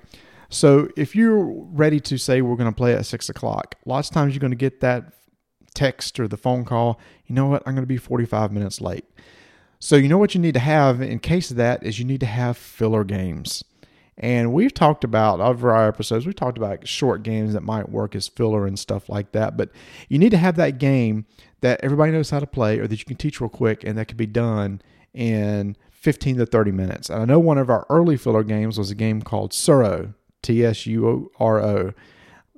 So 0.49 0.89
if 0.97 1.15
you're 1.15 1.45
ready 1.45 2.01
to 2.01 2.17
say 2.17 2.41
we're 2.41 2.58
going 2.58 2.69
to 2.69 2.75
play 2.75 2.93
at 2.93 3.06
six 3.06 3.30
o'clock, 3.30 3.75
lots 3.86 4.10
of 4.10 4.13
times 4.13 4.34
you're 4.34 4.41
going 4.41 4.51
to 4.51 4.58
get 4.58 4.82
that 4.82 5.13
text 5.73 6.19
or 6.19 6.27
the 6.27 6.38
phone 6.38 6.65
call, 6.65 6.99
you 7.25 7.36
know 7.36 7.47
what, 7.47 7.63
I'm 7.65 7.73
going 7.73 7.84
to 7.84 7.88
be 7.88 7.97
45 7.97 8.51
minutes 8.51 8.81
late. 8.81 9.05
So, 9.79 9.95
you 9.95 10.07
know 10.07 10.17
what 10.17 10.36
you 10.36 10.41
need 10.41 10.53
to 10.53 10.60
have 10.60 11.01
in 11.01 11.19
case 11.19 11.49
of 11.49 11.57
that 11.57 11.84
is 11.84 11.97
you 11.97 12.05
need 12.05 12.19
to 12.19 12.27
have 12.27 12.55
filler 12.55 13.03
games. 13.03 13.63
And 14.17 14.53
we've 14.53 14.73
talked 14.73 15.03
about 15.03 15.39
over 15.39 15.71
our 15.71 15.88
episodes, 15.88 16.27
we've 16.27 16.36
talked 16.36 16.57
about 16.57 16.88
short 16.88 17.23
games 17.23 17.53
that 17.53 17.63
might 17.63 17.89
work 17.89 18.15
as 18.15 18.27
filler 18.27 18.67
and 18.67 18.77
stuff 18.77 19.10
like 19.10 19.31
that. 19.31 19.57
But 19.57 19.71
you 20.07 20.19
need 20.19 20.29
to 20.29 20.38
have 20.38 20.55
that 20.57 20.77
game 20.77 21.25
that 21.62 21.79
everybody 21.81 22.12
knows 22.12 22.29
how 22.29 22.39
to 22.39 22.47
play 22.47 22.77
or 22.77 22.88
that 22.88 22.99
you 22.99 23.05
can 23.05 23.17
teach 23.17 23.41
real 23.41 23.49
quick 23.49 23.84
and 23.84 23.97
that 23.97 24.07
can 24.07 24.17
be 24.17 24.27
done 24.27 24.81
in 25.13 25.75
15 25.91 26.38
to 26.38 26.45
30 26.45 26.71
minutes. 26.71 27.10
And 27.10 27.21
I 27.21 27.25
know 27.25 27.39
one 27.39 27.57
of 27.57 27.69
our 27.69 27.88
early 27.89 28.17
filler 28.17 28.43
games 28.43 28.77
was 28.77 28.91
a 28.91 28.95
game 28.95 29.21
called 29.21 29.51
Tsuro, 29.51 30.13
T 30.43 30.63
S 30.63 30.86
U 30.86 31.07
O 31.07 31.31
R 31.39 31.62
O. 31.62 31.93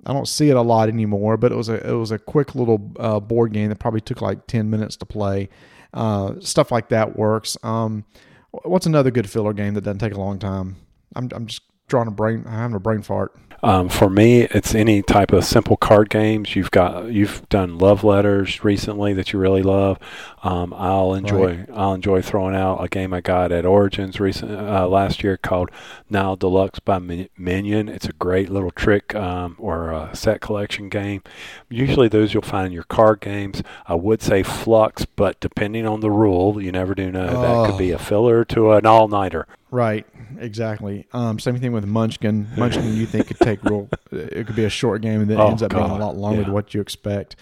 I 0.05 0.13
don't 0.13 0.27
see 0.27 0.49
it 0.49 0.55
a 0.55 0.61
lot 0.61 0.89
anymore, 0.89 1.37
but 1.37 1.51
it 1.51 1.55
was 1.55 1.69
a 1.69 1.87
it 1.87 1.93
was 1.93 2.11
a 2.11 2.19
quick 2.19 2.55
little 2.55 2.91
uh, 2.99 3.19
board 3.19 3.53
game 3.53 3.69
that 3.69 3.79
probably 3.79 4.01
took 4.01 4.21
like 4.21 4.47
ten 4.47 4.69
minutes 4.69 4.95
to 4.97 5.05
play. 5.05 5.49
Uh, 5.93 6.39
stuff 6.39 6.71
like 6.71 6.89
that 6.89 7.17
works. 7.17 7.57
Um, 7.63 8.05
what's 8.51 8.85
another 8.85 9.11
good 9.11 9.29
filler 9.29 9.53
game 9.53 9.75
that 9.75 9.81
doesn't 9.81 9.99
take 9.99 10.13
a 10.13 10.19
long 10.19 10.39
time? 10.39 10.77
I'm 11.15 11.29
I'm 11.33 11.45
just 11.45 11.61
drawing 11.87 12.07
a 12.07 12.11
brain. 12.11 12.43
I'm 12.47 12.53
having 12.53 12.75
a 12.75 12.79
brain 12.79 13.01
fart. 13.01 13.33
Um, 13.63 13.87
for 13.87 14.09
me, 14.09 14.41
it's 14.41 14.75
any 14.75 15.01
type 15.01 15.31
of 15.31 15.45
simple 15.45 15.77
card 15.77 16.09
games. 16.09 16.53
You've 16.53 16.69
got 16.69 17.13
you've 17.13 17.47
done 17.47 17.77
love 17.77 18.03
letters 18.03 18.61
recently 18.61 19.13
that 19.13 19.31
you 19.31 19.39
really 19.39 19.63
love. 19.63 19.99
Um, 20.43 20.73
I'll 20.75 21.13
enjoy 21.13 21.59
right. 21.59 21.69
I'll 21.73 21.93
enjoy 21.93 22.21
throwing 22.21 22.57
out 22.57 22.83
a 22.83 22.89
game 22.89 23.13
I 23.13 23.21
got 23.21 23.53
at 23.53 23.65
Origins 23.65 24.19
recent 24.19 24.51
uh, 24.51 24.85
last 24.89 25.23
year 25.23 25.37
called 25.37 25.71
Nile 26.09 26.35
DeLuxor 26.35 26.83
by 26.83 26.99
Minion. 27.37 27.87
It's 27.87 28.05
a 28.05 28.13
great 28.13 28.49
little 28.49 28.71
trick 28.71 29.15
um, 29.15 29.55
or 29.57 29.91
a 29.91 30.13
set 30.13 30.41
collection 30.41 30.89
game. 30.89 31.23
Usually 31.69 32.09
those 32.09 32.33
you'll 32.33 32.43
find 32.43 32.67
in 32.67 32.73
your 32.73 32.83
card 32.83 33.21
games. 33.21 33.63
I 33.87 33.95
would 33.95 34.21
say 34.21 34.43
Fluxx, 34.43 35.05
but 35.15 35.39
depending 35.39 35.87
on 35.87 36.01
the 36.01 36.11
rule, 36.11 36.61
you 36.61 36.73
never 36.73 36.93
do 36.93 37.09
know. 37.13 37.29
Oh. 37.29 37.41
That 37.41 37.69
could 37.69 37.77
be 37.77 37.93
oh. 37.93 37.95
a 37.95 37.99
filler 37.99 38.43
to 38.43 38.73
an 38.73 38.85
all 38.85 39.07
nighter. 39.07 39.47
Right, 39.73 40.05
exactly. 40.37 41.07
Um, 41.13 41.39
same 41.39 41.57
thing 41.59 41.71
with 41.71 41.83
Munchkin. 41.83 42.47
Munchkin, 42.57 42.93
you 42.93 43.07
think 43.07 43.25
could 43.25 43.39
take 43.39 43.63
real? 43.63 43.89
It 44.11 44.45
could 44.45 44.55
be 44.55 44.65
a 44.65 44.69
short 44.69 45.01
game, 45.01 45.21
and 45.21 45.27
then 45.27 45.39
oh, 45.39 45.47
ends 45.47 45.63
up 45.63 45.71
God. 45.71 45.87
being 45.87 45.99
a 45.99 46.05
lot 46.05 46.15
longer 46.15 46.41
yeah. 46.41 46.43
than 46.43 46.53
what 46.53 46.75
you 46.75 46.79
expect. 46.79 47.37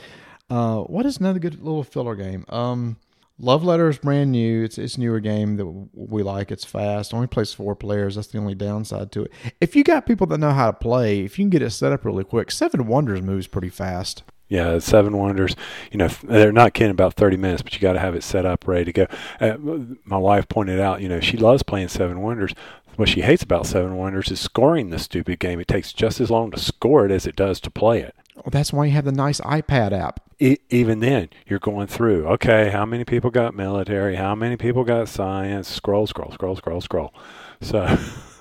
Uh, 0.50 0.78
what 0.84 1.06
is 1.06 1.18
another 1.18 1.40
good 1.40 1.62
little 1.62 1.84
filler 1.84 2.16
game? 2.16 2.46
Um, 2.48 2.96
Love 3.38 3.66
Letter 3.66 3.90
is 3.90 3.98
brand 3.98 4.32
new. 4.32 4.64
It's 4.64 4.78
it's 4.78 4.98
newer 4.98 5.20
game 5.20 5.58
that 5.58 5.66
we 5.94 6.24
like. 6.24 6.52
It's 6.52 6.64
fast. 6.64 7.14
Only 7.14 7.28
plays 7.28 7.52
four 7.52 7.76
players. 7.76 8.16
That's 8.16 8.30
the 8.30 8.38
only 8.38 8.56
downside 8.56 9.12
to 9.12 9.24
it. 9.24 9.34
If 9.60 9.76
you 9.76 9.84
got 9.84 10.06
people 10.06 10.26
that 10.28 10.38
know 10.38 10.52
how 10.52 10.72
to 10.72 10.78
play, 10.78 11.26
if 11.26 11.38
you 11.38 11.44
can 11.44 11.50
get 11.50 11.62
it 11.62 11.72
set 11.72 11.92
up 11.92 12.06
really 12.06 12.24
quick, 12.24 12.50
Seven 12.50 12.88
Wonders 12.88 13.22
moves 13.22 13.48
pretty 13.48 13.70
fast. 13.70 14.24
Yeah, 14.52 14.80
Seven 14.80 15.18
Wonders. 15.18 15.56
You 15.94 15.98
know, 15.98 16.10
they're 16.10 16.52
not 16.52 16.74
kidding 16.74 16.92
about 16.92 17.14
30 17.14 17.38
minutes, 17.38 17.62
but 17.62 17.74
you 17.74 17.80
got 17.80 17.94
to 17.94 18.00
have 18.00 18.16
it 18.16 18.22
set 18.22 18.46
up, 18.46 18.68
ready 18.68 18.84
to 18.84 18.92
go. 18.92 19.08
Uh, 19.40 19.56
my 20.04 20.18
wife 20.18 20.50
pointed 20.50 20.78
out, 20.78 21.00
you 21.00 21.08
know, 21.08 21.22
she 21.22 21.38
loves 21.38 21.64
playing 21.64 21.88
Seven 21.88 22.20
Wonders. 22.20 22.54
What 22.98 23.08
she 23.08 23.22
hates 23.22 23.44
about 23.44 23.66
Seven 23.66 23.96
Wonders 23.96 24.30
is 24.30 24.42
scoring 24.42 24.90
the 24.90 25.00
stupid 25.00 25.40
game. 25.40 25.62
It 25.62 25.70
takes 25.70 25.94
just 25.94 26.20
as 26.20 26.30
long 26.30 26.52
to 26.52 26.60
score 26.60 27.06
it 27.06 27.12
as 27.12 27.26
it 27.26 27.38
does 27.38 27.62
to 27.62 27.72
play 27.72 28.02
it. 28.02 28.14
Well, 28.36 28.50
that's 28.52 28.74
why 28.74 28.88
you 28.88 28.92
have 28.92 29.06
the 29.06 29.14
nice 29.14 29.40
iPad 29.40 29.94
app. 29.94 30.20
E- 30.38 30.58
even 30.70 31.00
then, 31.00 31.30
you're 31.48 31.58
going 31.58 31.88
through. 31.88 32.28
Okay, 32.28 32.72
how 32.72 32.86
many 32.86 33.06
people 33.06 33.30
got 33.30 33.56
military? 33.56 34.18
How 34.18 34.36
many 34.36 34.58
people 34.58 34.84
got 34.84 35.08
science? 35.08 35.70
Scroll, 35.70 36.08
scroll, 36.08 36.34
scroll, 36.34 36.58
scroll, 36.58 36.82
scroll. 36.82 37.14
So, 37.62 37.98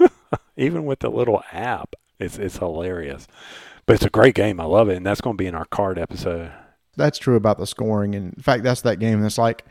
even 0.56 0.86
with 0.86 0.98
the 0.98 1.08
little 1.08 1.44
app, 1.52 1.94
it's 2.18 2.36
it's 2.36 2.56
hilarious. 2.58 3.28
But 3.90 3.96
it's 3.96 4.04
a 4.04 4.10
great 4.10 4.36
game. 4.36 4.60
I 4.60 4.66
love 4.66 4.88
it, 4.88 4.98
and 4.98 5.04
that's 5.04 5.20
going 5.20 5.36
to 5.36 5.42
be 5.42 5.48
in 5.48 5.54
our 5.56 5.64
card 5.64 5.98
episode. 5.98 6.52
That's 6.96 7.18
true 7.18 7.34
about 7.34 7.58
the 7.58 7.66
scoring. 7.66 8.14
And 8.14 8.32
in 8.34 8.40
fact, 8.40 8.62
that's 8.62 8.82
that 8.82 9.00
game 9.00 9.20
that's 9.20 9.36
like 9.36 9.64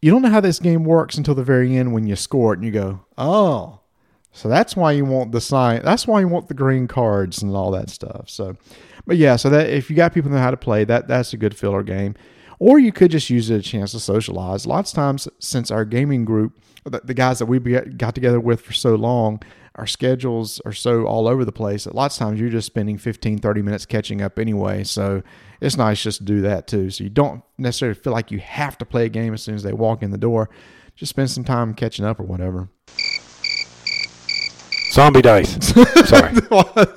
you 0.00 0.10
don't 0.10 0.22
know 0.22 0.30
how 0.30 0.40
this 0.40 0.58
game 0.58 0.84
works 0.84 1.18
until 1.18 1.34
the 1.34 1.44
very 1.44 1.76
end 1.76 1.92
when 1.92 2.06
you 2.06 2.16
score 2.16 2.54
it 2.54 2.60
and 2.60 2.64
you 2.64 2.72
go, 2.72 3.04
"Oh, 3.18 3.80
so 4.32 4.48
that's 4.48 4.74
why 4.74 4.92
you 4.92 5.04
want 5.04 5.32
the 5.32 5.42
sign. 5.42 5.82
That's 5.84 6.06
why 6.06 6.20
you 6.20 6.28
want 6.28 6.48
the 6.48 6.54
green 6.54 6.88
cards 6.88 7.42
and 7.42 7.54
all 7.54 7.70
that 7.72 7.90
stuff." 7.90 8.30
So, 8.30 8.56
but 9.06 9.18
yeah, 9.18 9.36
so 9.36 9.50
that 9.50 9.68
if 9.68 9.90
you 9.90 9.96
got 9.96 10.14
people 10.14 10.30
know 10.30 10.38
how 10.38 10.50
to 10.50 10.56
play, 10.56 10.84
that 10.84 11.06
that's 11.06 11.34
a 11.34 11.36
good 11.36 11.54
filler 11.54 11.82
game. 11.82 12.14
Or 12.58 12.78
you 12.78 12.90
could 12.90 13.10
just 13.10 13.28
use 13.28 13.50
it 13.50 13.56
a 13.56 13.62
chance 13.62 13.92
to 13.92 14.00
socialize. 14.00 14.64
Lots 14.66 14.92
of 14.92 14.96
times, 14.96 15.28
since 15.40 15.70
our 15.70 15.84
gaming 15.84 16.24
group, 16.24 16.58
the, 16.84 17.02
the 17.04 17.12
guys 17.12 17.38
that 17.38 17.46
we 17.46 17.58
got 17.58 18.14
together 18.14 18.40
with 18.40 18.62
for 18.62 18.72
so 18.72 18.94
long, 18.94 19.42
our 19.78 19.86
schedules 19.86 20.60
are 20.64 20.72
so 20.72 21.06
all 21.06 21.28
over 21.28 21.44
the 21.44 21.52
place 21.52 21.84
that 21.84 21.94
lots 21.94 22.16
of 22.16 22.18
times 22.18 22.40
you're 22.40 22.50
just 22.50 22.66
spending 22.66 22.98
15, 22.98 23.38
30 23.38 23.62
minutes 23.62 23.86
catching 23.86 24.20
up 24.20 24.38
anyway. 24.38 24.82
So 24.82 25.22
it's 25.60 25.76
nice 25.76 26.02
just 26.02 26.18
to 26.18 26.24
do 26.24 26.40
that 26.42 26.66
too. 26.66 26.90
So 26.90 27.04
you 27.04 27.10
don't 27.10 27.42
necessarily 27.56 27.94
feel 27.94 28.12
like 28.12 28.32
you 28.32 28.40
have 28.40 28.76
to 28.78 28.84
play 28.84 29.06
a 29.06 29.08
game 29.08 29.32
as 29.32 29.42
soon 29.42 29.54
as 29.54 29.62
they 29.62 29.72
walk 29.72 30.02
in 30.02 30.10
the 30.10 30.18
door. 30.18 30.50
Just 30.96 31.10
spend 31.10 31.30
some 31.30 31.44
time 31.44 31.74
catching 31.74 32.04
up 32.04 32.18
or 32.18 32.24
whatever. 32.24 32.68
Zombie 34.90 35.22
dice. 35.22 35.50
Sorry. 36.08 36.32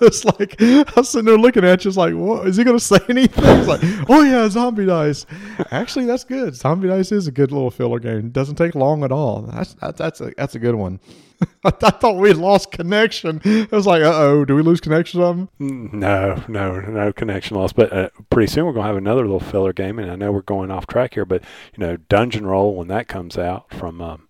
it's 0.01 0.25
like 0.25 0.55
I 0.61 0.85
was 0.95 1.09
sitting 1.09 1.25
there 1.25 1.37
looking 1.37 1.65
at 1.65 1.83
you, 1.83 1.89
it's 1.89 1.97
like, 1.97 2.13
what 2.13 2.47
is 2.47 2.57
he 2.57 2.63
going 2.63 2.77
to 2.77 2.83
say 2.83 2.99
anything? 3.09 3.43
It's 3.45 3.67
like, 3.67 3.81
oh 4.09 4.23
yeah, 4.23 4.47
zombie 4.49 4.85
dice. 4.85 5.25
Actually, 5.71 6.05
that's 6.05 6.23
good. 6.23 6.55
Zombie 6.55 6.87
dice 6.87 7.11
is 7.11 7.27
a 7.27 7.31
good 7.31 7.51
little 7.51 7.71
filler 7.71 7.99
game. 7.99 8.27
It 8.27 8.33
doesn't 8.33 8.55
take 8.55 8.75
long 8.75 9.03
at 9.03 9.11
all. 9.11 9.41
That's 9.41 9.73
that's, 9.75 9.97
that's 9.97 10.21
a 10.21 10.31
that's 10.37 10.55
a 10.55 10.59
good 10.59 10.75
one. 10.75 10.99
I, 11.63 11.71
thought 11.71 12.17
we 12.17 12.33
lost 12.33 12.71
connection. 12.71 13.41
It 13.43 13.71
was 13.71 13.87
like, 13.87 14.03
uh 14.03 14.13
oh, 14.13 14.45
do 14.45 14.55
we 14.55 14.61
lose 14.61 14.79
connection 14.79 15.21
on 15.21 15.49
No, 15.59 16.43
no, 16.47 16.79
no 16.79 17.11
connection 17.11 17.57
loss. 17.57 17.73
But 17.73 17.91
uh, 17.91 18.09
pretty 18.29 18.51
soon 18.51 18.65
we're 18.65 18.73
going 18.73 18.83
to 18.83 18.87
have 18.87 18.97
another 18.97 19.21
little 19.21 19.39
filler 19.39 19.73
game, 19.73 19.99
and 19.99 20.11
I 20.11 20.15
know 20.15 20.31
we're 20.31 20.41
going 20.41 20.71
off 20.71 20.87
track 20.87 21.15
here, 21.15 21.25
but 21.25 21.43
you 21.75 21.85
know, 21.85 21.97
Dungeon 21.97 22.45
Roll 22.45 22.75
when 22.75 22.87
that 22.89 23.07
comes 23.07 23.37
out 23.37 23.73
from 23.73 24.01
um, 24.01 24.27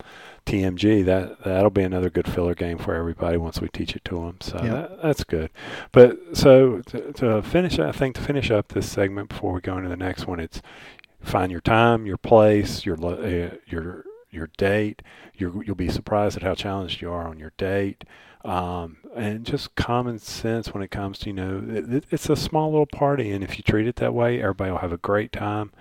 TMG, 0.52 1.06
that 1.06 1.44
that'll 1.44 1.70
be 1.70 1.84
another 1.84 2.10
good 2.10 2.28
filler 2.28 2.54
game 2.56 2.78
for 2.78 2.94
everybody 2.96 3.38
once 3.38 3.62
we 3.62 3.70
teach 3.70 3.96
it 3.96 4.04
to 4.06 4.16
them. 4.16 4.38
So 4.42 4.60
Yeah. 4.64 4.74
that, 4.74 5.02
that's 5.02 5.24
good. 5.24 5.50
But 5.92 6.18
so 6.34 6.82
to, 6.88 7.14
to 7.14 7.42
finish, 7.42 7.80
I 7.80 7.92
think 7.92 8.16
to 8.16 8.22
finish 8.22 8.52
up 8.52 8.70
this 8.70 8.90
segment 8.90 9.30
before 9.30 9.54
we 9.54 9.62
go 9.62 9.78
into 9.78 9.90
the 9.90 9.98
next 9.98 10.28
one, 10.28 10.40
it's 10.40 10.62
find 11.22 11.52
your 11.52 11.62
time, 11.62 12.06
your 12.06 12.18
place, 12.18 12.86
your 12.86 12.98
uh, 13.04 13.56
your 13.68 14.04
your 14.30 14.50
date. 14.58 15.02
You're, 15.36 15.64
you'll 15.64 15.76
be 15.76 15.90
surprised 15.90 16.38
at 16.38 16.44
how 16.44 16.56
challenged 16.56 17.02
you 17.02 17.12
are 17.12 17.28
on 17.28 17.40
your 17.40 17.52
date. 17.58 18.04
Um, 18.44 18.98
and 19.16 19.46
just 19.46 19.76
common 19.76 20.18
sense 20.20 20.74
when 20.74 20.82
it 20.82 20.90
comes 20.90 21.20
to 21.20 21.28
you 21.28 21.34
know 21.34 21.64
it, 21.68 21.94
it- 21.94 22.06
it's 22.12 22.30
a 22.30 22.36
small 22.36 22.72
little 22.72 22.86
party, 22.88 23.30
and 23.32 23.44
if 23.44 23.58
you 23.58 23.64
treat 23.64 23.86
it 23.88 23.98
that 23.98 24.14
way, 24.14 24.42
everybody 24.42 24.72
will 24.72 24.78
have 24.80 24.94
a 24.94 24.98
great 24.98 25.32
time, 25.32 25.72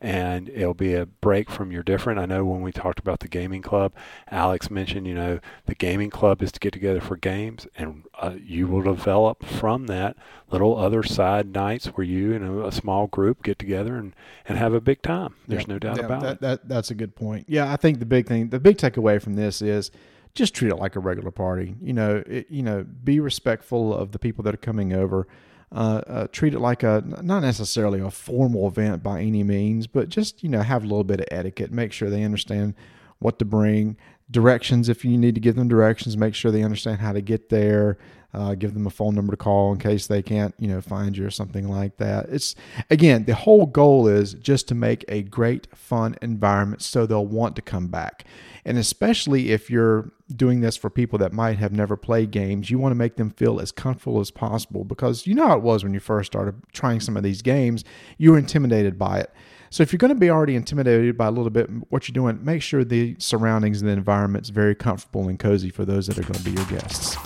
and 0.00 0.48
it'll 0.50 0.74
be 0.74 0.94
a 0.94 1.06
break 1.06 1.48
from 1.50 1.70
your 1.72 1.82
different. 1.82 2.18
I 2.18 2.26
know 2.26 2.44
when 2.44 2.62
we 2.62 2.72
talked 2.72 2.98
about 2.98 3.20
the 3.20 3.28
gaming 3.28 3.62
club, 3.62 3.92
Alex 4.30 4.70
mentioned 4.70 5.06
you 5.06 5.14
know 5.14 5.38
the 5.66 5.74
gaming 5.74 6.10
club 6.10 6.42
is 6.42 6.52
to 6.52 6.60
get 6.60 6.72
together 6.72 7.00
for 7.00 7.16
games, 7.16 7.66
and 7.76 8.02
uh, 8.20 8.34
you 8.42 8.66
will 8.66 8.82
develop 8.82 9.44
from 9.46 9.86
that 9.86 10.16
little 10.50 10.76
other 10.76 11.02
side 11.02 11.52
nights 11.54 11.86
where 11.86 12.04
you 12.04 12.34
and 12.34 12.44
a, 12.44 12.66
a 12.66 12.72
small 12.72 13.06
group 13.06 13.42
get 13.42 13.58
together 13.58 13.96
and 13.96 14.14
and 14.48 14.58
have 14.58 14.74
a 14.74 14.80
big 14.80 15.00
time. 15.00 15.36
There's 15.48 15.62
Yeah, 15.62 15.74
no 15.74 15.78
doubt 15.78 15.96
yeah, 15.98 16.02
about 16.02 16.22
that, 16.22 16.32
it. 16.34 16.40
That, 16.40 16.68
that's 16.68 16.90
a 16.90 16.94
good 16.94 17.14
point. 17.14 17.46
Yeah, 17.48 17.72
I 17.72 17.76
think 17.76 17.98
the 17.98 18.06
big 18.06 18.26
thing, 18.26 18.48
the 18.48 18.60
big 18.60 18.76
takeaway 18.78 19.22
from 19.22 19.34
this 19.36 19.62
is 19.62 19.90
just 20.34 20.54
treat 20.54 20.70
it 20.70 20.76
like 20.76 20.96
a 20.96 21.00
regular 21.00 21.30
party. 21.30 21.76
You 21.82 21.92
know, 21.92 22.22
it, 22.26 22.46
you 22.50 22.62
know, 22.62 22.84
be 22.84 23.20
respectful 23.20 23.94
of 23.94 24.12
the 24.12 24.18
people 24.18 24.44
that 24.44 24.54
are 24.54 24.58
coming 24.58 24.92
over. 24.92 25.26
Uh, 25.72 26.02
uh, 26.08 26.26
treat 26.32 26.52
it 26.52 26.58
like 26.58 26.82
a 26.82 27.02
not 27.22 27.40
necessarily 27.40 28.00
a 28.00 28.10
formal 28.10 28.66
event 28.66 29.02
by 29.04 29.20
any 29.20 29.44
means, 29.44 29.86
but 29.86 30.08
just 30.08 30.42
you 30.42 30.48
know 30.48 30.62
have 30.62 30.82
a 30.82 30.86
little 30.86 31.04
bit 31.04 31.20
of 31.20 31.26
etiquette. 31.30 31.70
Make 31.70 31.92
sure 31.92 32.10
they 32.10 32.24
understand 32.24 32.74
what 33.20 33.38
to 33.38 33.44
bring, 33.44 33.96
directions 34.30 34.88
if 34.88 35.04
you 35.04 35.16
need 35.16 35.34
to 35.34 35.40
give 35.40 35.56
them 35.56 35.68
directions. 35.68 36.16
Make 36.16 36.34
sure 36.34 36.50
they 36.50 36.62
understand 36.62 37.00
how 37.00 37.12
to 37.12 37.20
get 37.20 37.48
there. 37.48 37.98
Uh, 38.32 38.54
give 38.54 38.74
them 38.74 38.86
a 38.86 38.90
phone 38.90 39.14
number 39.14 39.32
to 39.32 39.36
call 39.36 39.72
in 39.72 39.78
case 39.78 40.06
they 40.06 40.22
can't, 40.22 40.54
you 40.58 40.68
know, 40.68 40.80
find 40.80 41.16
you 41.16 41.26
or 41.26 41.30
something 41.30 41.68
like 41.68 41.96
that. 41.96 42.28
It's 42.28 42.54
again, 42.88 43.24
the 43.24 43.34
whole 43.34 43.66
goal 43.66 44.06
is 44.06 44.34
just 44.34 44.68
to 44.68 44.74
make 44.74 45.04
a 45.08 45.22
great, 45.22 45.66
fun 45.74 46.16
environment 46.22 46.82
so 46.82 47.06
they'll 47.06 47.26
want 47.26 47.56
to 47.56 47.62
come 47.62 47.88
back. 47.88 48.24
And 48.64 48.78
especially 48.78 49.50
if 49.50 49.70
you're 49.70 50.12
doing 50.34 50.60
this 50.60 50.76
for 50.76 50.90
people 50.90 51.18
that 51.18 51.32
might 51.32 51.58
have 51.58 51.72
never 51.72 51.96
played 51.96 52.30
games, 52.30 52.70
you 52.70 52.78
want 52.78 52.92
to 52.92 52.96
make 52.96 53.16
them 53.16 53.30
feel 53.30 53.60
as 53.60 53.72
comfortable 53.72 54.20
as 54.20 54.30
possible 54.30 54.84
because 54.84 55.26
you 55.26 55.34
know 55.34 55.48
how 55.48 55.56
it 55.56 55.62
was 55.62 55.82
when 55.82 55.94
you 55.94 56.00
first 56.00 56.30
started 56.30 56.54
trying 56.72 57.00
some 57.00 57.16
of 57.16 57.22
these 57.22 57.42
games. 57.42 57.84
You 58.18 58.32
were 58.32 58.38
intimidated 58.38 58.98
by 58.98 59.20
it. 59.20 59.32
So 59.70 59.84
if 59.84 59.92
you're 59.92 59.98
going 59.98 60.12
to 60.12 60.18
be 60.18 60.30
already 60.30 60.56
intimidated 60.56 61.16
by 61.16 61.28
a 61.28 61.30
little 61.30 61.50
bit 61.50 61.70
what 61.90 62.08
you're 62.08 62.12
doing, 62.12 62.44
make 62.44 62.60
sure 62.60 62.84
the 62.84 63.14
surroundings 63.18 63.80
and 63.80 63.88
the 63.88 63.92
environment's 63.92 64.48
very 64.48 64.74
comfortable 64.74 65.28
and 65.28 65.38
cozy 65.38 65.70
for 65.70 65.84
those 65.84 66.08
that 66.08 66.18
are 66.18 66.22
going 66.22 66.34
to 66.34 66.42
be 66.42 66.50
your 66.50 66.66
guests. 66.66 67.16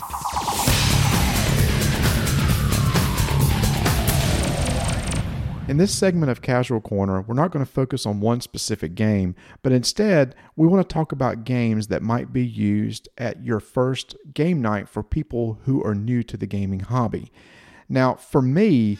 In 5.66 5.78
this 5.78 5.94
segment 5.94 6.30
of 6.30 6.42
Casual 6.42 6.82
Corner, 6.82 7.22
we're 7.22 7.34
not 7.34 7.50
going 7.50 7.64
to 7.64 7.70
focus 7.70 8.04
on 8.04 8.20
one 8.20 8.42
specific 8.42 8.94
game, 8.94 9.34
but 9.62 9.72
instead, 9.72 10.34
we 10.56 10.66
want 10.66 10.86
to 10.86 10.92
talk 10.92 11.10
about 11.10 11.44
games 11.44 11.86
that 11.86 12.02
might 12.02 12.34
be 12.34 12.44
used 12.44 13.08
at 13.16 13.42
your 13.42 13.60
first 13.60 14.14
game 14.34 14.60
night 14.60 14.90
for 14.90 15.02
people 15.02 15.60
who 15.64 15.82
are 15.82 15.94
new 15.94 16.22
to 16.22 16.36
the 16.36 16.46
gaming 16.46 16.80
hobby. 16.80 17.32
Now, 17.88 18.14
for 18.14 18.42
me, 18.42 18.98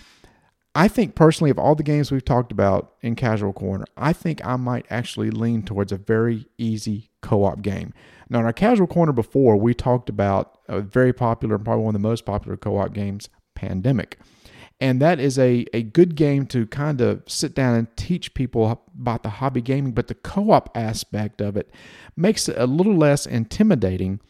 I 0.74 0.88
think 0.88 1.14
personally, 1.14 1.50
of 1.50 1.59
all 1.59 1.74
the 1.74 1.83
games 1.83 2.11
we've 2.11 2.24
talked 2.24 2.50
about 2.50 2.94
in 3.03 3.14
Casual 3.14 3.53
Corner, 3.53 3.85
I 3.98 4.14
think 4.14 4.42
I 4.42 4.57
might 4.57 4.87
actually 4.88 5.31
lean 5.31 5.64
towards 5.64 5.92
a 5.92 5.98
very 5.98 6.46
easy 6.57 7.11
co 7.20 7.44
op 7.44 7.61
game. 7.61 7.92
Now, 8.31 8.40
in 8.40 8.46
our 8.46 8.55
Casual 8.55 8.87
Corner 8.87 9.12
before, 9.12 9.59
we 9.59 9.74
talked 9.74 10.09
about 10.09 10.61
a 10.66 10.81
very 10.81 11.12
popular, 11.12 11.57
and 11.57 11.64
probably 11.64 11.85
one 11.85 11.94
of 11.94 12.00
the 12.00 12.09
most 12.09 12.24
popular 12.24 12.57
co 12.57 12.79
op 12.79 12.94
games, 12.94 13.29
Pandemic. 13.55 14.18
And 14.81 15.01
that 15.01 15.21
is 15.21 15.39
a, 15.39 15.65
a 15.73 15.83
good 15.83 16.17
game 16.17 16.47
to 16.49 16.67
kind 16.67 17.01
of 17.01 17.23
sit 17.27 17.55
down 17.55 17.75
and 17.75 17.97
teach 17.97 18.35
people 18.35 18.83
about 18.99 19.23
the 19.23 19.31
hobby 19.31 19.61
gaming, 19.61 19.93
but 19.93 20.09
the 20.09 20.15
co 20.15 20.51
op 20.51 20.77
aspect 20.77 21.41
of 21.41 21.57
it 21.57 21.71
makes 22.17 22.49
it 22.49 22.59
a 22.59 22.67
little 22.67 22.97
less 22.97 23.25
intimidating 23.25 24.21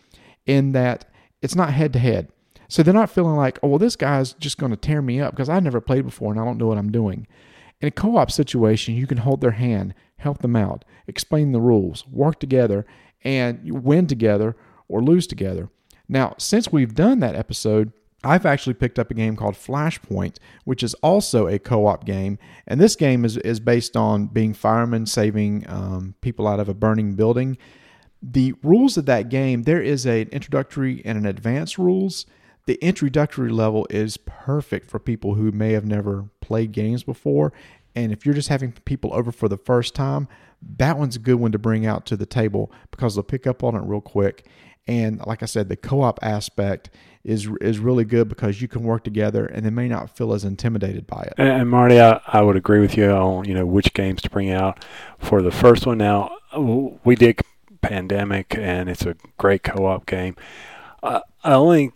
in 0.47 0.73
that 0.73 1.07
it's 1.41 1.55
not 1.55 1.73
head 1.73 1.93
to 1.95 1.99
head. 1.99 2.29
So 2.69 2.83
they're 2.83 2.95
not 2.95 3.11
feeling 3.11 3.37
like, 3.37 3.59
oh, 3.63 3.69
well, 3.69 3.79
this 3.79 3.97
guy's 3.97 4.33
just 4.35 4.59
going 4.59 4.71
to 4.71 4.77
tear 4.77 5.03
me 5.03 5.21
up 5.21 5.33
because 5.33 5.49
I've 5.49 5.63
never 5.63 5.81
played 5.81 6.05
before 6.05 6.33
and 6.33 6.41
I 6.41 6.45
don't 6.45 6.59
know 6.59 6.67
what 6.67 6.79
I'm 6.79 6.93
doing. 6.93 7.27
In 7.81 7.89
a 7.89 7.91
co 7.91 8.17
op 8.17 8.31
situation, 8.31 8.95
you 8.95 9.07
can 9.07 9.19
hold 9.19 9.41
their 9.41 9.53
hand, 9.53 9.95
help 10.17 10.39
them 10.39 10.57
out, 10.57 10.85
explain 11.07 11.53
the 11.53 11.61
rules, 11.61 12.07
work 12.09 12.39
together, 12.41 12.87
and 13.23 13.61
win 13.83 14.07
together 14.07 14.57
or 14.89 15.03
lose 15.03 15.27
together. 15.27 15.71
Now, 16.09 16.35
since 16.39 16.71
we've 16.71 16.95
done 16.95 17.21
that 17.21 17.35
episode, 17.35 17.93
I've 18.25 18.47
actually 18.47 18.75
picked 18.75 18.99
up 18.99 19.11
a 19.11 19.15
game 19.15 19.37
called 19.37 19.55
Flashpoint, 19.55 20.37
which 20.65 20.83
is 20.83 20.95
also 20.95 21.47
a 21.47 21.59
co 21.59 21.87
op 21.87 22.05
game. 22.05 22.39
And 22.67 22.81
this 22.81 22.97
game 22.97 23.25
is, 23.25 23.37
is 23.39 23.61
based 23.61 23.97
on 23.97 24.27
being 24.27 24.55
firemen 24.55 25.07
saving 25.07 25.65
um, 25.69 26.15
people 26.21 26.49
out 26.49 26.61
of 26.61 26.69
a 26.69 26.75
burning 26.75 27.15
building. 27.15 27.59
The 28.23 28.55
rules 28.63 28.97
of 28.97 29.07
that 29.07 29.29
game, 29.29 29.65
there 29.65 29.83
is 29.83 30.07
an 30.07 30.29
introductory 30.29 31.03
and 31.05 31.19
an 31.19 31.27
advanced 31.27 31.77
rules. 31.77 32.25
The 32.67 32.77
introductory 32.77 33.51
level 33.51 33.87
is 33.91 34.17
perfect 34.17 34.89
for 34.89 34.99
people 34.99 35.35
who 35.35 35.53
may 35.53 35.73
have 35.73 35.85
never 35.85 36.25
played 36.41 36.73
games 36.73 37.05
before. 37.05 37.53
And 37.95 38.11
if 38.11 38.25
you're 38.25 38.35
just 38.35 38.49
having 38.49 38.73
people 38.85 39.13
over 39.13 39.31
for 39.31 39.49
the 39.49 39.59
first 39.59 39.95
time, 39.95 40.27
that 40.79 40.99
one's 40.99 41.17
a 41.17 41.21
good 41.21 41.37
one 41.37 41.53
to 41.53 41.59
bring 41.59 41.85
out 41.85 42.07
to 42.07 42.17
the 42.17 42.27
table 42.27 42.73
because 42.91 43.15
they'll 43.15 43.23
pick 43.23 43.47
up 43.47 43.63
on 43.63 43.75
it 43.75 43.83
real 43.85 44.01
quick. 44.01 44.47
And 44.87 45.21
like 45.27 45.43
I 45.43 45.47
said, 45.47 45.69
the 45.69 45.77
co-op 45.77 46.19
aspect 46.23 46.91
is 47.25 47.49
is 47.63 47.79
really 47.79 48.05
good 48.05 48.29
because 48.29 48.61
you 48.61 48.69
can 48.69 48.83
work 48.83 49.03
together 49.03 49.47
and 49.47 49.65
they 49.65 49.71
may 49.71 49.89
not 49.89 50.15
feel 50.15 50.35
as 50.35 50.45
intimidated 50.45 51.07
by 51.07 51.23
it. 51.23 51.35
And, 51.39 51.49
and 51.49 51.71
Marty, 51.71 52.01
I, 52.01 52.21
I 52.27 52.43
would 52.43 52.57
agree 52.57 52.81
with 52.81 52.97
you 52.97 53.11
on 53.11 53.47
you 53.47 53.55
know 53.55 53.65
which 53.65 53.95
games 53.95 54.21
to 54.23 54.31
bring 54.31 54.51
out 54.51 54.85
for 55.19 55.41
the 55.41 55.51
first 55.51 55.87
one. 55.87 55.99
Now 55.99 56.37
we 57.05 57.17
did 57.17 57.41
Pandemic, 57.81 58.57
and 58.57 58.89
it's 58.89 59.07
a 59.07 59.17
great 59.39 59.63
co-op 59.63 60.07
game. 60.07 60.37
Uh, 61.03 61.21
the 61.43 61.55
only 61.55 61.93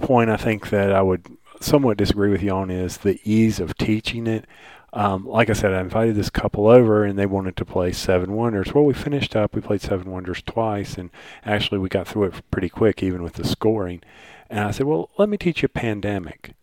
point 0.00 0.30
I 0.30 0.36
think 0.36 0.70
that 0.70 0.92
I 0.92 1.02
would 1.02 1.26
somewhat 1.60 1.96
disagree 1.96 2.30
with 2.30 2.42
you 2.42 2.50
on 2.50 2.70
is 2.70 2.98
the 2.98 3.20
ease 3.24 3.58
of 3.58 3.76
teaching 3.76 4.26
it. 4.26 4.46
Um, 4.94 5.26
like 5.26 5.50
I 5.50 5.54
said, 5.54 5.72
I 5.72 5.80
invited 5.80 6.14
this 6.14 6.30
couple 6.30 6.68
over, 6.68 7.04
and 7.04 7.18
they 7.18 7.26
wanted 7.26 7.56
to 7.56 7.64
play 7.64 7.90
Seven 7.90 8.32
Wonders. 8.32 8.72
Well, 8.72 8.84
we 8.84 8.94
finished 8.94 9.34
up. 9.34 9.52
We 9.52 9.60
played 9.60 9.80
Seven 9.80 10.10
Wonders 10.10 10.40
twice, 10.40 10.96
and 10.96 11.10
actually 11.44 11.78
we 11.78 11.88
got 11.88 12.06
through 12.06 12.24
it 12.24 12.50
pretty 12.52 12.68
quick, 12.68 13.02
even 13.02 13.22
with 13.22 13.34
the 13.34 13.44
scoring. 13.44 14.02
And 14.48 14.60
I 14.60 14.70
said, 14.70 14.86
"Well, 14.86 15.10
let 15.18 15.28
me 15.28 15.36
teach 15.36 15.62
you 15.62 15.68
Pandemic." 15.68 16.54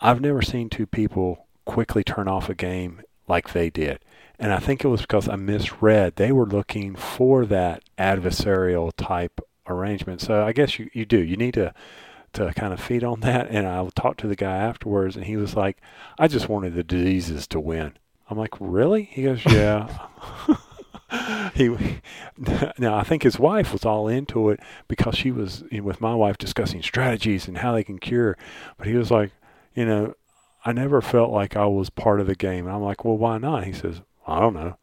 I've 0.00 0.20
never 0.20 0.42
seen 0.42 0.68
two 0.68 0.86
people 0.86 1.46
quickly 1.64 2.02
turn 2.02 2.28
off 2.28 2.48
a 2.48 2.54
game 2.54 3.02
like 3.28 3.52
they 3.52 3.70
did. 3.70 4.00
And 4.38 4.52
I 4.52 4.58
think 4.58 4.84
it 4.84 4.88
was 4.88 5.02
because 5.02 5.28
I 5.28 5.36
misread. 5.36 6.16
They 6.16 6.32
were 6.32 6.46
looking 6.46 6.94
for 6.94 7.44
that 7.46 7.82
adversarial 7.98 8.92
type 8.96 9.40
arrangement. 9.66 10.20
So 10.20 10.44
I 10.44 10.52
guess 10.52 10.78
you, 10.78 10.90
you 10.92 11.04
do. 11.04 11.18
You 11.18 11.36
need 11.36 11.54
to 11.54 11.74
to 12.34 12.52
kind 12.54 12.72
of 12.72 12.80
feed 12.80 13.04
on 13.04 13.20
that. 13.20 13.48
And 13.50 13.66
I 13.66 13.88
talked 13.94 14.20
to 14.20 14.26
the 14.26 14.36
guy 14.36 14.56
afterwards, 14.56 15.16
and 15.16 15.24
he 15.24 15.36
was 15.36 15.54
like, 15.54 15.78
I 16.18 16.28
just 16.28 16.48
wanted 16.48 16.74
the 16.74 16.84
diseases 16.84 17.46
to 17.48 17.60
win. 17.60 17.94
I'm 18.30 18.38
like, 18.38 18.54
really? 18.60 19.04
He 19.04 19.22
goes, 19.22 19.44
yeah. 19.46 20.06
he 21.54 21.74
now 22.78 22.96
I 22.96 23.02
think 23.02 23.22
his 23.22 23.38
wife 23.38 23.72
was 23.72 23.86
all 23.86 24.08
into 24.08 24.50
it 24.50 24.60
because 24.88 25.16
she 25.16 25.30
was 25.30 25.64
you 25.70 25.78
know, 25.78 25.84
with 25.84 26.02
my 26.02 26.14
wife 26.14 26.36
discussing 26.36 26.82
strategies 26.82 27.48
and 27.48 27.58
how 27.58 27.72
they 27.72 27.82
can 27.82 27.98
cure. 27.98 28.36
But 28.76 28.88
he 28.88 28.94
was 28.94 29.10
like, 29.10 29.32
you 29.74 29.86
know, 29.86 30.14
I 30.64 30.72
never 30.72 31.00
felt 31.00 31.30
like 31.30 31.56
I 31.56 31.64
was 31.66 31.88
part 31.88 32.20
of 32.20 32.26
the 32.26 32.34
game. 32.34 32.66
And 32.66 32.74
I'm 32.74 32.82
like, 32.82 33.04
well, 33.04 33.16
why 33.16 33.38
not? 33.38 33.64
He 33.64 33.72
says, 33.72 34.02
I 34.26 34.40
don't 34.40 34.54
know. 34.54 34.76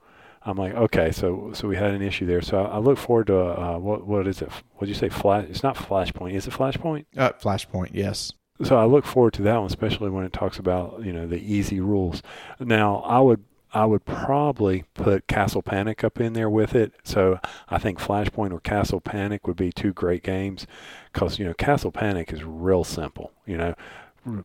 I'm 0.45 0.57
like, 0.57 0.73
okay, 0.75 1.11
so 1.11 1.51
so 1.53 1.67
we 1.67 1.75
had 1.75 1.91
an 1.91 2.01
issue 2.01 2.25
there. 2.25 2.41
So 2.41 2.59
I, 2.59 2.75
I 2.75 2.77
look 2.77 2.97
forward 2.97 3.27
to 3.27 3.37
uh, 3.37 3.77
what 3.77 4.05
what 4.05 4.27
is 4.27 4.41
it? 4.41 4.49
What 4.75 4.81
did 4.81 4.89
you 4.89 4.95
say? 4.95 5.09
Flash? 5.09 5.47
It's 5.49 5.63
not 5.63 5.75
Flashpoint. 5.75 6.33
Is 6.33 6.47
it 6.47 6.53
Flashpoint? 6.53 7.05
Uh, 7.17 7.31
Flashpoint, 7.33 7.91
yes. 7.93 8.31
So 8.63 8.77
I 8.77 8.85
look 8.85 9.05
forward 9.05 9.33
to 9.33 9.41
that 9.41 9.57
one, 9.57 9.65
especially 9.65 10.09
when 10.09 10.23
it 10.23 10.31
talks 10.31 10.59
about 10.59 11.03
you 11.03 11.11
know 11.11 11.27
the 11.27 11.39
easy 11.39 11.79
rules. 11.79 12.21
Now 12.59 12.97
I 12.97 13.19
would 13.19 13.43
I 13.73 13.85
would 13.85 14.05
probably 14.05 14.85
put 14.93 15.27
Castle 15.27 15.61
Panic 15.61 16.03
up 16.03 16.21
in 16.21 16.31
there 16.31 16.49
with 16.49 16.75
it. 16.75 16.93
So 17.03 17.39
I 17.67 17.77
think 17.77 17.99
Flashpoint 17.99 18.53
or 18.53 18.61
Castle 18.61 19.01
Panic 19.01 19.45
would 19.47 19.57
be 19.57 19.71
two 19.71 19.91
great 19.91 20.23
games 20.23 20.65
because 21.11 21.39
you 21.39 21.45
know 21.45 21.53
Castle 21.53 21.91
Panic 21.91 22.31
is 22.31 22.43
real 22.43 22.85
simple. 22.85 23.33
You 23.45 23.57
know, 23.57 23.75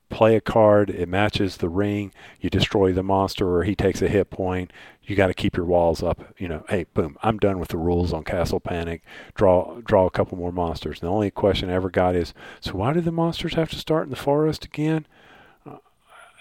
play 0.08 0.36
a 0.36 0.40
card, 0.40 0.90
it 0.90 1.08
matches 1.08 1.58
the 1.58 1.68
ring, 1.68 2.12
you 2.40 2.50
destroy 2.50 2.92
the 2.92 3.02
monster, 3.02 3.48
or 3.48 3.64
he 3.64 3.74
takes 3.74 4.02
a 4.02 4.08
hit 4.08 4.30
point. 4.30 4.72
You 5.02 5.16
got 5.16 5.28
to 5.28 5.34
keep 5.34 5.56
your 5.56 5.66
walls 5.66 6.02
up. 6.02 6.34
You 6.38 6.48
know, 6.48 6.64
hey, 6.68 6.86
boom, 6.94 7.16
I'm 7.22 7.38
done 7.38 7.58
with 7.58 7.70
the 7.70 7.78
rules 7.78 8.12
on 8.12 8.24
Castle 8.24 8.60
Panic. 8.60 9.02
Draw, 9.34 9.80
draw 9.80 10.06
a 10.06 10.10
couple 10.10 10.38
more 10.38 10.52
monsters. 10.52 11.00
And 11.00 11.08
the 11.08 11.12
only 11.12 11.30
question 11.30 11.70
I 11.70 11.74
ever 11.74 11.90
got 11.90 12.14
is, 12.14 12.34
so 12.60 12.72
why 12.72 12.92
do 12.92 13.00
the 13.00 13.10
monsters 13.12 13.54
have 13.54 13.70
to 13.70 13.76
start 13.76 14.04
in 14.04 14.10
the 14.10 14.16
forest 14.16 14.64
again? 14.64 15.06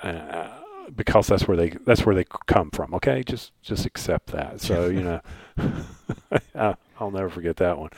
Uh, 0.03 0.49
because 0.95 1.27
that's 1.27 1.47
where 1.47 1.57
they 1.57 1.69
that's 1.85 2.05
where 2.05 2.15
they 2.15 2.25
come 2.47 2.71
from. 2.71 2.93
Okay, 2.95 3.23
just 3.23 3.51
just 3.61 3.85
accept 3.85 4.27
that. 4.27 4.61
So 4.61 4.87
you 4.87 5.03
know, 5.03 5.21
I, 6.55 6.75
I'll 6.99 7.11
never 7.11 7.29
forget 7.29 7.57
that 7.57 7.77
one. 7.77 7.89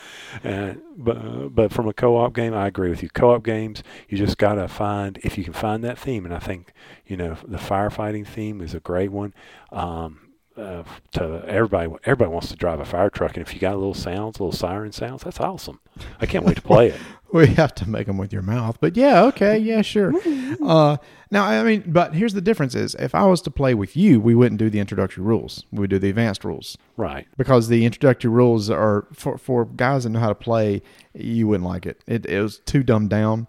And 0.43 0.81
but 0.97 1.49
but 1.55 1.73
from 1.73 1.87
a 1.87 1.93
co-op 1.93 2.33
game, 2.33 2.53
I 2.53 2.67
agree 2.67 2.89
with 2.89 3.03
you. 3.03 3.09
Co-op 3.09 3.43
games, 3.43 3.83
you 4.07 4.17
just 4.17 4.37
gotta 4.37 4.67
find 4.67 5.19
if 5.23 5.37
you 5.37 5.43
can 5.43 5.53
find 5.53 5.83
that 5.83 5.97
theme, 5.97 6.25
and 6.25 6.33
I 6.33 6.39
think 6.39 6.73
you 7.05 7.17
know 7.17 7.37
the 7.45 7.57
firefighting 7.57 8.27
theme 8.27 8.61
is 8.61 8.73
a 8.73 8.79
great 8.79 9.11
one. 9.11 9.33
Um, 9.71 10.30
uh, 10.57 10.83
to 11.13 11.43
everybody, 11.47 11.91
everybody 12.03 12.29
wants 12.29 12.49
to 12.49 12.55
drive 12.55 12.79
a 12.79 12.85
fire 12.85 13.09
truck, 13.09 13.37
and 13.37 13.45
if 13.45 13.53
you 13.53 13.59
got 13.59 13.75
little 13.75 13.93
sounds, 13.93 14.39
little 14.39 14.51
siren 14.51 14.91
sounds, 14.91 15.23
that's 15.23 15.39
awesome. 15.39 15.79
I 16.19 16.25
can't 16.25 16.45
wait 16.45 16.57
to 16.57 16.61
play 16.61 16.89
it. 16.89 16.99
we 17.33 17.47
have 17.47 17.73
to 17.75 17.89
make 17.89 18.07
them 18.07 18.17
with 18.17 18.33
your 18.33 18.41
mouth, 18.41 18.77
but 18.81 18.97
yeah, 18.97 19.23
okay, 19.23 19.57
yeah, 19.57 19.81
sure. 19.81 20.13
Uh, 20.61 20.97
now, 21.31 21.45
I 21.45 21.63
mean, 21.63 21.83
but 21.87 22.13
here's 22.13 22.33
the 22.33 22.41
difference: 22.41 22.75
is 22.75 22.93
if 22.95 23.15
I 23.15 23.25
was 23.25 23.41
to 23.43 23.51
play 23.51 23.73
with 23.73 23.95
you, 23.95 24.19
we 24.19 24.35
wouldn't 24.35 24.59
do 24.59 24.69
the 24.69 24.79
introductory 24.79 25.23
rules. 25.23 25.63
We 25.71 25.79
would 25.79 25.89
do 25.89 25.97
the 25.97 26.09
advanced 26.09 26.43
rules, 26.43 26.77
right? 26.97 27.25
Because 27.37 27.69
the 27.69 27.85
introductory 27.85 28.29
rules 28.29 28.69
are 28.69 29.07
for 29.13 29.37
for 29.37 29.65
guys 29.65 30.03
that 30.03 30.09
know 30.09 30.19
how 30.19 30.27
to 30.27 30.35
play. 30.35 30.81
You 31.13 31.47
wouldn't 31.47 31.67
like 31.67 31.85
it. 31.85 32.03
It, 32.05 32.25
it 32.25 32.41
was 32.41 32.59
too 32.59 32.83
dumbed 32.83 33.09
down 33.09 33.47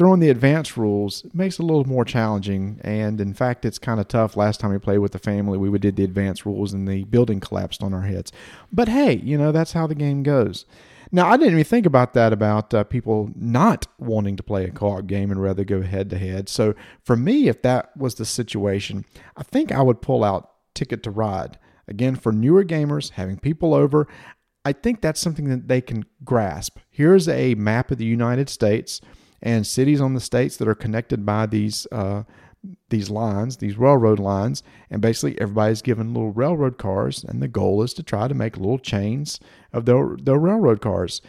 throwing 0.00 0.18
the 0.18 0.30
advanced 0.30 0.78
rules 0.78 1.26
makes 1.34 1.58
it 1.58 1.62
a 1.62 1.66
little 1.66 1.86
more 1.86 2.06
challenging. 2.06 2.80
And 2.82 3.20
in 3.20 3.34
fact, 3.34 3.66
it's 3.66 3.78
kind 3.78 4.00
of 4.00 4.08
tough. 4.08 4.34
Last 4.34 4.58
time 4.58 4.70
we 4.70 4.78
played 4.78 5.00
with 5.00 5.12
the 5.12 5.18
family, 5.18 5.58
we 5.58 5.78
did 5.78 5.96
the 5.96 6.04
advanced 6.04 6.46
rules 6.46 6.72
and 6.72 6.88
the 6.88 7.04
building 7.04 7.38
collapsed 7.38 7.82
on 7.82 7.92
our 7.92 8.00
heads. 8.00 8.32
But 8.72 8.88
hey, 8.88 9.16
you 9.16 9.36
know, 9.36 9.52
that's 9.52 9.72
how 9.72 9.86
the 9.86 9.94
game 9.94 10.22
goes. 10.22 10.64
Now, 11.12 11.28
I 11.28 11.36
didn't 11.36 11.52
even 11.52 11.64
think 11.64 11.84
about 11.84 12.14
that 12.14 12.32
about 12.32 12.72
uh, 12.72 12.84
people 12.84 13.30
not 13.36 13.88
wanting 13.98 14.38
to 14.38 14.42
play 14.42 14.64
a 14.64 14.70
co 14.70 14.92
op 14.92 15.06
game 15.06 15.30
and 15.30 15.42
rather 15.42 15.64
go 15.64 15.82
head 15.82 16.08
to 16.08 16.18
head. 16.18 16.48
So 16.48 16.74
for 17.04 17.14
me, 17.14 17.48
if 17.48 17.60
that 17.60 17.94
was 17.94 18.14
the 18.14 18.24
situation, 18.24 19.04
I 19.36 19.42
think 19.42 19.70
I 19.70 19.82
would 19.82 20.00
pull 20.00 20.24
out 20.24 20.50
Ticket 20.72 21.02
to 21.02 21.10
Ride. 21.10 21.58
Again, 21.86 22.16
for 22.16 22.32
newer 22.32 22.64
gamers, 22.64 23.10
having 23.10 23.38
people 23.38 23.74
over, 23.74 24.08
I 24.64 24.72
think 24.72 25.02
that's 25.02 25.20
something 25.20 25.50
that 25.50 25.68
they 25.68 25.82
can 25.82 26.06
grasp. 26.24 26.78
Here's 26.88 27.28
a 27.28 27.54
map 27.56 27.90
of 27.90 27.98
the 27.98 28.06
United 28.06 28.48
States 28.48 29.02
and 29.42 29.66
cities 29.66 30.00
on 30.00 30.14
the 30.14 30.20
states 30.20 30.56
that 30.56 30.68
are 30.68 30.74
connected 30.74 31.24
by 31.24 31.46
these 31.46 31.86
uh, 31.92 32.24
these 32.90 33.08
lines, 33.08 33.56
these 33.56 33.78
railroad 33.78 34.18
lines, 34.18 34.62
and 34.90 35.00
basically 35.00 35.40
everybody's 35.40 35.82
given 35.82 36.12
little 36.12 36.32
railroad 36.32 36.76
cars, 36.76 37.24
and 37.24 37.42
the 37.42 37.48
goal 37.48 37.82
is 37.82 37.94
to 37.94 38.02
try 38.02 38.28
to 38.28 38.34
make 38.34 38.56
little 38.56 38.78
chains 38.78 39.40
of 39.72 39.86
their 39.86 40.16
their 40.22 40.38
railroad 40.38 40.80
cars. 40.80 41.22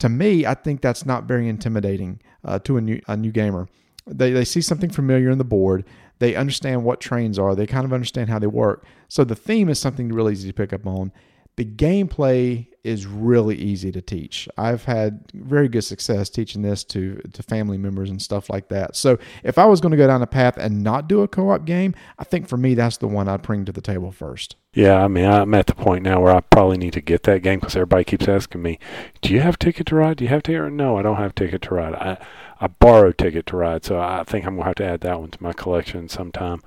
To 0.00 0.08
me, 0.08 0.44
I 0.44 0.54
think 0.54 0.80
that's 0.80 1.06
not 1.06 1.24
very 1.24 1.48
intimidating 1.48 2.20
uh, 2.44 2.58
to 2.60 2.76
a 2.76 2.80
new 2.80 3.00
a 3.06 3.16
new 3.16 3.30
gamer. 3.30 3.68
They 4.06 4.32
they 4.32 4.44
see 4.44 4.60
something 4.60 4.90
familiar 4.90 5.30
in 5.30 5.38
the 5.38 5.44
board. 5.44 5.84
They 6.18 6.34
understand 6.34 6.84
what 6.84 7.00
trains 7.00 7.38
are. 7.38 7.54
They 7.54 7.66
kind 7.66 7.84
of 7.84 7.92
understand 7.92 8.30
how 8.30 8.38
they 8.38 8.46
work. 8.46 8.86
So 9.08 9.24
the 9.24 9.34
theme 9.34 9.68
is 9.68 9.78
something 9.78 10.08
really 10.08 10.32
easy 10.32 10.48
to 10.48 10.54
pick 10.54 10.72
up 10.72 10.86
on. 10.86 11.12
The 11.56 11.64
gameplay 11.64 12.68
is 12.84 13.06
really 13.06 13.56
easy 13.56 13.90
to 13.90 14.02
teach. 14.02 14.46
I've 14.58 14.84
had 14.84 15.24
very 15.32 15.68
good 15.68 15.82
success 15.82 16.28
teaching 16.28 16.62
this 16.62 16.84
to 16.84 17.16
to 17.32 17.42
family 17.42 17.78
members 17.78 18.10
and 18.10 18.20
stuff 18.20 18.50
like 18.50 18.68
that. 18.68 18.94
So 18.94 19.18
if 19.42 19.58
I 19.58 19.64
was 19.64 19.80
going 19.80 19.92
to 19.92 19.96
go 19.96 20.06
down 20.06 20.22
a 20.22 20.26
path 20.26 20.58
and 20.58 20.84
not 20.84 21.08
do 21.08 21.22
a 21.22 21.28
co-op 21.28 21.64
game, 21.64 21.94
I 22.18 22.24
think 22.24 22.46
for 22.46 22.58
me 22.58 22.74
that's 22.74 22.98
the 22.98 23.08
one 23.08 23.26
I'd 23.26 23.42
bring 23.42 23.64
to 23.64 23.72
the 23.72 23.80
table 23.80 24.12
first. 24.12 24.56
Yeah, 24.74 25.02
I 25.02 25.08
mean 25.08 25.24
I'm 25.24 25.54
at 25.54 25.66
the 25.66 25.74
point 25.74 26.04
now 26.04 26.20
where 26.20 26.34
I 26.34 26.40
probably 26.40 26.76
need 26.76 26.92
to 26.92 27.00
get 27.00 27.22
that 27.24 27.42
game 27.42 27.60
because 27.60 27.74
everybody 27.74 28.04
keeps 28.04 28.28
asking 28.28 28.62
me, 28.62 28.78
"Do 29.22 29.32
you 29.32 29.40
have 29.40 29.58
Ticket 29.58 29.86
to 29.86 29.96
Ride? 29.96 30.18
Do 30.18 30.24
you 30.24 30.30
have 30.30 30.42
Ticket?" 30.42 30.72
No, 30.72 30.98
I 30.98 31.02
don't 31.02 31.16
have 31.16 31.34
Ticket 31.34 31.62
to 31.62 31.74
Ride. 31.74 31.94
I 31.94 32.18
I 32.60 32.66
borrowed 32.66 33.18
Ticket 33.18 33.46
to 33.46 33.56
Ride, 33.56 33.84
so 33.84 33.98
I 33.98 34.24
think 34.24 34.46
I'm 34.46 34.56
gonna 34.56 34.66
have 34.66 34.76
to 34.76 34.84
add 34.84 35.00
that 35.00 35.20
one 35.20 35.30
to 35.30 35.42
my 35.42 35.52
collection 35.52 36.08
sometime. 36.08 36.60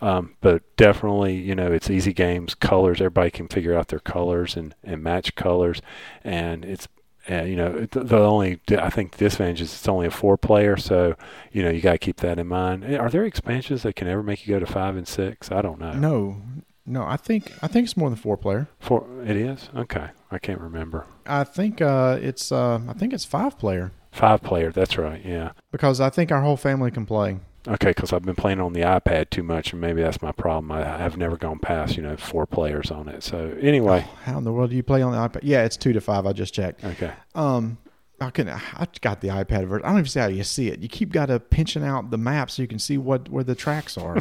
Um, 0.00 0.36
but 0.40 0.62
definitely, 0.76 1.36
you 1.36 1.54
know, 1.54 1.72
it's 1.72 1.88
easy 1.88 2.12
games, 2.12 2.54
colors. 2.54 3.00
Everybody 3.00 3.30
can 3.30 3.48
figure 3.48 3.74
out 3.74 3.88
their 3.88 3.98
colors 3.98 4.56
and, 4.56 4.74
and 4.84 5.02
match 5.02 5.34
colors, 5.34 5.80
and 6.22 6.64
it's 6.64 6.86
uh, 7.30 7.42
you 7.42 7.56
know 7.56 7.86
the, 7.90 8.04
the, 8.04 8.18
only 8.18 8.60
I 8.70 8.90
think 8.90 9.16
disadvantage 9.16 9.60
is 9.60 9.72
it's 9.72 9.88
only 9.88 10.06
a 10.06 10.10
four 10.10 10.36
player, 10.36 10.76
so 10.76 11.16
you 11.50 11.62
know 11.62 11.70
you 11.70 11.80
got 11.80 11.92
to 11.92 11.98
keep 11.98 12.18
that 12.18 12.38
in 12.38 12.46
mind. 12.46 12.84
Eh, 12.84 12.96
are 12.96 13.10
there 13.10 13.24
expansions 13.24 13.82
that 13.82 13.96
can 13.96 14.06
ever 14.06 14.22
make 14.22 14.46
you 14.46 14.54
go 14.54 14.60
to 14.60 14.66
five 14.66 14.96
and 14.96 15.08
six? 15.08 15.50
I 15.50 15.62
don't 15.62 15.80
know. 15.80 15.92
No, 15.92 16.42
no. 16.84 17.04
I 17.04 17.16
think 17.16 17.52
I 17.62 17.66
think 17.66 17.84
it's 17.84 17.96
more 17.96 18.10
than 18.10 18.16
four 18.16 18.36
player. 18.36 18.68
Four. 18.78 19.06
It 19.24 19.36
is 19.36 19.70
okay. 19.74 20.10
I 20.30 20.38
can't 20.38 20.60
remember. 20.60 21.06
I 21.26 21.44
think 21.44 21.80
uh, 21.80 22.18
it's 22.20 22.52
uh, 22.52 22.80
I 22.88 22.92
think 22.92 23.12
it's 23.12 23.24
five 23.24 23.58
player. 23.58 23.92
Five 24.12 24.42
player. 24.42 24.70
That's 24.70 24.96
right. 24.96 25.20
Yeah. 25.24 25.52
Because 25.72 26.00
I 26.00 26.10
think 26.10 26.30
our 26.30 26.42
whole 26.42 26.56
family 26.56 26.90
can 26.90 27.06
play. 27.06 27.38
Okay, 27.68 27.90
because 27.90 28.12
I've 28.12 28.22
been 28.22 28.36
playing 28.36 28.60
on 28.60 28.72
the 28.72 28.82
iPad 28.82 29.30
too 29.30 29.42
much, 29.42 29.72
and 29.72 29.80
maybe 29.80 30.00
that's 30.00 30.22
my 30.22 30.30
problem. 30.30 30.70
I 30.70 30.84
have 30.84 31.16
never 31.16 31.36
gone 31.36 31.58
past 31.58 31.96
you 31.96 32.02
know 32.02 32.16
four 32.16 32.46
players 32.46 32.90
on 32.90 33.08
it. 33.08 33.22
So 33.24 33.56
anyway, 33.60 34.04
oh, 34.06 34.18
how 34.22 34.38
in 34.38 34.44
the 34.44 34.52
world 34.52 34.70
do 34.70 34.76
you 34.76 34.82
play 34.82 35.02
on 35.02 35.12
the 35.12 35.18
iPad? 35.18 35.40
Yeah, 35.42 35.64
it's 35.64 35.76
two 35.76 35.92
to 35.92 36.00
five. 36.00 36.26
I 36.26 36.32
just 36.32 36.54
checked. 36.54 36.84
Okay. 36.84 37.12
Um, 37.34 37.78
I 38.20 38.30
can 38.30 38.48
I 38.48 38.86
got 39.00 39.20
the 39.20 39.28
iPad 39.28 39.66
version. 39.66 39.84
I 39.84 39.88
don't 39.88 39.98
even 39.98 40.06
see 40.06 40.20
how 40.20 40.26
you 40.28 40.44
see 40.44 40.68
it. 40.68 40.80
You 40.80 40.88
keep 40.88 41.12
got 41.12 41.26
to 41.26 41.40
pinching 41.40 41.84
out 41.84 42.10
the 42.10 42.18
map 42.18 42.50
so 42.50 42.62
you 42.62 42.68
can 42.68 42.78
see 42.78 42.98
what 42.98 43.28
where 43.28 43.44
the 43.44 43.56
tracks 43.56 43.98
are. 43.98 44.18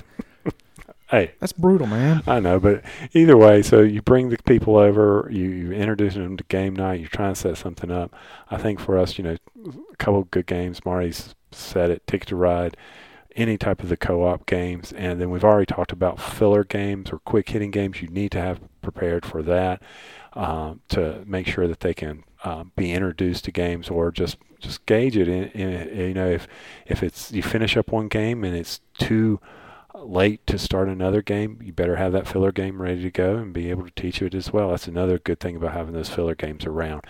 hey, 1.11 1.33
that's 1.39 1.53
brutal, 1.53 1.85
man. 1.85 2.23
I 2.25 2.39
know, 2.39 2.59
but 2.59 2.83
either 3.13 3.37
way, 3.37 3.61
so 3.61 3.81
you 3.81 4.01
bring 4.01 4.29
the 4.29 4.37
people 4.45 4.75
over, 4.75 5.29
you, 5.31 5.45
you 5.45 5.71
introduce 5.71 6.15
them 6.15 6.35
to 6.35 6.43
game 6.45 6.75
night, 6.75 6.99
you're 6.99 7.09
trying 7.09 7.35
to 7.35 7.39
set 7.39 7.57
something 7.57 7.91
up. 7.91 8.13
I 8.49 8.57
think 8.57 8.79
for 8.79 8.97
us, 8.97 9.19
you 9.19 9.23
know, 9.23 9.37
a 9.65 9.95
couple 9.97 10.19
of 10.19 10.31
good 10.31 10.47
games. 10.47 10.83
Marty's 10.83 11.35
said 11.51 11.91
it, 11.91 12.05
Ticket 12.07 12.29
to 12.29 12.35
Ride 12.35 12.75
any 13.35 13.57
type 13.57 13.83
of 13.83 13.89
the 13.89 13.97
co-op 13.97 14.45
games. 14.45 14.91
And 14.93 15.19
then 15.19 15.29
we've 15.29 15.43
already 15.43 15.65
talked 15.65 15.91
about 15.91 16.19
filler 16.19 16.63
games 16.63 17.11
or 17.11 17.19
quick 17.19 17.49
hitting 17.49 17.71
games. 17.71 18.01
You 18.01 18.07
need 18.07 18.31
to 18.31 18.41
have 18.41 18.61
prepared 18.81 19.25
for 19.25 19.43
that 19.43 19.81
um, 20.33 20.81
to 20.89 21.23
make 21.25 21.47
sure 21.47 21.67
that 21.67 21.81
they 21.81 21.93
can 21.93 22.23
um, 22.43 22.71
be 22.75 22.91
introduced 22.91 23.45
to 23.45 23.51
games 23.51 23.89
or 23.89 24.11
just 24.11 24.37
just 24.59 24.85
gauge 24.85 25.17
it. 25.17 25.27
In, 25.27 25.43
in, 25.49 26.07
you 26.07 26.13
know, 26.13 26.29
if 26.29 26.47
if 26.85 27.03
it's 27.03 27.31
you 27.31 27.43
finish 27.43 27.75
up 27.75 27.91
one 27.91 28.07
game 28.07 28.43
and 28.43 28.55
it's 28.55 28.81
too 28.97 29.39
late 29.93 30.45
to 30.47 30.57
start 30.57 30.87
another 30.87 31.21
game, 31.21 31.59
you 31.63 31.73
better 31.73 31.95
have 31.95 32.11
that 32.13 32.27
filler 32.27 32.51
game 32.51 32.81
ready 32.81 33.01
to 33.01 33.11
go 33.11 33.37
and 33.37 33.53
be 33.53 33.69
able 33.69 33.83
to 33.85 33.91
teach 33.91 34.21
it 34.21 34.35
as 34.35 34.51
well. 34.51 34.69
That's 34.69 34.87
another 34.87 35.19
good 35.19 35.39
thing 35.39 35.55
about 35.55 35.73
having 35.73 35.93
those 35.93 36.09
filler 36.09 36.35
games 36.35 36.65
around 36.65 37.05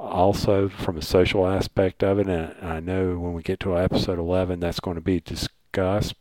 also 0.00 0.68
from 0.68 0.96
a 0.96 1.02
social 1.02 1.46
aspect 1.46 2.02
of 2.02 2.18
it. 2.18 2.28
And 2.28 2.54
I 2.62 2.80
know 2.80 3.18
when 3.18 3.32
we 3.32 3.42
get 3.42 3.60
to 3.60 3.76
episode 3.76 4.18
11, 4.18 4.60
that's 4.60 4.80
going 4.80 4.94
to 4.94 5.00
be 5.00 5.20
dis- 5.20 5.48
discuss 5.72 6.14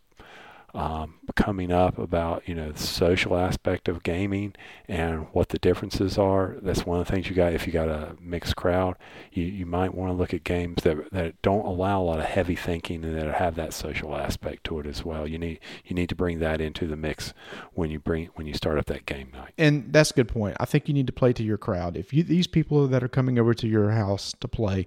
um, 0.73 1.15
coming 1.35 1.71
up 1.71 1.97
about 1.97 2.47
you 2.47 2.53
know 2.53 2.71
the 2.71 2.79
social 2.79 3.35
aspect 3.35 3.87
of 3.87 4.03
gaming 4.03 4.53
and 4.87 5.27
what 5.31 5.49
the 5.49 5.57
differences 5.57 6.17
are. 6.19 6.57
That's 6.61 6.85
one 6.85 6.99
of 6.99 7.07
the 7.07 7.13
things 7.13 7.29
you 7.29 7.35
got. 7.35 7.53
If 7.53 7.65
you 7.65 7.73
got 7.73 7.87
a 7.87 8.15
mixed 8.21 8.55
crowd, 8.55 8.95
you, 9.31 9.43
you 9.43 9.65
might 9.65 9.95
want 9.95 10.11
to 10.11 10.13
look 10.13 10.33
at 10.33 10.43
games 10.43 10.83
that 10.83 11.11
that 11.11 11.41
don't 11.41 11.65
allow 11.65 12.01
a 12.01 12.03
lot 12.03 12.19
of 12.19 12.25
heavy 12.25 12.55
thinking 12.55 13.03
and 13.03 13.17
that 13.17 13.33
have 13.35 13.55
that 13.55 13.73
social 13.73 14.15
aspect 14.15 14.65
to 14.65 14.79
it 14.79 14.85
as 14.85 15.03
well. 15.03 15.25
You 15.25 15.39
need 15.39 15.59
you 15.85 15.95
need 15.95 16.09
to 16.09 16.15
bring 16.15 16.39
that 16.39 16.61
into 16.61 16.85
the 16.85 16.97
mix 16.97 17.33
when 17.73 17.89
you 17.89 17.99
bring 17.99 18.29
when 18.35 18.45
you 18.45 18.53
start 18.53 18.77
up 18.77 18.85
that 18.85 19.07
game 19.07 19.31
night. 19.33 19.53
And 19.57 19.91
that's 19.91 20.11
a 20.11 20.15
good 20.15 20.27
point. 20.27 20.57
I 20.59 20.65
think 20.65 20.87
you 20.87 20.93
need 20.93 21.07
to 21.07 21.13
play 21.13 21.33
to 21.33 21.43
your 21.43 21.57
crowd. 21.57 21.97
If 21.97 22.13
you 22.13 22.23
these 22.23 22.45
people 22.45 22.87
that 22.87 23.03
are 23.03 23.09
coming 23.09 23.39
over 23.39 23.55
to 23.55 23.67
your 23.67 23.91
house 23.91 24.35
to 24.41 24.47
play, 24.47 24.85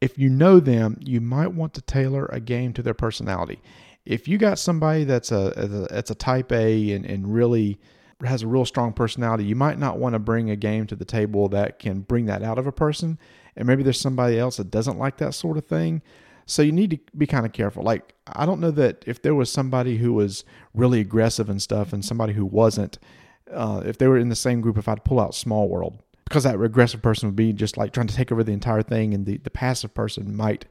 if 0.00 0.18
you 0.18 0.28
know 0.28 0.60
them, 0.60 0.98
you 1.00 1.20
might 1.20 1.54
want 1.54 1.72
to 1.74 1.80
tailor 1.80 2.26
a 2.26 2.40
game 2.40 2.74
to 2.74 2.82
their 2.82 2.94
personality 2.94 3.60
if 4.04 4.26
you 4.26 4.38
got 4.38 4.58
somebody 4.58 5.04
that's 5.04 5.30
a 5.30 5.88
that's 5.90 6.10
a 6.10 6.14
type 6.14 6.52
A 6.52 6.92
and, 6.92 7.04
and 7.04 7.32
really 7.32 7.78
has 8.24 8.42
a 8.42 8.46
real 8.46 8.64
strong 8.64 8.92
personality, 8.92 9.44
you 9.44 9.56
might 9.56 9.78
not 9.78 9.98
want 9.98 10.14
to 10.14 10.18
bring 10.18 10.50
a 10.50 10.56
game 10.56 10.86
to 10.86 10.96
the 10.96 11.04
table 11.04 11.48
that 11.48 11.78
can 11.78 12.00
bring 12.00 12.26
that 12.26 12.42
out 12.42 12.58
of 12.58 12.66
a 12.66 12.72
person. 12.72 13.18
And 13.56 13.66
maybe 13.66 13.82
there's 13.82 14.00
somebody 14.00 14.38
else 14.38 14.58
that 14.58 14.70
doesn't 14.70 14.98
like 14.98 15.16
that 15.18 15.34
sort 15.34 15.56
of 15.56 15.66
thing. 15.66 16.02
So 16.46 16.62
you 16.62 16.72
need 16.72 16.90
to 16.90 16.98
be 17.16 17.26
kind 17.26 17.46
of 17.46 17.52
careful. 17.52 17.82
Like 17.82 18.14
I 18.26 18.46
don't 18.46 18.60
know 18.60 18.70
that 18.72 19.04
if 19.06 19.22
there 19.22 19.34
was 19.34 19.52
somebody 19.52 19.98
who 19.98 20.12
was 20.12 20.44
really 20.74 21.00
aggressive 21.00 21.48
and 21.48 21.62
stuff, 21.62 21.92
and 21.92 22.04
somebody 22.04 22.32
who 22.32 22.44
wasn't, 22.44 22.98
uh, 23.52 23.82
if 23.84 23.98
they 23.98 24.08
were 24.08 24.18
in 24.18 24.28
the 24.28 24.36
same 24.36 24.60
group, 24.60 24.78
if 24.78 24.88
I'd 24.88 25.04
pull 25.04 25.20
out 25.20 25.34
Small 25.34 25.68
World, 25.68 26.02
because 26.24 26.44
that 26.44 26.60
aggressive 26.60 27.02
person 27.02 27.28
would 27.28 27.36
be 27.36 27.52
just 27.52 27.76
like 27.76 27.92
trying 27.92 28.06
to 28.06 28.14
take 28.14 28.32
over 28.32 28.42
the 28.42 28.52
entire 28.52 28.82
thing, 28.82 29.14
and 29.14 29.26
the 29.26 29.38
the 29.38 29.50
passive 29.50 29.94
person 29.94 30.34
might 30.34 30.64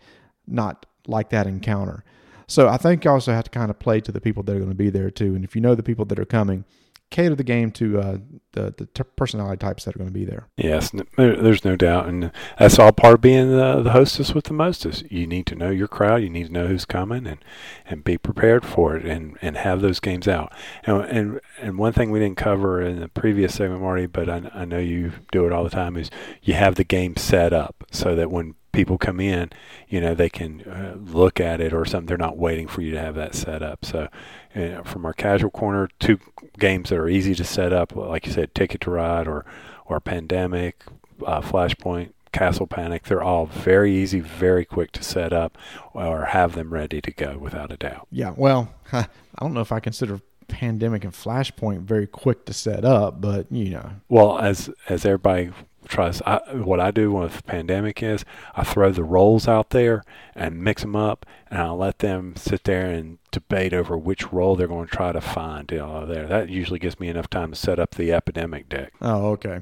not 0.48 0.86
like 1.08 1.30
that 1.30 1.48
encounter. 1.48 2.04
So 2.50 2.68
I 2.68 2.78
think 2.78 3.06
you 3.06 3.12
also 3.12 3.32
have 3.32 3.46
to 3.46 3.52
kind 3.52 3.70
of 3.70 3.80
play 3.80 4.02
to 4.02 4.12
the 4.12 4.20
people 4.20 4.44
that 4.44 4.56
are 4.56 4.60
going 4.60 4.70
to 4.70 4.76
be 4.76 4.90
there 4.90 5.12
too. 5.12 5.36
And 5.36 5.46
if 5.46 5.56
you 5.56 5.62
know 5.62 5.76
the 5.76 5.84
people 5.84 6.04
that 6.06 6.20
are 6.20 6.26
coming, 6.26 6.66
cater 7.12 7.36
the 7.36 7.44
game 7.44 7.72
to 7.72 8.00
uh, 8.00 8.18
the 8.52 8.74
the 8.78 8.86
t- 8.88 9.04
personality 9.16 9.58
types 9.58 9.86
that 9.86 9.96
are 9.96 9.98
going 9.98 10.10
to 10.10 10.14
be 10.14 10.26
there. 10.26 10.48
Yes, 10.58 10.92
there's 11.18 11.66
no 11.66 11.76
doubt, 11.76 12.08
and 12.08 12.32
that's 12.58 12.78
all 12.78 12.92
part 12.92 13.16
of 13.16 13.22
being 13.22 13.50
the, 13.50 13.82
the 13.82 13.92
hostess 13.92 14.34
with 14.34 14.46
the 14.46 14.54
mostest. 14.54 15.12
You 15.12 15.26
need 15.26 15.46
to 15.48 15.56
know 15.56 15.70
your 15.70 15.88
crowd, 15.88 16.22
you 16.22 16.30
need 16.30 16.48
to 16.48 16.54
know 16.54 16.68
who's 16.68 16.86
coming, 16.86 17.26
and, 17.26 17.44
and 17.86 18.04
be 18.04 18.18
prepared 18.18 18.66
for 18.66 18.96
it, 18.96 19.06
and, 19.06 19.38
and 19.42 19.58
have 19.58 19.82
those 19.82 20.00
games 20.00 20.28
out. 20.28 20.52
And, 20.84 21.02
and 21.06 21.42
and 21.60 21.78
one 21.78 21.94
thing 21.94 22.12
we 22.12 22.20
didn't 22.20 22.38
cover 22.38 22.82
in 22.82 23.00
the 23.00 23.08
previous 23.08 23.56
segment, 23.56 23.82
Marty, 23.82 24.06
but 24.06 24.30
I, 24.30 24.52
I 24.54 24.66
know 24.66 24.80
you 24.80 25.14
do 25.32 25.46
it 25.46 25.52
all 25.52 25.64
the 25.64 25.70
time, 25.70 25.98
is 25.98 26.12
you 26.44 26.54
have 26.54 26.76
the 26.76 26.84
game 26.84 27.16
set 27.16 27.54
up 27.54 27.84
so 27.92 28.16
that 28.16 28.32
when 28.32 28.56
people 28.72 28.98
come 28.98 29.20
in, 29.20 29.50
you 29.88 30.00
know, 30.00 30.14
they 30.14 30.30
can 30.30 30.62
uh, 30.62 30.96
look 30.98 31.40
at 31.40 31.62
it 31.62 31.74
or 31.74 31.86
something. 31.86 32.08
They're 32.08 32.18
not 32.18 32.38
waiting 32.38 32.68
for 32.68 32.82
you 32.82 32.92
to 32.92 33.00
have 33.00 33.16
that 33.16 33.36
set 33.36 33.62
up. 33.62 33.86
So, 33.86 34.08
uh, 34.56 34.84
from 34.84 35.06
our 35.06 35.14
casual 35.14 35.52
corner, 35.52 35.90
two 36.00 36.20
games 36.58 36.90
that 36.90 36.98
are 36.98 37.10
easy 37.10 37.36
to 37.36 37.44
set 37.44 37.74
up, 37.74 37.96
like 37.96 38.26
you 38.26 38.32
said, 38.32 38.54
Ticket 38.56 38.82
to 38.82 38.92
Ride 38.92 39.28
or 39.28 39.46
or 39.86 40.00
Pandemic, 40.00 40.84
uh, 41.26 41.42
Flashpoint, 41.42 42.14
Castle 42.32 42.68
Panic, 42.68 43.04
they're 43.04 43.24
all 43.24 43.48
very 43.48 43.96
easy, 43.96 44.20
very 44.20 44.66
quick 44.66 44.92
to 44.94 45.04
set 45.04 45.34
up 45.34 45.58
or 45.94 46.26
have 46.26 46.54
them 46.54 46.72
ready 46.72 47.02
to 47.02 47.12
go 47.12 47.38
without 47.38 47.72
a 47.72 47.78
doubt. 47.78 48.08
Yeah, 48.12 48.34
well, 48.36 48.74
I 48.94 49.08
don't 49.40 49.54
know 49.54 49.62
if 49.62 49.72
I 49.72 49.80
consider 49.80 50.22
Pandemic 50.48 51.04
and 51.04 51.14
Flashpoint 51.14 51.82
very 51.82 52.08
quick 52.08 52.46
to 52.46 52.54
set 52.54 52.86
up, 52.86 53.22
but 53.22 53.52
you 53.52 53.72
know. 53.72 53.92
Well, 54.10 54.40
as 54.40 54.70
as 54.90 55.06
everybody 55.06 55.52
tries, 55.90 56.22
I, 56.22 56.40
what 56.54 56.80
I 56.80 56.92
do 56.92 57.12
with 57.12 57.46
Pandemic 57.46 58.02
is 58.02 58.24
I 58.56 58.64
throw 58.64 58.92
the 58.92 59.04
roles 59.04 59.48
out 59.48 59.72
there 59.72 60.04
and 60.36 60.64
mix 60.64 60.84
them 60.84 60.96
up, 60.96 61.26
and 61.50 61.60
I'll 61.60 61.78
let 61.78 62.00
them 62.00 62.36
sit 62.36 62.64
there 62.64 62.86
and 62.86 63.18
debate 63.32 63.74
over 63.74 63.98
which 63.98 64.32
role 64.32 64.56
they're 64.56 64.68
going 64.68 64.88
to 64.88 64.96
try 64.96 65.12
to 65.12 65.22
find. 65.22 65.70
You 65.72 65.80
know, 65.80 66.06
there 66.06 66.28
that 66.28 66.50
usually 66.50 66.80
gives 66.80 67.00
me 67.00 67.10
enough 67.10 67.30
time 67.30 67.52
to 67.52 67.56
set 67.56 67.80
up 67.80 67.96
the 67.96 68.14
Epidemic 68.14 68.70
deck. 68.70 68.94
Oh, 69.02 69.32
okay. 69.32 69.62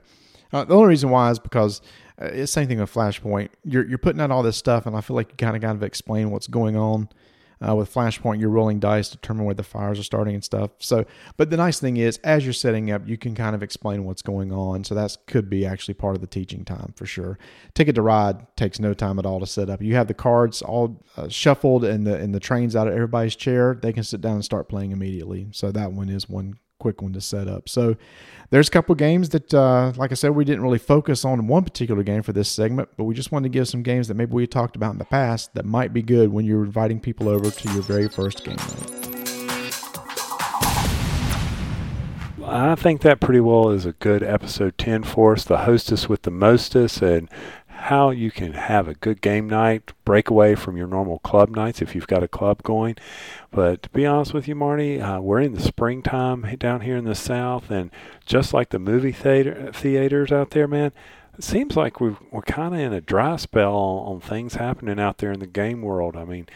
Uh, 0.54 0.64
the 0.64 0.76
only 0.76 0.90
reason 0.90 1.10
why 1.10 1.32
is 1.32 1.40
because 1.40 1.82
uh, 2.22 2.26
it's 2.26 2.52
same 2.52 2.68
thing 2.68 2.80
with 2.80 2.94
Flashpoint. 2.94 3.50
You're 3.64 3.86
you're 3.86 3.98
putting 3.98 4.22
out 4.22 4.32
all 4.32 4.44
this 4.44 4.58
stuff, 4.58 4.86
and 4.86 4.96
I 4.96 5.02
feel 5.02 5.16
like 5.16 5.30
you 5.32 5.38
kind 5.38 5.56
of 5.56 5.62
got 5.62 5.80
to 5.80 5.86
explain 5.86 6.32
what's 6.32 6.48
going 6.48 6.76
on. 6.76 7.10
Uh, 7.66 7.76
with 7.76 7.94
Flashpoint, 7.94 8.40
you're 8.40 8.50
rolling 8.50 8.80
dice 8.80 9.10
to 9.10 9.18
determine 9.18 9.46
where 9.46 9.56
the 9.56 9.64
fires 9.64 10.00
are 10.00 10.04
starting 10.04 10.36
and 10.36 10.44
stuff. 10.44 10.72
So, 10.80 11.06
but 11.38 11.50
the 11.50 11.58
nice 11.58 11.80
thing 11.80 11.98
is, 11.98 12.18
as 12.24 12.46
you're 12.46 12.54
setting 12.54 12.92
up, 12.92 13.08
you 13.08 13.18
can 13.18 13.36
kind 13.36 13.56
of 13.56 13.64
explain 13.64 14.06
what's 14.06 14.22
going 14.22 14.52
on. 14.52 14.84
So 14.84 14.96
that 14.96 15.18
could 15.26 15.50
be 15.50 15.66
actually 15.66 15.96
part 15.96 16.16
of 16.16 16.22
the 16.22 16.28
teaching 16.28 16.64
time 16.66 16.94
for 16.96 17.06
sure. 17.06 17.40
Ticket 17.74 17.96
to 17.96 18.02
Ride 18.02 18.56
takes 18.56 18.80
no 18.80 18.94
time 18.94 19.20
at 19.20 19.26
all 19.26 19.40
to 19.40 19.48
set 19.48 19.70
up. 19.70 19.82
You 19.82 19.96
have 19.96 20.08
the 20.08 20.14
cards 20.14 20.62
all 20.62 21.04
uh, 21.16 21.28
shuffled 21.30 21.84
and 21.84 22.06
the 22.06 22.16
and 22.16 22.34
the 22.34 22.40
trains 22.40 22.76
out 22.76 22.88
of 22.88 22.94
everybody's 22.94 23.36
chair. 23.36 23.78
They 23.82 23.94
can 23.94 24.04
sit 24.04 24.22
down 24.22 24.36
and 24.36 24.46
start 24.46 24.70
playing 24.70 24.92
immediately. 24.92 25.48
So 25.52 25.72
that 25.72 25.92
one 25.92 26.10
is 26.10 26.30
one 26.30 26.58
quick 26.80 27.02
one 27.02 27.14
to 27.14 27.22
set 27.22 27.48
up. 27.48 27.68
So 27.68 27.96
there's 28.50 28.68
a 28.68 28.72
couple 28.72 28.96
games 28.96 29.30
that, 29.30 29.54
uh, 29.54 29.94
like 29.96 30.12
I 30.12 30.16
said, 30.16 30.32
we 30.32 30.46
didn't 30.46 30.62
really 30.62 30.78
focus 30.78 31.26
on 31.26 31.48
one 31.48 31.64
particular 31.64 32.04
game 32.04 32.24
for 32.24 32.34
this 32.34 32.50
segment, 32.50 32.90
but 32.98 33.06
we 33.06 33.14
just 33.14 33.32
wanted 33.32 33.52
to 33.52 33.58
give 33.58 33.68
some 33.68 33.84
games 33.84 34.08
that 34.08 34.16
maybe 34.16 34.34
we 34.34 34.48
talked 34.48 34.76
about 34.76 34.92
in 34.92 34.98
the 34.98 35.06
past 35.06 35.54
that 35.56 35.66
might 35.66 35.94
be 35.94 36.02
good 36.02 36.32
when 36.32 36.46
you're 36.46 36.64
inviting 36.64 37.00
people 37.00 37.28
over 37.30 37.50
to 37.50 37.74
your 37.74 37.82
very 37.82 38.08
first 38.08 38.44
game 38.44 38.56
night. 38.56 39.08
I 42.50 42.76
think 42.76 43.02
that 43.02 43.20
pretty 43.20 43.42
well 43.42 43.72
is 43.72 43.86
a 43.86 43.92
good 43.92 44.24
episode 44.24 44.78
10 44.78 45.04
for 45.04 45.34
us. 45.34 45.44
The 45.44 45.58
hostess 45.58 46.08
with 46.08 46.22
the 46.22 46.32
mostest 46.32 47.02
and 47.02 47.30
how 47.78 48.10
you 48.10 48.32
can 48.32 48.54
have 48.54 48.88
a 48.88 48.96
good 48.96 49.22
game 49.22 49.48
night, 49.48 49.94
break 50.04 50.30
away 50.30 50.56
from 50.56 50.76
your 50.76 50.88
normal 50.88 51.20
club 51.20 51.50
nights 51.50 51.82
if 51.82 51.94
you've 51.94 52.08
got 52.08 52.24
a 52.24 52.28
club 52.28 52.64
going. 52.64 52.96
But 53.52 53.84
to 53.84 53.90
be 53.90 54.06
honest 54.06 54.34
with 54.34 54.48
you, 54.48 54.56
Marty, 54.56 55.00
uh, 55.00 55.20
we're 55.22 55.42
in 55.42 55.54
the 55.54 55.62
springtime 55.62 56.42
down 56.58 56.82
here 56.82 56.98
in 56.98 57.06
the 57.06 57.16
South, 57.16 57.70
and 57.70 57.92
just 58.26 58.54
like 58.54 58.70
the 58.70 58.80
movie 58.80 59.12
theater, 59.12 59.72
theaters 59.72 60.32
out 60.32 60.50
there, 60.50 60.68
man, 60.68 60.92
it 61.38 61.44
seems 61.44 61.78
like 61.78 62.02
we're, 62.02 62.18
we're 62.32 62.42
kind 62.42 62.74
of 62.74 62.82
in 62.82 62.94
a 62.94 63.02
dry 63.02 63.36
spell 63.38 63.74
on, 63.74 64.16
on 64.16 64.22
things 64.22 64.56
happening 64.56 65.00
out 65.00 65.20
there 65.20 65.32
in 65.32 65.40
the 65.40 65.48
game 65.48 65.82
world. 65.82 66.18
I 66.18 66.26
mean, 66.26 66.48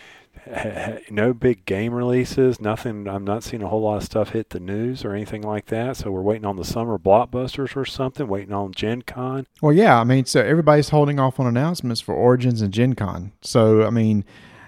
no 1.09 1.33
big 1.33 1.65
game 1.65 1.93
releases, 1.93 2.59
nothing. 2.59 3.07
I'm 3.07 3.23
not 3.23 3.43
seeing 3.43 3.61
a 3.61 3.67
whole 3.67 3.81
lot 3.81 3.97
of 3.97 4.03
stuff 4.03 4.29
hit 4.29 4.49
the 4.49 4.59
news 4.59 5.05
or 5.05 5.13
anything 5.13 5.41
like 5.41 5.67
that. 5.67 5.97
So 5.97 6.11
we're 6.11 6.21
waiting 6.21 6.45
on 6.45 6.55
the 6.55 6.65
summer 6.65 6.97
blockbusters 6.97 7.75
or 7.75 7.85
something, 7.85 8.27
waiting 8.27 8.53
on 8.53 8.73
Gen 8.73 9.03
Con. 9.03 9.45
Well, 9.61 9.73
yeah, 9.73 9.99
I 9.99 10.03
mean, 10.03 10.25
so 10.25 10.41
everybody's 10.41 10.89
holding 10.89 11.19
off 11.19 11.39
on 11.39 11.47
announcements 11.47 12.01
for 12.01 12.15
Origins 12.15 12.61
and 12.61 12.73
Gen 12.73 12.95
Con. 12.95 13.31
So, 13.41 13.83
I 13.83 13.89
mean, 13.89 14.25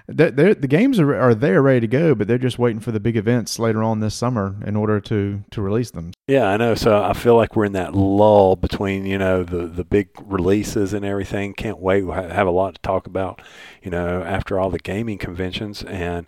they're, 0.08 0.54
the 0.54 0.68
games 0.68 1.00
are, 1.00 1.16
are 1.16 1.34
there 1.34 1.62
ready 1.62 1.82
to 1.82 1.88
go, 1.88 2.14
but 2.14 2.28
they're 2.28 2.38
just 2.38 2.60
waiting 2.60 2.80
for 2.80 2.92
the 2.92 3.00
big 3.00 3.16
events 3.16 3.58
later 3.58 3.82
on 3.82 4.02
this 4.02 4.16
summer 4.16 4.56
in 4.66 4.76
order 4.76 5.00
to 5.02 5.44
to 5.52 5.62
release 5.62 5.92
them. 5.92 6.12
Yeah, 6.28 6.48
I 6.48 6.58
know. 6.58 6.76
So 6.76 7.02
I 7.02 7.14
feel 7.14 7.36
like 7.36 7.56
we're 7.56 7.66
in 7.66 7.74
that 7.74 7.96
lull 7.96 8.56
between 8.56 9.06
you 9.06 9.18
know 9.18 9.44
the 9.44 9.68
the 9.68 9.84
big 9.84 10.10
releases 10.22 10.94
and 10.94 11.06
everything. 11.06 11.54
Can't 11.54 11.80
wait. 11.80 12.04
We 12.04 12.14
have 12.14 12.48
a 12.48 12.52
lot 12.52 12.76
to 12.76 12.82
talk 12.82 13.08
about, 13.08 13.42
you 13.82 13.92
know, 13.92 14.24
after 14.24 14.60
all 14.60 14.70
the 14.70 14.80
gaming 14.80 15.18
conventions 15.18 15.84
and 15.84 16.28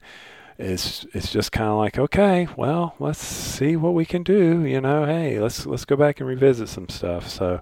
it's 0.58 1.06
it's 1.14 1.32
just 1.32 1.52
kind 1.52 1.70
of 1.70 1.78
like 1.78 2.00
okay 2.00 2.48
well 2.56 2.96
let's 3.00 3.20
see 3.20 3.76
what 3.76 3.94
we 3.94 4.06
can 4.06 4.24
do 4.24 4.64
you 4.66 4.80
know 4.80 5.06
hey 5.06 5.38
let's 5.38 5.66
let's 5.66 5.84
go 5.84 5.98
back 5.98 6.22
and 6.22 6.30
revisit 6.30 6.70
some 6.70 6.88
stuff 6.88 7.28
so 7.28 7.60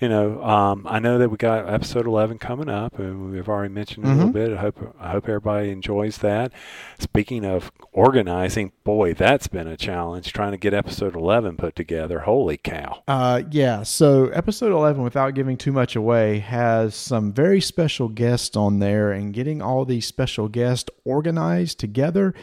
you 0.00 0.08
know, 0.08 0.42
um, 0.42 0.86
I 0.88 0.98
know 0.98 1.18
that 1.18 1.28
we 1.28 1.36
got 1.36 1.68
episode 1.68 2.06
11 2.06 2.38
coming 2.38 2.70
up, 2.70 2.98
and 2.98 3.30
we've 3.30 3.48
already 3.48 3.72
mentioned 3.72 4.06
mm-hmm. 4.06 4.14
a 4.14 4.16
little 4.24 4.32
bit. 4.32 4.52
I 4.52 4.60
hope 4.60 4.96
I 4.98 5.10
hope 5.10 5.28
everybody 5.28 5.70
enjoys 5.70 6.18
that. 6.18 6.52
Speaking 6.98 7.44
of 7.44 7.70
organizing, 7.92 8.72
boy, 8.82 9.12
that's 9.12 9.46
been 9.46 9.66
a 9.66 9.76
challenge 9.76 10.32
trying 10.32 10.52
to 10.52 10.56
get 10.56 10.72
episode 10.72 11.14
11 11.14 11.58
put 11.58 11.76
together. 11.76 12.20
Holy 12.20 12.56
cow! 12.56 13.02
Uh, 13.06 13.42
yeah. 13.50 13.82
So 13.82 14.28
episode 14.28 14.72
11, 14.72 15.02
without 15.02 15.34
giving 15.34 15.58
too 15.58 15.72
much 15.72 15.96
away, 15.96 16.38
has 16.38 16.94
some 16.94 17.32
very 17.32 17.60
special 17.60 18.08
guests 18.08 18.56
on 18.56 18.78
there, 18.78 19.12
and 19.12 19.34
getting 19.34 19.60
all 19.60 19.84
these 19.84 20.06
special 20.06 20.48
guests 20.48 20.88
organized 21.04 21.78
together 21.78 22.34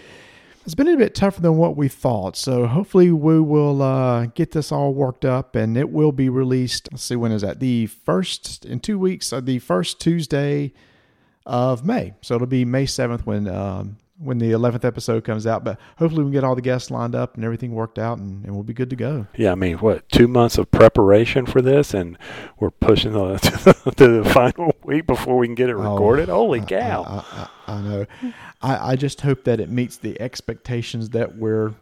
it's 0.67 0.75
been 0.75 0.89
a 0.89 0.97
bit 0.97 1.15
tougher 1.15 1.39
than 1.39 1.55
what 1.55 1.77
we 1.77 1.87
thought. 1.87 2.35
So 2.35 2.67
hopefully 2.67 3.09
we 3.09 3.39
will 3.39 3.81
uh, 3.81 4.25
get 4.25 4.51
this 4.51 4.69
all 4.69 4.93
worked 4.93 5.23
up 5.23 5.55
and 5.55 5.77
it 5.77 5.93
will 5.93 6.11
be 6.11 6.27
released. 6.27 6.89
Let's 6.91 7.03
see 7.03 7.15
when 7.15 7.31
is 7.31 7.41
that? 7.41 7.61
The 7.61 7.85
first 7.85 8.65
in 8.65 8.81
two 8.81 8.99
weeks, 8.99 9.31
uh, 9.31 9.39
the 9.39 9.59
first 9.59 10.01
Tuesday 10.01 10.73
of 11.45 11.85
May. 11.85 12.15
So 12.21 12.35
it'll 12.35 12.47
be 12.47 12.65
May 12.65 12.85
seventh 12.85 13.25
when 13.25 13.47
um, 13.47 13.95
when 14.19 14.37
the 14.39 14.51
11th 14.51 14.85
episode 14.85 15.23
comes 15.23 15.45
out. 15.45 15.63
But 15.63 15.79
hopefully, 15.97 16.23
we 16.23 16.27
can 16.27 16.33
get 16.33 16.43
all 16.43 16.55
the 16.55 16.61
guests 16.61 16.91
lined 16.91 17.15
up 17.15 17.35
and 17.35 17.43
everything 17.43 17.73
worked 17.73 17.99
out, 17.99 18.17
and, 18.17 18.43
and 18.45 18.53
we'll 18.53 18.63
be 18.63 18.73
good 18.73 18.89
to 18.89 18.95
go. 18.95 19.27
Yeah, 19.35 19.51
I 19.51 19.55
mean, 19.55 19.77
what, 19.77 20.07
two 20.09 20.27
months 20.27 20.57
of 20.57 20.69
preparation 20.71 21.45
for 21.45 21.61
this, 21.61 21.93
and 21.93 22.17
we're 22.59 22.71
pushing 22.71 23.13
the, 23.13 23.37
to, 23.97 24.07
the, 24.23 24.29
final 24.29 24.75
week 24.83 25.07
before 25.07 25.37
we 25.37 25.47
can 25.47 25.55
get 25.55 25.69
it 25.69 25.75
oh, 25.75 25.91
recorded? 25.93 26.29
Oh, 26.29 26.35
Holy 26.35 26.61
cow. 26.61 27.03
I, 27.03 27.49
I, 27.67 27.75
I 27.75 27.81
know. 27.81 28.05
I, 28.61 28.91
I 28.91 28.95
just 28.95 29.21
hope 29.21 29.43
that 29.45 29.59
it 29.59 29.69
meets 29.69 29.97
the 29.97 30.19
expectations 30.21 31.09
that 31.09 31.35
we're 31.35 31.73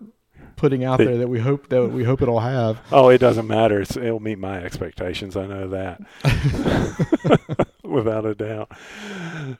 putting 0.55 0.83
out 0.83 0.97
there 0.97 1.17
that 1.17 1.27
we 1.27 1.39
hope 1.39 1.69
that 1.69 1.87
we 1.87 2.03
hope 2.03 2.21
it'll 2.21 2.39
have. 2.39 2.79
Oh, 2.91 3.09
it 3.09 3.17
doesn't 3.17 3.47
matter. 3.47 3.81
It's, 3.81 3.95
it'll 3.97 4.19
meet 4.19 4.39
my 4.39 4.63
expectations. 4.63 5.35
I 5.35 5.47
know 5.47 5.69
that. 5.69 6.01
without 7.95 8.25
a 8.25 8.35
doubt. 8.35 8.71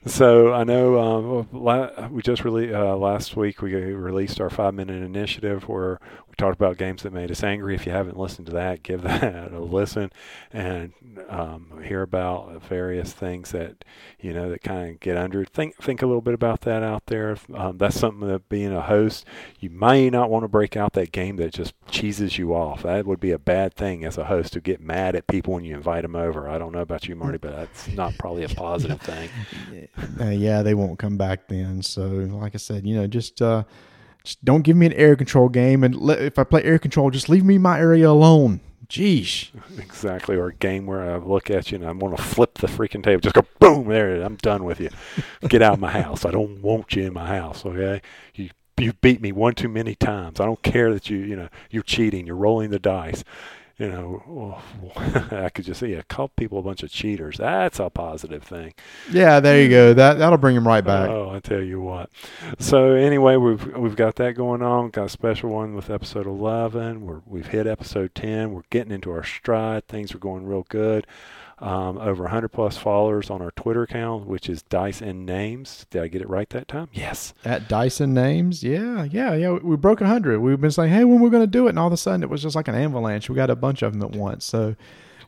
So 0.06 0.54
I 0.54 0.64
know 0.64 1.00
um, 1.00 2.12
we 2.12 2.22
just 2.22 2.44
really 2.44 2.74
uh, 2.74 2.96
last 2.96 3.36
week 3.36 3.62
we 3.62 3.74
released 3.76 4.40
our 4.42 4.50
five 4.50 4.74
minute 4.74 5.02
initiative 5.04 5.68
where 5.68 6.00
we 6.28 6.36
talked 6.36 6.56
about 6.60 6.78
games 6.78 7.04
that 7.04 7.14
made 7.14 7.32
us 7.32 7.44
angry. 7.44 7.76
If 7.76 7.86
you 7.86 7.92
haven't 7.92 8.18
listened 8.18 8.48
to 8.48 8.54
that, 8.54 8.84
give 8.84 9.02
that 9.04 9.52
a 9.52 9.60
listen 9.60 10.12
and 10.52 10.94
um, 11.30 11.82
hear 11.84 12.02
about 12.02 12.62
various 12.64 13.14
things 13.14 13.52
that 13.52 13.86
you 14.20 14.34
know 14.34 14.50
that 14.50 14.62
kind 14.64 14.92
of 14.92 15.00
get 15.00 15.18
under. 15.18 15.46
Think 15.46 15.78
think 15.78 16.02
a 16.02 16.06
little 16.06 16.22
bit 16.22 16.34
about 16.34 16.62
that 16.62 16.84
out 16.84 17.06
there. 17.08 17.38
Um, 17.54 17.78
that's 17.78 18.00
something 18.00 18.28
that 18.28 18.50
being 18.50 18.74
a 18.74 18.82
host, 18.82 19.26
you 19.60 19.70
may 19.70 20.10
not 20.10 20.30
want 20.30 20.44
to 20.44 20.50
break 20.50 20.76
out 20.76 20.94
that 20.94 21.12
game 21.12 21.38
that 21.38 21.54
just 21.54 21.74
cheeses 21.88 22.38
you 22.38 22.54
off. 22.54 22.84
That 22.84 23.06
would 23.06 23.20
be 23.20 23.32
a 23.32 23.40
bad 23.40 23.74
thing 23.74 24.04
as 24.04 24.18
a 24.18 24.26
host 24.26 24.54
to 24.54 24.62
get 24.62 24.82
mad 24.82 25.16
at 25.16 25.28
people 25.28 25.54
when 25.54 25.64
you 25.64 25.76
invite 25.76 26.02
them 26.02 26.16
over. 26.16 26.50
I 26.50 26.58
don't 26.58 26.72
know 26.72 26.80
about 26.80 27.08
you, 27.08 27.16
Marty, 27.16 27.38
but 27.38 27.56
that's 27.56 27.88
not 27.90 28.18
probably 28.26 28.44
a 28.44 28.50
positive 28.50 29.02
thing. 29.02 29.30
Uh, 30.20 30.30
yeah, 30.30 30.62
they 30.62 30.74
won't 30.74 30.98
come 30.98 31.18
back 31.18 31.48
then. 31.48 31.82
So, 31.82 32.08
like 32.08 32.54
I 32.54 32.58
said, 32.58 32.86
you 32.86 32.96
know, 32.96 33.08
just 33.08 33.42
uh, 33.42 33.64
just 34.24 34.44
don't 34.44 34.62
give 34.62 34.78
me 34.78 34.86
an 34.86 34.94
air 34.94 35.16
control 35.16 35.50
game, 35.50 35.84
and 35.84 35.96
let, 35.96 36.20
if 36.22 36.40
I 36.40 36.44
play 36.44 36.64
air 36.64 36.80
control, 36.80 37.10
just 37.12 37.28
leave 37.28 37.44
me 37.44 37.58
my 37.58 37.80
area 37.80 38.10
alone. 38.10 38.62
Jeez. 38.88 39.50
Exactly. 39.80 40.36
Or 40.36 40.48
a 40.48 40.54
game 40.54 40.86
where 40.86 41.16
I 41.16 41.18
look 41.18 41.50
at 41.50 41.72
you 41.72 41.78
and 41.78 41.88
I 41.88 41.92
want 41.92 42.16
to 42.18 42.24
flip 42.24 42.58
the 42.60 42.68
freaking 42.68 43.04
table. 43.04 43.22
Just 43.22 43.36
go 43.36 43.46
boom. 43.60 43.88
There. 43.88 44.22
I'm 44.22 44.36
done 44.38 44.64
with 44.64 44.80
you. 44.80 44.90
Get 45.48 45.62
out 45.62 45.74
of 45.74 45.80
my 45.80 45.92
house. 45.92 46.26
I 46.26 46.32
don't 46.32 46.62
want 46.62 46.96
you 46.96 47.04
in 47.04 47.14
my 47.14 47.28
house. 47.28 47.66
Okay. 47.66 48.02
You 48.36 48.50
you 48.78 48.94
beat 48.94 49.22
me 49.22 49.32
one 49.32 49.56
too 49.56 49.70
many 49.70 49.96
times. 49.96 50.40
I 50.40 50.46
don't 50.46 50.62
care 50.62 50.94
that 50.94 51.10
you 51.10 51.18
you 51.18 51.36
know 51.36 51.50
you're 51.70 51.84
cheating. 51.84 52.28
You're 52.28 52.36
rolling 52.36 52.70
the 52.72 52.80
dice 52.80 53.24
you 53.78 53.90
know, 53.90 54.58
I 55.32 55.50
could 55.50 55.66
just 55.66 55.82
say, 55.82 55.92
yeah, 55.92 56.02
call 56.08 56.30
people 56.30 56.60
a 56.60 56.62
bunch 56.62 56.84
of 56.84 56.92
cheaters. 56.92 57.38
That's 57.38 57.80
a 57.80 57.90
positive 57.90 58.44
thing. 58.44 58.74
Yeah, 59.12 59.42
there 59.42 59.62
you 59.62 59.70
go. 59.70 59.94
That 59.94 60.18
that'll 60.18 60.38
bring 60.38 60.56
them 60.56 60.68
right 60.68 60.84
back. 60.84 61.10
Oh, 61.10 61.30
I 61.30 61.40
tell 61.40 61.62
you 61.62 61.82
what. 61.82 62.10
So 62.58 62.94
anyway, 62.94 63.36
we've 63.36 63.76
we've 63.76 63.96
got 63.96 64.16
that 64.16 64.36
going 64.36 64.62
on. 64.62 64.92
got 64.92 65.08
a 65.08 65.10
special 65.10 65.50
one 65.50 65.76
with 65.76 65.90
episode 65.90 66.26
eleven. 66.26 67.02
We're 67.02 67.22
we've 67.26 67.48
hit 67.48 67.68
episode 67.68 68.16
ten. 68.16 68.54
We're 68.54 68.64
getting 68.70 68.94
into 68.94 69.12
our 69.12 69.24
stride. 69.24 69.88
Things 69.88 70.16
are 70.16 70.20
going 70.20 70.46
real 70.46 70.66
good 70.70 71.06
um, 71.60 71.98
over 71.98 72.24
100 72.24 72.50
plus 72.50 72.78
followers 72.78 73.30
on 73.30 73.42
our 73.42 73.52
Twitter 73.52 73.84
account, 73.84 74.26
which 74.26 74.50
is 74.50 74.62
Dice 74.64 75.02
and 75.02 75.26
Names. 75.26 75.86
Did 75.90 76.02
I 76.02 76.08
get 76.08 76.22
it 76.22 76.30
right 76.30 76.50
that 76.50 76.68
time? 76.68 76.90
Yes. 76.92 77.34
At 77.46 77.70
Dice 77.70 78.00
and 78.00 78.14
Names. 78.14 78.64
Yeah, 78.64 79.06
yeah, 79.06 79.34
yeah. 79.34 79.52
We 79.52 79.78
broke 79.78 80.02
100. 80.02 80.40
We've 80.40 80.60
been 80.60 80.72
saying, 80.72 80.92
hey, 80.92 81.04
when 81.06 81.22
we're 81.22 81.30
going 81.30 81.44
to 81.44 81.48
do 81.48 81.68
it? 81.68 81.72
And 81.72 81.80
all 81.80 81.88
of 81.88 81.94
a 81.94 81.98
sudden 81.98 82.24
it 82.24 82.30
was 82.30 82.42
just 82.42 82.56
like 82.56 82.68
an 82.68 82.76
avalanche. 82.76 83.30
We 83.30 83.36
got 83.36 83.50
a 83.50 83.56
bunch 83.56 83.82
of 83.82 83.94
them 83.94 84.04
at 84.04 84.12
once. 84.12 84.44
So 84.44 84.76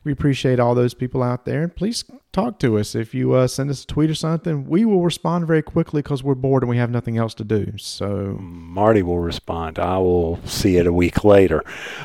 We 0.08 0.12
appreciate 0.12 0.58
all 0.58 0.74
those 0.74 0.94
people 0.94 1.22
out 1.22 1.44
there. 1.44 1.62
And 1.62 1.76
please 1.76 2.02
talk 2.32 2.58
to 2.60 2.78
us. 2.78 2.94
If 2.94 3.12
you 3.12 3.34
uh, 3.34 3.46
send 3.46 3.68
us 3.68 3.82
a 3.82 3.86
tweet 3.86 4.08
or 4.08 4.14
something, 4.14 4.66
we 4.66 4.86
will 4.86 5.02
respond 5.02 5.46
very 5.46 5.60
quickly 5.60 6.00
because 6.00 6.22
we're 6.24 6.34
bored 6.34 6.62
and 6.62 6.70
we 6.70 6.78
have 6.78 6.90
nothing 6.90 7.18
else 7.18 7.34
to 7.34 7.44
do. 7.44 7.74
So 7.76 8.38
Marty 8.40 9.02
will 9.02 9.18
respond. 9.18 9.78
I 9.78 9.98
will 9.98 10.40
see 10.46 10.78
it 10.78 10.86
a 10.86 10.94
week 10.94 11.24
later. 11.24 11.62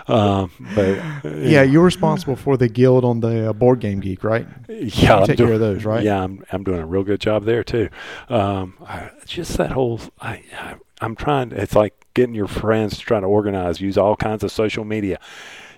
Um, 0.10 0.52
but 0.76 0.98
yeah, 1.24 1.64
you're 1.64 1.86
responsible 1.86 2.36
for 2.36 2.58
the 2.58 2.68
guild 2.68 3.06
on 3.06 3.22
the 3.22 3.52
uh, 3.52 3.54
board 3.54 3.80
game 3.80 4.02
geek, 4.02 4.26
right? 4.26 4.48
Yeah, 4.68 5.22
you 5.22 5.28
take 5.28 5.38
care 5.38 5.54
of 5.54 5.62
those, 5.62 5.86
right? 5.86 6.04
Yeah, 6.04 6.22
I'm 6.22 6.44
I'm 6.52 6.66
doing 6.66 6.82
a 6.82 6.86
real 6.86 7.04
good 7.04 7.22
job 7.22 7.46
there 7.46 7.64
too. 7.64 7.88
Um, 8.28 8.74
I, 8.86 9.12
just 9.26 9.56
that 9.56 9.72
whole 9.72 10.02
I, 10.20 10.44
I 10.60 10.76
I'm 11.00 11.16
trying. 11.16 11.54
It's 11.54 11.74
like 11.74 11.94
getting 12.16 12.36
your 12.36 12.50
friends 12.50 12.98
to 12.98 13.06
try 13.06 13.22
to 13.22 13.28
organize, 13.28 13.80
use 13.80 13.98
all 13.98 14.18
kinds 14.18 14.44
of 14.44 14.52
social 14.52 14.84
media 14.84 15.22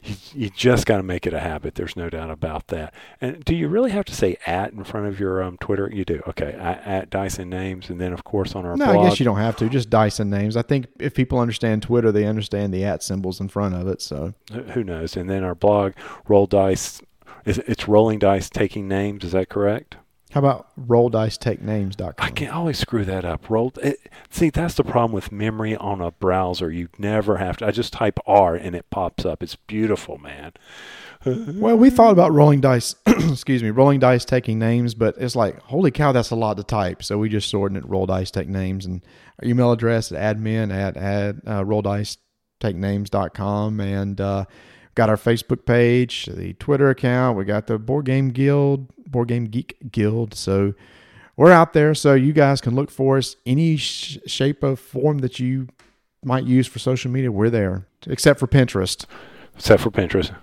you, 0.05 0.15
you 0.33 0.49
just 0.49 0.85
got 0.85 0.97
to 0.97 1.03
make 1.03 1.25
it 1.25 1.33
a 1.33 1.39
habit. 1.39 1.75
There's 1.75 1.95
no 1.95 2.09
doubt 2.09 2.29
about 2.29 2.67
that. 2.67 2.93
And 3.19 3.43
do 3.43 3.55
you 3.55 3.67
really 3.67 3.91
have 3.91 4.05
to 4.05 4.15
say 4.15 4.37
at 4.45 4.71
in 4.71 4.83
front 4.83 5.07
of 5.07 5.19
your 5.19 5.41
um, 5.41 5.57
Twitter? 5.57 5.89
You 5.91 6.05
do. 6.05 6.21
Okay, 6.27 6.53
at, 6.53 6.85
at 6.85 7.09
Dice 7.09 7.39
and 7.39 7.49
Names, 7.49 7.89
and 7.89 7.99
then 7.99 8.13
of 8.13 8.23
course 8.23 8.55
on 8.55 8.65
our 8.65 8.75
no, 8.75 8.85
blog. 8.85 9.05
I 9.05 9.09
guess 9.09 9.19
you 9.19 9.25
don't 9.25 9.37
have 9.37 9.57
to. 9.57 9.69
Just 9.69 9.89
Dice 9.89 10.19
and 10.19 10.29
Names. 10.29 10.55
I 10.55 10.61
think 10.61 10.87
if 10.99 11.13
people 11.13 11.39
understand 11.39 11.81
Twitter, 11.83 12.11
they 12.11 12.25
understand 12.25 12.73
the 12.73 12.83
at 12.85 13.03
symbols 13.03 13.39
in 13.39 13.47
front 13.47 13.75
of 13.75 13.87
it. 13.87 14.01
So 14.01 14.33
who 14.73 14.83
knows? 14.83 15.17
And 15.17 15.29
then 15.29 15.43
our 15.43 15.55
blog, 15.55 15.93
Roll 16.27 16.45
Dice. 16.45 17.01
It's 17.47 17.87
rolling 17.87 18.17
dice 18.17 18.49
taking 18.49 18.87
names. 18.87 19.23
Is 19.23 19.33
that 19.33 19.49
correct? 19.49 19.97
How 20.31 20.39
about 20.39 20.67
rolldicetakenames.com? 20.77 22.15
I 22.17 22.29
can 22.29 22.49
always 22.49 22.79
screw 22.79 23.05
that 23.05 23.23
up. 23.23 23.49
Roll. 23.49 23.71
It, 23.81 23.99
see, 24.29 24.49
that's 24.49 24.75
the 24.75 24.83
problem 24.83 25.13
with 25.13 25.31
memory 25.31 25.77
on 25.77 26.01
a 26.01 26.11
browser. 26.11 26.69
You 26.71 26.89
never 26.97 27.37
have 27.37 27.55
to. 27.57 27.67
I 27.67 27.71
just 27.71 27.93
type 27.93 28.19
R 28.25 28.55
and 28.55 28.75
it 28.75 28.89
pops 28.89 29.23
up. 29.23 29.41
It's 29.41 29.55
beautiful, 29.55 30.17
man. 30.17 30.51
well, 31.25 31.77
we 31.77 31.89
thought 31.89 32.11
about 32.11 32.33
rolling 32.33 32.59
dice. 32.59 32.95
excuse 33.07 33.63
me, 33.63 33.69
rolling 33.69 33.99
dice 33.99 34.25
taking 34.25 34.59
names, 34.59 34.93
but 34.93 35.15
it's 35.17 35.35
like, 35.35 35.59
holy 35.61 35.91
cow, 35.91 36.11
that's 36.11 36.31
a 36.31 36.35
lot 36.35 36.57
to 36.57 36.63
type. 36.63 37.01
So 37.01 37.17
we 37.17 37.29
just 37.29 37.49
sorted 37.49 37.77
it. 37.77 37.87
Roll 37.87 38.05
dice 38.05 38.29
take 38.29 38.49
names 38.49 38.85
and 38.85 39.05
our 39.41 39.47
email 39.47 39.71
address 39.71 40.11
at 40.11 40.37
admin 40.37 40.73
at 40.73 40.97
ad 40.97 41.41
uh, 41.45 41.63
rolldicetakenames.com 41.63 43.79
and. 43.79 44.19
Uh, 44.19 44.43
got 44.95 45.09
our 45.09 45.17
Facebook 45.17 45.65
page, 45.65 46.25
the 46.25 46.53
Twitter 46.53 46.89
account, 46.89 47.37
we 47.37 47.45
got 47.45 47.67
the 47.67 47.77
Board 47.77 48.05
Game 48.05 48.29
Guild, 48.29 48.87
Board 49.05 49.27
Game 49.27 49.45
Geek 49.45 49.91
Guild. 49.91 50.33
So 50.33 50.73
we're 51.35 51.51
out 51.51 51.73
there, 51.73 51.93
so 51.93 52.13
you 52.13 52.33
guys 52.33 52.61
can 52.61 52.75
look 52.75 52.89
for 52.89 53.17
us. 53.17 53.35
Any 53.45 53.77
sh- 53.77 54.17
shape 54.25 54.63
of 54.63 54.79
form 54.79 55.19
that 55.19 55.39
you 55.39 55.67
might 56.23 56.45
use 56.45 56.65
for 56.65 56.79
social 56.79 57.11
media, 57.11 57.31
we're 57.31 57.49
there, 57.49 57.87
except 58.07 58.39
for 58.39 58.47
Pinterest. 58.47 59.05
Except 59.55 59.83
for 59.83 59.91
Pinterest, 59.91 60.35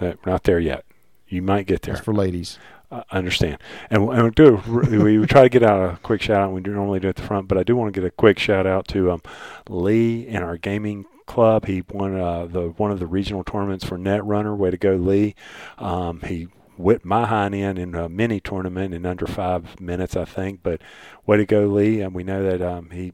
uh, 0.00 0.14
not 0.26 0.44
there 0.44 0.58
yet. 0.58 0.84
You 1.28 1.42
might 1.42 1.66
get 1.66 1.82
there. 1.82 1.94
That's 1.94 2.04
for 2.04 2.14
ladies. 2.14 2.58
I 2.90 3.02
understand. 3.10 3.58
And, 3.90 4.08
and 4.08 4.24
we 4.24 4.30
do 4.30 4.62
we, 4.68 5.18
we 5.18 5.26
try 5.26 5.42
to 5.42 5.48
get 5.48 5.62
out 5.62 5.94
a 5.94 5.98
quick 5.98 6.22
shout 6.22 6.40
out. 6.40 6.52
We 6.52 6.62
do 6.62 6.72
normally 6.72 7.00
do 7.00 7.08
at 7.08 7.16
the 7.16 7.22
front, 7.22 7.48
but 7.48 7.58
I 7.58 7.62
do 7.62 7.76
want 7.76 7.92
to 7.92 8.00
get 8.00 8.06
a 8.06 8.10
quick 8.10 8.38
shout 8.38 8.66
out 8.66 8.88
to 8.88 9.10
um, 9.12 9.22
Lee 9.68 10.26
and 10.26 10.42
our 10.42 10.56
gaming 10.56 11.04
club. 11.28 11.66
He 11.66 11.84
won 11.92 12.18
uh, 12.18 12.46
the 12.46 12.70
one 12.70 12.90
of 12.90 12.98
the 12.98 13.06
regional 13.06 13.44
tournaments 13.44 13.84
for 13.84 13.96
Netrunner. 13.96 14.56
Way 14.56 14.70
to 14.72 14.76
go, 14.76 14.96
Lee! 14.96 15.36
Um, 15.78 16.22
he 16.22 16.48
whipped 16.76 17.04
my 17.04 17.26
hind 17.26 17.54
end 17.54 17.78
in 17.78 17.94
a 17.94 18.08
mini 18.08 18.40
tournament 18.40 18.94
in 18.94 19.06
under 19.06 19.26
five 19.26 19.80
minutes, 19.80 20.16
I 20.16 20.24
think. 20.24 20.60
But 20.62 20.80
way 21.26 21.36
to 21.36 21.46
go, 21.46 21.66
Lee! 21.66 22.00
And 22.00 22.14
we 22.14 22.24
know 22.24 22.42
that 22.42 22.60
um, 22.60 22.90
he 22.90 23.12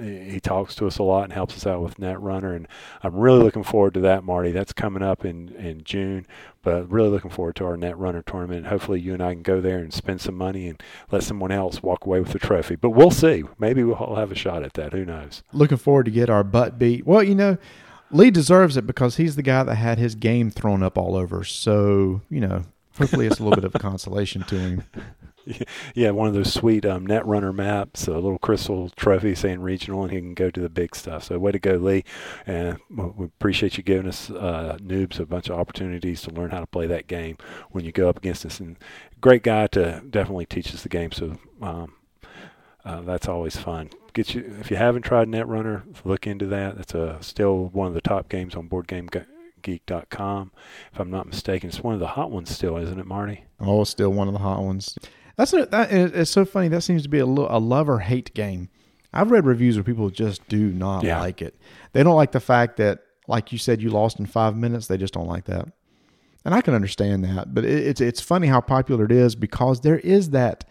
he 0.00 0.38
talks 0.40 0.74
to 0.76 0.86
us 0.86 0.98
a 0.98 1.02
lot 1.02 1.24
and 1.24 1.32
helps 1.32 1.56
us 1.56 1.66
out 1.66 1.82
with 1.82 1.98
Netrunner, 1.98 2.54
and 2.54 2.68
I'm 3.02 3.16
really 3.16 3.42
looking 3.42 3.64
forward 3.64 3.94
to 3.94 4.00
that, 4.00 4.24
Marty. 4.24 4.52
That's 4.52 4.72
coming 4.72 5.02
up 5.02 5.24
in 5.24 5.48
in 5.56 5.82
June, 5.84 6.26
but 6.68 6.90
really 6.90 7.08
looking 7.08 7.30
forward 7.30 7.56
to 7.56 7.64
our 7.64 7.78
Netrunner 7.78 8.22
tournament. 8.22 8.66
Hopefully, 8.66 9.00
you 9.00 9.14
and 9.14 9.22
I 9.22 9.32
can 9.32 9.40
go 9.40 9.58
there 9.58 9.78
and 9.78 9.90
spend 9.90 10.20
some 10.20 10.34
money 10.34 10.68
and 10.68 10.82
let 11.10 11.22
someone 11.22 11.50
else 11.50 11.82
walk 11.82 12.04
away 12.04 12.20
with 12.20 12.32
the 12.32 12.38
trophy. 12.38 12.76
But 12.76 12.90
we'll 12.90 13.10
see. 13.10 13.44
Maybe 13.58 13.82
we'll 13.82 14.16
have 14.16 14.30
a 14.30 14.34
shot 14.34 14.62
at 14.62 14.74
that. 14.74 14.92
Who 14.92 15.06
knows? 15.06 15.42
Looking 15.54 15.78
forward 15.78 16.04
to 16.04 16.10
get 16.10 16.28
our 16.28 16.44
butt 16.44 16.78
beat. 16.78 17.06
Well, 17.06 17.22
you 17.22 17.34
know. 17.34 17.56
Lee 18.10 18.30
deserves 18.30 18.78
it 18.78 18.86
because 18.86 19.16
he's 19.16 19.36
the 19.36 19.42
guy 19.42 19.62
that 19.64 19.74
had 19.74 19.98
his 19.98 20.14
game 20.14 20.50
thrown 20.50 20.82
up 20.82 20.96
all 20.96 21.14
over. 21.14 21.44
So, 21.44 22.22
you 22.30 22.40
know, 22.40 22.64
hopefully 22.98 23.26
it's 23.26 23.38
a 23.38 23.42
little 23.42 23.56
bit 23.56 23.64
of 23.64 23.74
a 23.74 23.78
consolation 23.78 24.42
to 24.44 24.58
him. 24.58 24.82
yeah, 25.94 26.10
one 26.10 26.28
of 26.28 26.34
those 26.34 26.52
sweet 26.52 26.84
um, 26.84 27.06
Netrunner 27.06 27.54
maps, 27.54 28.06
a 28.06 28.12
little 28.12 28.38
crystal 28.38 28.90
trophy 28.90 29.34
saying 29.34 29.60
regional, 29.60 30.02
and 30.02 30.12
he 30.12 30.18
can 30.18 30.34
go 30.34 30.50
to 30.50 30.60
the 30.60 30.68
big 30.68 30.94
stuff. 30.94 31.24
So, 31.24 31.38
way 31.38 31.52
to 31.52 31.58
go, 31.58 31.74
Lee! 31.74 32.04
And 32.46 32.78
we 32.90 33.26
appreciate 33.26 33.76
you 33.76 33.82
giving 33.82 34.08
us 34.08 34.30
uh, 34.30 34.78
noobs 34.80 35.18
a 35.18 35.26
bunch 35.26 35.48
of 35.48 35.58
opportunities 35.58 36.22
to 36.22 36.30
learn 36.30 36.50
how 36.50 36.60
to 36.60 36.66
play 36.66 36.86
that 36.86 37.06
game 37.06 37.36
when 37.70 37.84
you 37.84 37.92
go 37.92 38.08
up 38.08 38.18
against 38.18 38.44
us. 38.46 38.60
And 38.60 38.76
great 39.20 39.42
guy 39.42 39.66
to 39.68 40.02
definitely 40.08 40.46
teach 40.46 40.74
us 40.74 40.82
the 40.82 40.88
game. 40.88 41.12
So, 41.12 41.36
um, 41.62 41.94
uh, 42.84 43.02
that's 43.02 43.28
always 43.28 43.56
fun. 43.56 43.90
Get 44.12 44.34
you 44.34 44.56
if 44.60 44.70
you 44.70 44.76
haven't 44.76 45.02
tried 45.02 45.28
Netrunner, 45.28 45.82
look 46.04 46.26
into 46.26 46.46
that. 46.46 46.76
That's 46.76 46.94
a, 46.94 47.18
still 47.20 47.68
one 47.68 47.88
of 47.88 47.94
the 47.94 48.00
top 48.00 48.28
games 48.28 48.54
on 48.54 48.68
Board 48.68 48.86
Game 48.86 49.08
geek.com 49.60 50.52
if 50.92 51.00
i'm 51.00 51.10
not 51.10 51.26
mistaken 51.26 51.68
it's 51.68 51.82
one 51.82 51.92
of 51.92 51.98
the 51.98 52.06
hot 52.06 52.30
ones 52.30 52.48
still 52.48 52.76
isn't 52.76 53.00
it 53.00 53.06
marty 53.06 53.44
oh 53.58 53.82
still 53.82 54.10
one 54.10 54.28
of 54.28 54.32
the 54.32 54.38
hot 54.38 54.62
ones 54.62 54.96
that's 55.38 55.52
a, 55.52 55.66
that 55.66 55.92
it's 55.92 56.32
so 56.32 56.44
funny. 56.44 56.66
That 56.66 56.82
seems 56.82 57.04
to 57.04 57.08
be 57.08 57.20
a, 57.20 57.24
a 57.24 57.60
love 57.60 57.88
or 57.88 58.00
hate 58.00 58.34
game. 58.34 58.68
I've 59.14 59.30
read 59.30 59.46
reviews 59.46 59.76
where 59.76 59.84
people 59.84 60.10
just 60.10 60.46
do 60.48 60.70
not 60.72 61.04
yeah. 61.04 61.20
like 61.20 61.40
it. 61.40 61.56
They 61.92 62.02
don't 62.02 62.16
like 62.16 62.32
the 62.32 62.40
fact 62.40 62.76
that, 62.76 63.04
like 63.28 63.52
you 63.52 63.58
said, 63.58 63.80
you 63.80 63.88
lost 63.88 64.18
in 64.18 64.26
five 64.26 64.56
minutes. 64.56 64.88
They 64.88 64.98
just 64.98 65.14
don't 65.14 65.28
like 65.28 65.44
that, 65.44 65.68
and 66.44 66.54
I 66.54 66.60
can 66.60 66.74
understand 66.74 67.24
that. 67.24 67.54
But 67.54 67.64
it, 67.64 67.86
it's 67.86 68.00
it's 68.00 68.20
funny 68.20 68.48
how 68.48 68.60
popular 68.60 69.04
it 69.04 69.12
is 69.12 69.36
because 69.36 69.82
there 69.82 70.00
is 70.00 70.30
that 70.30 70.64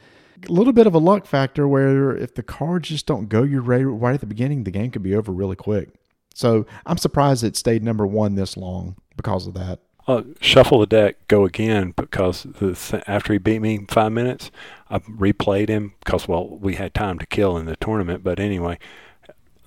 little 0.50 0.74
bit 0.74 0.86
of 0.86 0.94
a 0.94 1.00
luck 1.00 1.26
factor 1.26 1.66
where 1.66 2.16
if 2.16 2.36
the 2.36 2.44
cards 2.44 2.90
just 2.90 3.06
don't 3.06 3.30
go 3.30 3.44
your 3.44 3.64
way 3.64 3.86
right 3.86 4.16
at 4.16 4.20
the 4.20 4.28
beginning, 4.28 4.66
the 4.66 4.72
game 4.72 4.92
could 4.92 5.02
be 5.02 5.16
over 5.16 5.32
really 5.32 5.56
quick. 5.56 5.92
So 6.36 6.66
I'm 6.86 6.98
surprised 6.98 7.46
it 7.46 7.56
stayed 7.56 7.84
number 7.84 8.06
one 8.06 8.36
this 8.36 8.58
long 8.58 8.98
because 9.16 9.48
of 9.48 9.54
that 9.54 9.80
uh, 10.08 10.24
shuffle 10.40 10.80
the 10.80 10.88
deck, 10.88 11.16
go 11.28 11.46
again 11.46 11.94
because 11.96 12.44
the, 12.44 13.04
after 13.08 13.34
he 13.34 13.40
beat 13.40 13.60
me 13.60 13.86
five 13.90 14.12
minutes, 14.12 14.52
I 14.90 15.00
replayed 15.00 15.70
him 15.70 15.94
because 16.00 16.28
well 16.28 16.48
we 16.48 16.76
had 16.76 16.94
time 16.94 17.20
to 17.20 17.26
kill 17.26 17.58
in 17.58 17.66
the 17.66 17.76
tournament. 17.76 18.24
But 18.24 18.40
anyway, 18.40 18.80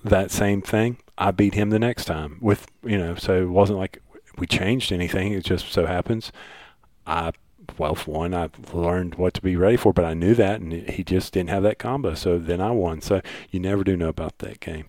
that 0.03 0.31
same 0.31 0.61
thing, 0.61 0.97
I 1.17 1.31
beat 1.31 1.53
him 1.53 1.69
the 1.69 1.79
next 1.79 2.05
time 2.05 2.37
with 2.41 2.67
you 2.83 2.97
know. 2.97 3.15
So 3.15 3.43
it 3.43 3.49
wasn't 3.49 3.79
like 3.79 4.01
we 4.37 4.47
changed 4.47 4.91
anything. 4.91 5.33
It 5.33 5.45
just 5.45 5.71
so 5.71 5.85
happens 5.85 6.31
I 7.05 7.31
well 7.77 7.95
for 7.95 8.11
one 8.11 8.33
I 8.33 8.49
learned 8.73 9.15
what 9.15 9.33
to 9.35 9.41
be 9.41 9.55
ready 9.55 9.77
for, 9.77 9.93
but 9.93 10.05
I 10.05 10.13
knew 10.13 10.33
that 10.35 10.61
and 10.61 10.73
he 10.73 11.03
just 11.03 11.33
didn't 11.33 11.49
have 11.49 11.63
that 11.63 11.79
combo. 11.79 12.15
So 12.15 12.37
then 12.37 12.61
I 12.61 12.71
won. 12.71 13.01
So 13.01 13.21
you 13.49 13.59
never 13.59 13.83
do 13.83 13.95
know 13.95 14.09
about 14.09 14.39
that 14.39 14.59
game. 14.59 14.85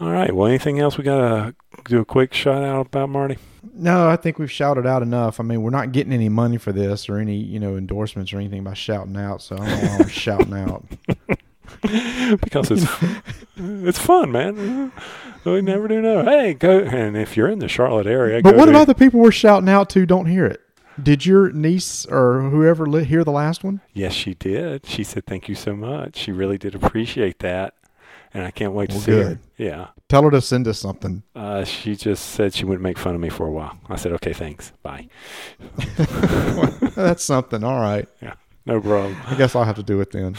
All 0.00 0.10
right. 0.10 0.34
Well, 0.34 0.46
anything 0.46 0.78
else 0.78 0.96
we 0.96 1.04
got 1.04 1.18
to 1.18 1.54
do 1.84 2.00
a 2.00 2.04
quick 2.04 2.32
shout 2.32 2.62
out 2.62 2.86
about 2.86 3.08
Marty? 3.08 3.38
No, 3.74 4.08
I 4.08 4.16
think 4.16 4.38
we've 4.38 4.50
shouted 4.50 4.86
out 4.86 5.02
enough. 5.02 5.40
I 5.40 5.42
mean, 5.42 5.62
we're 5.62 5.70
not 5.70 5.92
getting 5.92 6.12
any 6.12 6.28
money 6.28 6.56
for 6.56 6.72
this 6.72 7.08
or 7.08 7.18
any, 7.18 7.36
you 7.36 7.58
know, 7.58 7.76
endorsements 7.76 8.32
or 8.32 8.38
anything 8.38 8.64
by 8.64 8.74
shouting 8.74 9.16
out. 9.16 9.42
So 9.42 9.56
I 9.56 9.58
don't 9.58 9.68
know 9.68 9.88
why 9.88 9.96
we're 9.98 10.08
shouting 10.08 10.54
out. 10.54 10.84
because 12.40 12.70
it's 12.70 12.86
it's 13.56 13.98
fun, 13.98 14.32
man. 14.32 14.92
We 15.44 15.60
never 15.60 15.86
do 15.86 16.00
know. 16.00 16.24
Hey, 16.24 16.54
go 16.54 16.80
and 16.80 17.16
if 17.16 17.36
you're 17.36 17.48
in 17.48 17.58
the 17.58 17.68
Charlotte 17.68 18.06
area, 18.06 18.42
but 18.42 18.56
what 18.56 18.68
about 18.68 18.86
the 18.86 18.94
people 18.94 19.20
we're 19.20 19.30
shouting 19.30 19.68
out 19.68 19.90
to? 19.90 20.06
Don't 20.06 20.26
hear 20.26 20.46
it. 20.46 20.60
Did 21.00 21.26
your 21.26 21.52
niece 21.52 22.06
or 22.06 22.40
whoever 22.50 23.00
hear 23.00 23.22
the 23.22 23.30
last 23.30 23.62
one? 23.62 23.80
Yes, 23.92 24.12
she 24.14 24.34
did. 24.34 24.86
She 24.86 25.04
said 25.04 25.26
thank 25.26 25.48
you 25.48 25.54
so 25.54 25.76
much. 25.76 26.16
She 26.16 26.32
really 26.32 26.58
did 26.58 26.74
appreciate 26.74 27.38
that 27.40 27.74
and 28.34 28.44
I 28.44 28.50
can't 28.50 28.72
wait 28.72 28.90
to 28.90 28.96
well, 28.96 29.02
see 29.04 29.10
good. 29.12 29.26
her. 29.26 29.38
Yeah. 29.56 29.86
Tell 30.08 30.22
her 30.22 30.30
to 30.30 30.40
send 30.40 30.66
us 30.68 30.78
something. 30.78 31.22
Uh, 31.34 31.64
she 31.64 31.96
just 31.96 32.30
said 32.30 32.54
she 32.54 32.64
wouldn't 32.64 32.82
make 32.82 32.98
fun 32.98 33.14
of 33.14 33.20
me 33.20 33.28
for 33.28 33.46
a 33.46 33.50
while. 33.50 33.78
I 33.88 33.96
said, 33.96 34.12
okay, 34.12 34.32
thanks. 34.32 34.72
Bye. 34.82 35.08
That's 36.94 37.24
something. 37.24 37.62
All 37.64 37.80
right. 37.80 38.08
Yeah. 38.22 38.34
No 38.66 38.80
problem. 38.80 39.16
I 39.26 39.34
guess 39.34 39.56
I'll 39.56 39.64
have 39.64 39.76
to 39.76 39.82
do 39.82 40.00
it 40.00 40.10
then. 40.10 40.36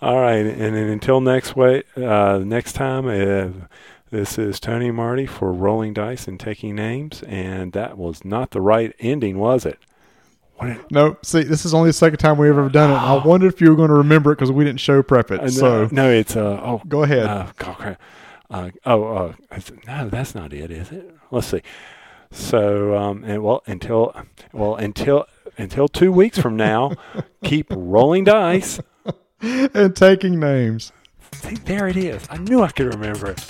All 0.00 0.20
right. 0.20 0.46
And 0.46 0.74
then 0.74 0.88
until 0.88 1.20
next 1.20 1.54
way, 1.56 1.82
uh, 1.96 2.38
next 2.38 2.72
time, 2.72 3.06
uh, 3.06 3.66
this 4.10 4.38
is 4.38 4.58
Tony 4.60 4.90
Marty 4.90 5.26
for 5.26 5.52
Rolling 5.52 5.92
Dice 5.92 6.26
and 6.26 6.40
Taking 6.40 6.74
Names. 6.74 7.22
And 7.24 7.72
that 7.72 7.98
was 7.98 8.24
not 8.24 8.52
the 8.52 8.62
right 8.62 8.94
ending, 8.98 9.38
was 9.38 9.66
it? 9.66 9.78
No, 10.90 11.16
see, 11.22 11.42
this 11.42 11.64
is 11.64 11.74
only 11.74 11.90
the 11.90 11.94
second 11.94 12.18
time 12.18 12.38
we've 12.38 12.50
ever 12.50 12.68
done 12.68 12.90
it. 12.90 12.94
I 12.94 13.24
wondered 13.24 13.52
if 13.52 13.60
you 13.60 13.70
were 13.70 13.76
going 13.76 13.90
to 13.90 13.96
remember 13.96 14.32
it 14.32 14.36
because 14.36 14.50
we 14.50 14.64
didn't 14.64 14.80
show 14.80 15.02
prep 15.02 15.30
it. 15.30 15.40
Uh, 15.40 15.50
so 15.50 15.88
no, 15.92 16.10
it's 16.10 16.36
uh 16.36 16.60
oh, 16.62 16.82
go 16.88 17.02
ahead. 17.02 17.26
Uh, 17.26 17.52
God, 17.56 17.98
uh, 18.50 18.70
oh, 18.84 19.04
uh, 19.04 19.32
no, 19.86 20.08
that's 20.08 20.34
not 20.34 20.52
it, 20.52 20.70
is 20.70 20.90
it? 20.92 21.14
Let's 21.30 21.48
see. 21.48 21.62
So, 22.30 22.96
um, 22.96 23.24
and 23.24 23.42
well, 23.42 23.62
until 23.66 24.14
well, 24.52 24.76
until 24.76 25.26
until 25.58 25.88
two 25.88 26.12
weeks 26.12 26.38
from 26.38 26.56
now, 26.56 26.92
keep 27.44 27.66
rolling 27.70 28.24
dice 28.24 28.80
and 29.40 29.94
taking 29.94 30.38
names. 30.38 30.92
See, 31.32 31.56
there 31.56 31.88
it 31.88 31.96
is. 31.96 32.26
I 32.30 32.38
knew 32.38 32.62
I 32.62 32.68
could 32.68 32.86
remember 32.86 33.30
it. 33.30 33.44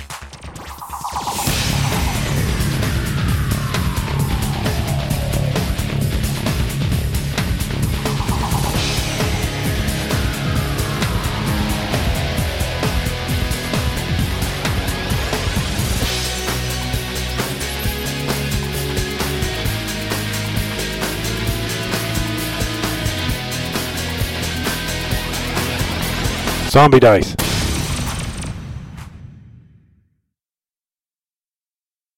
Zombie 26.76 27.00
dice. 27.00 27.45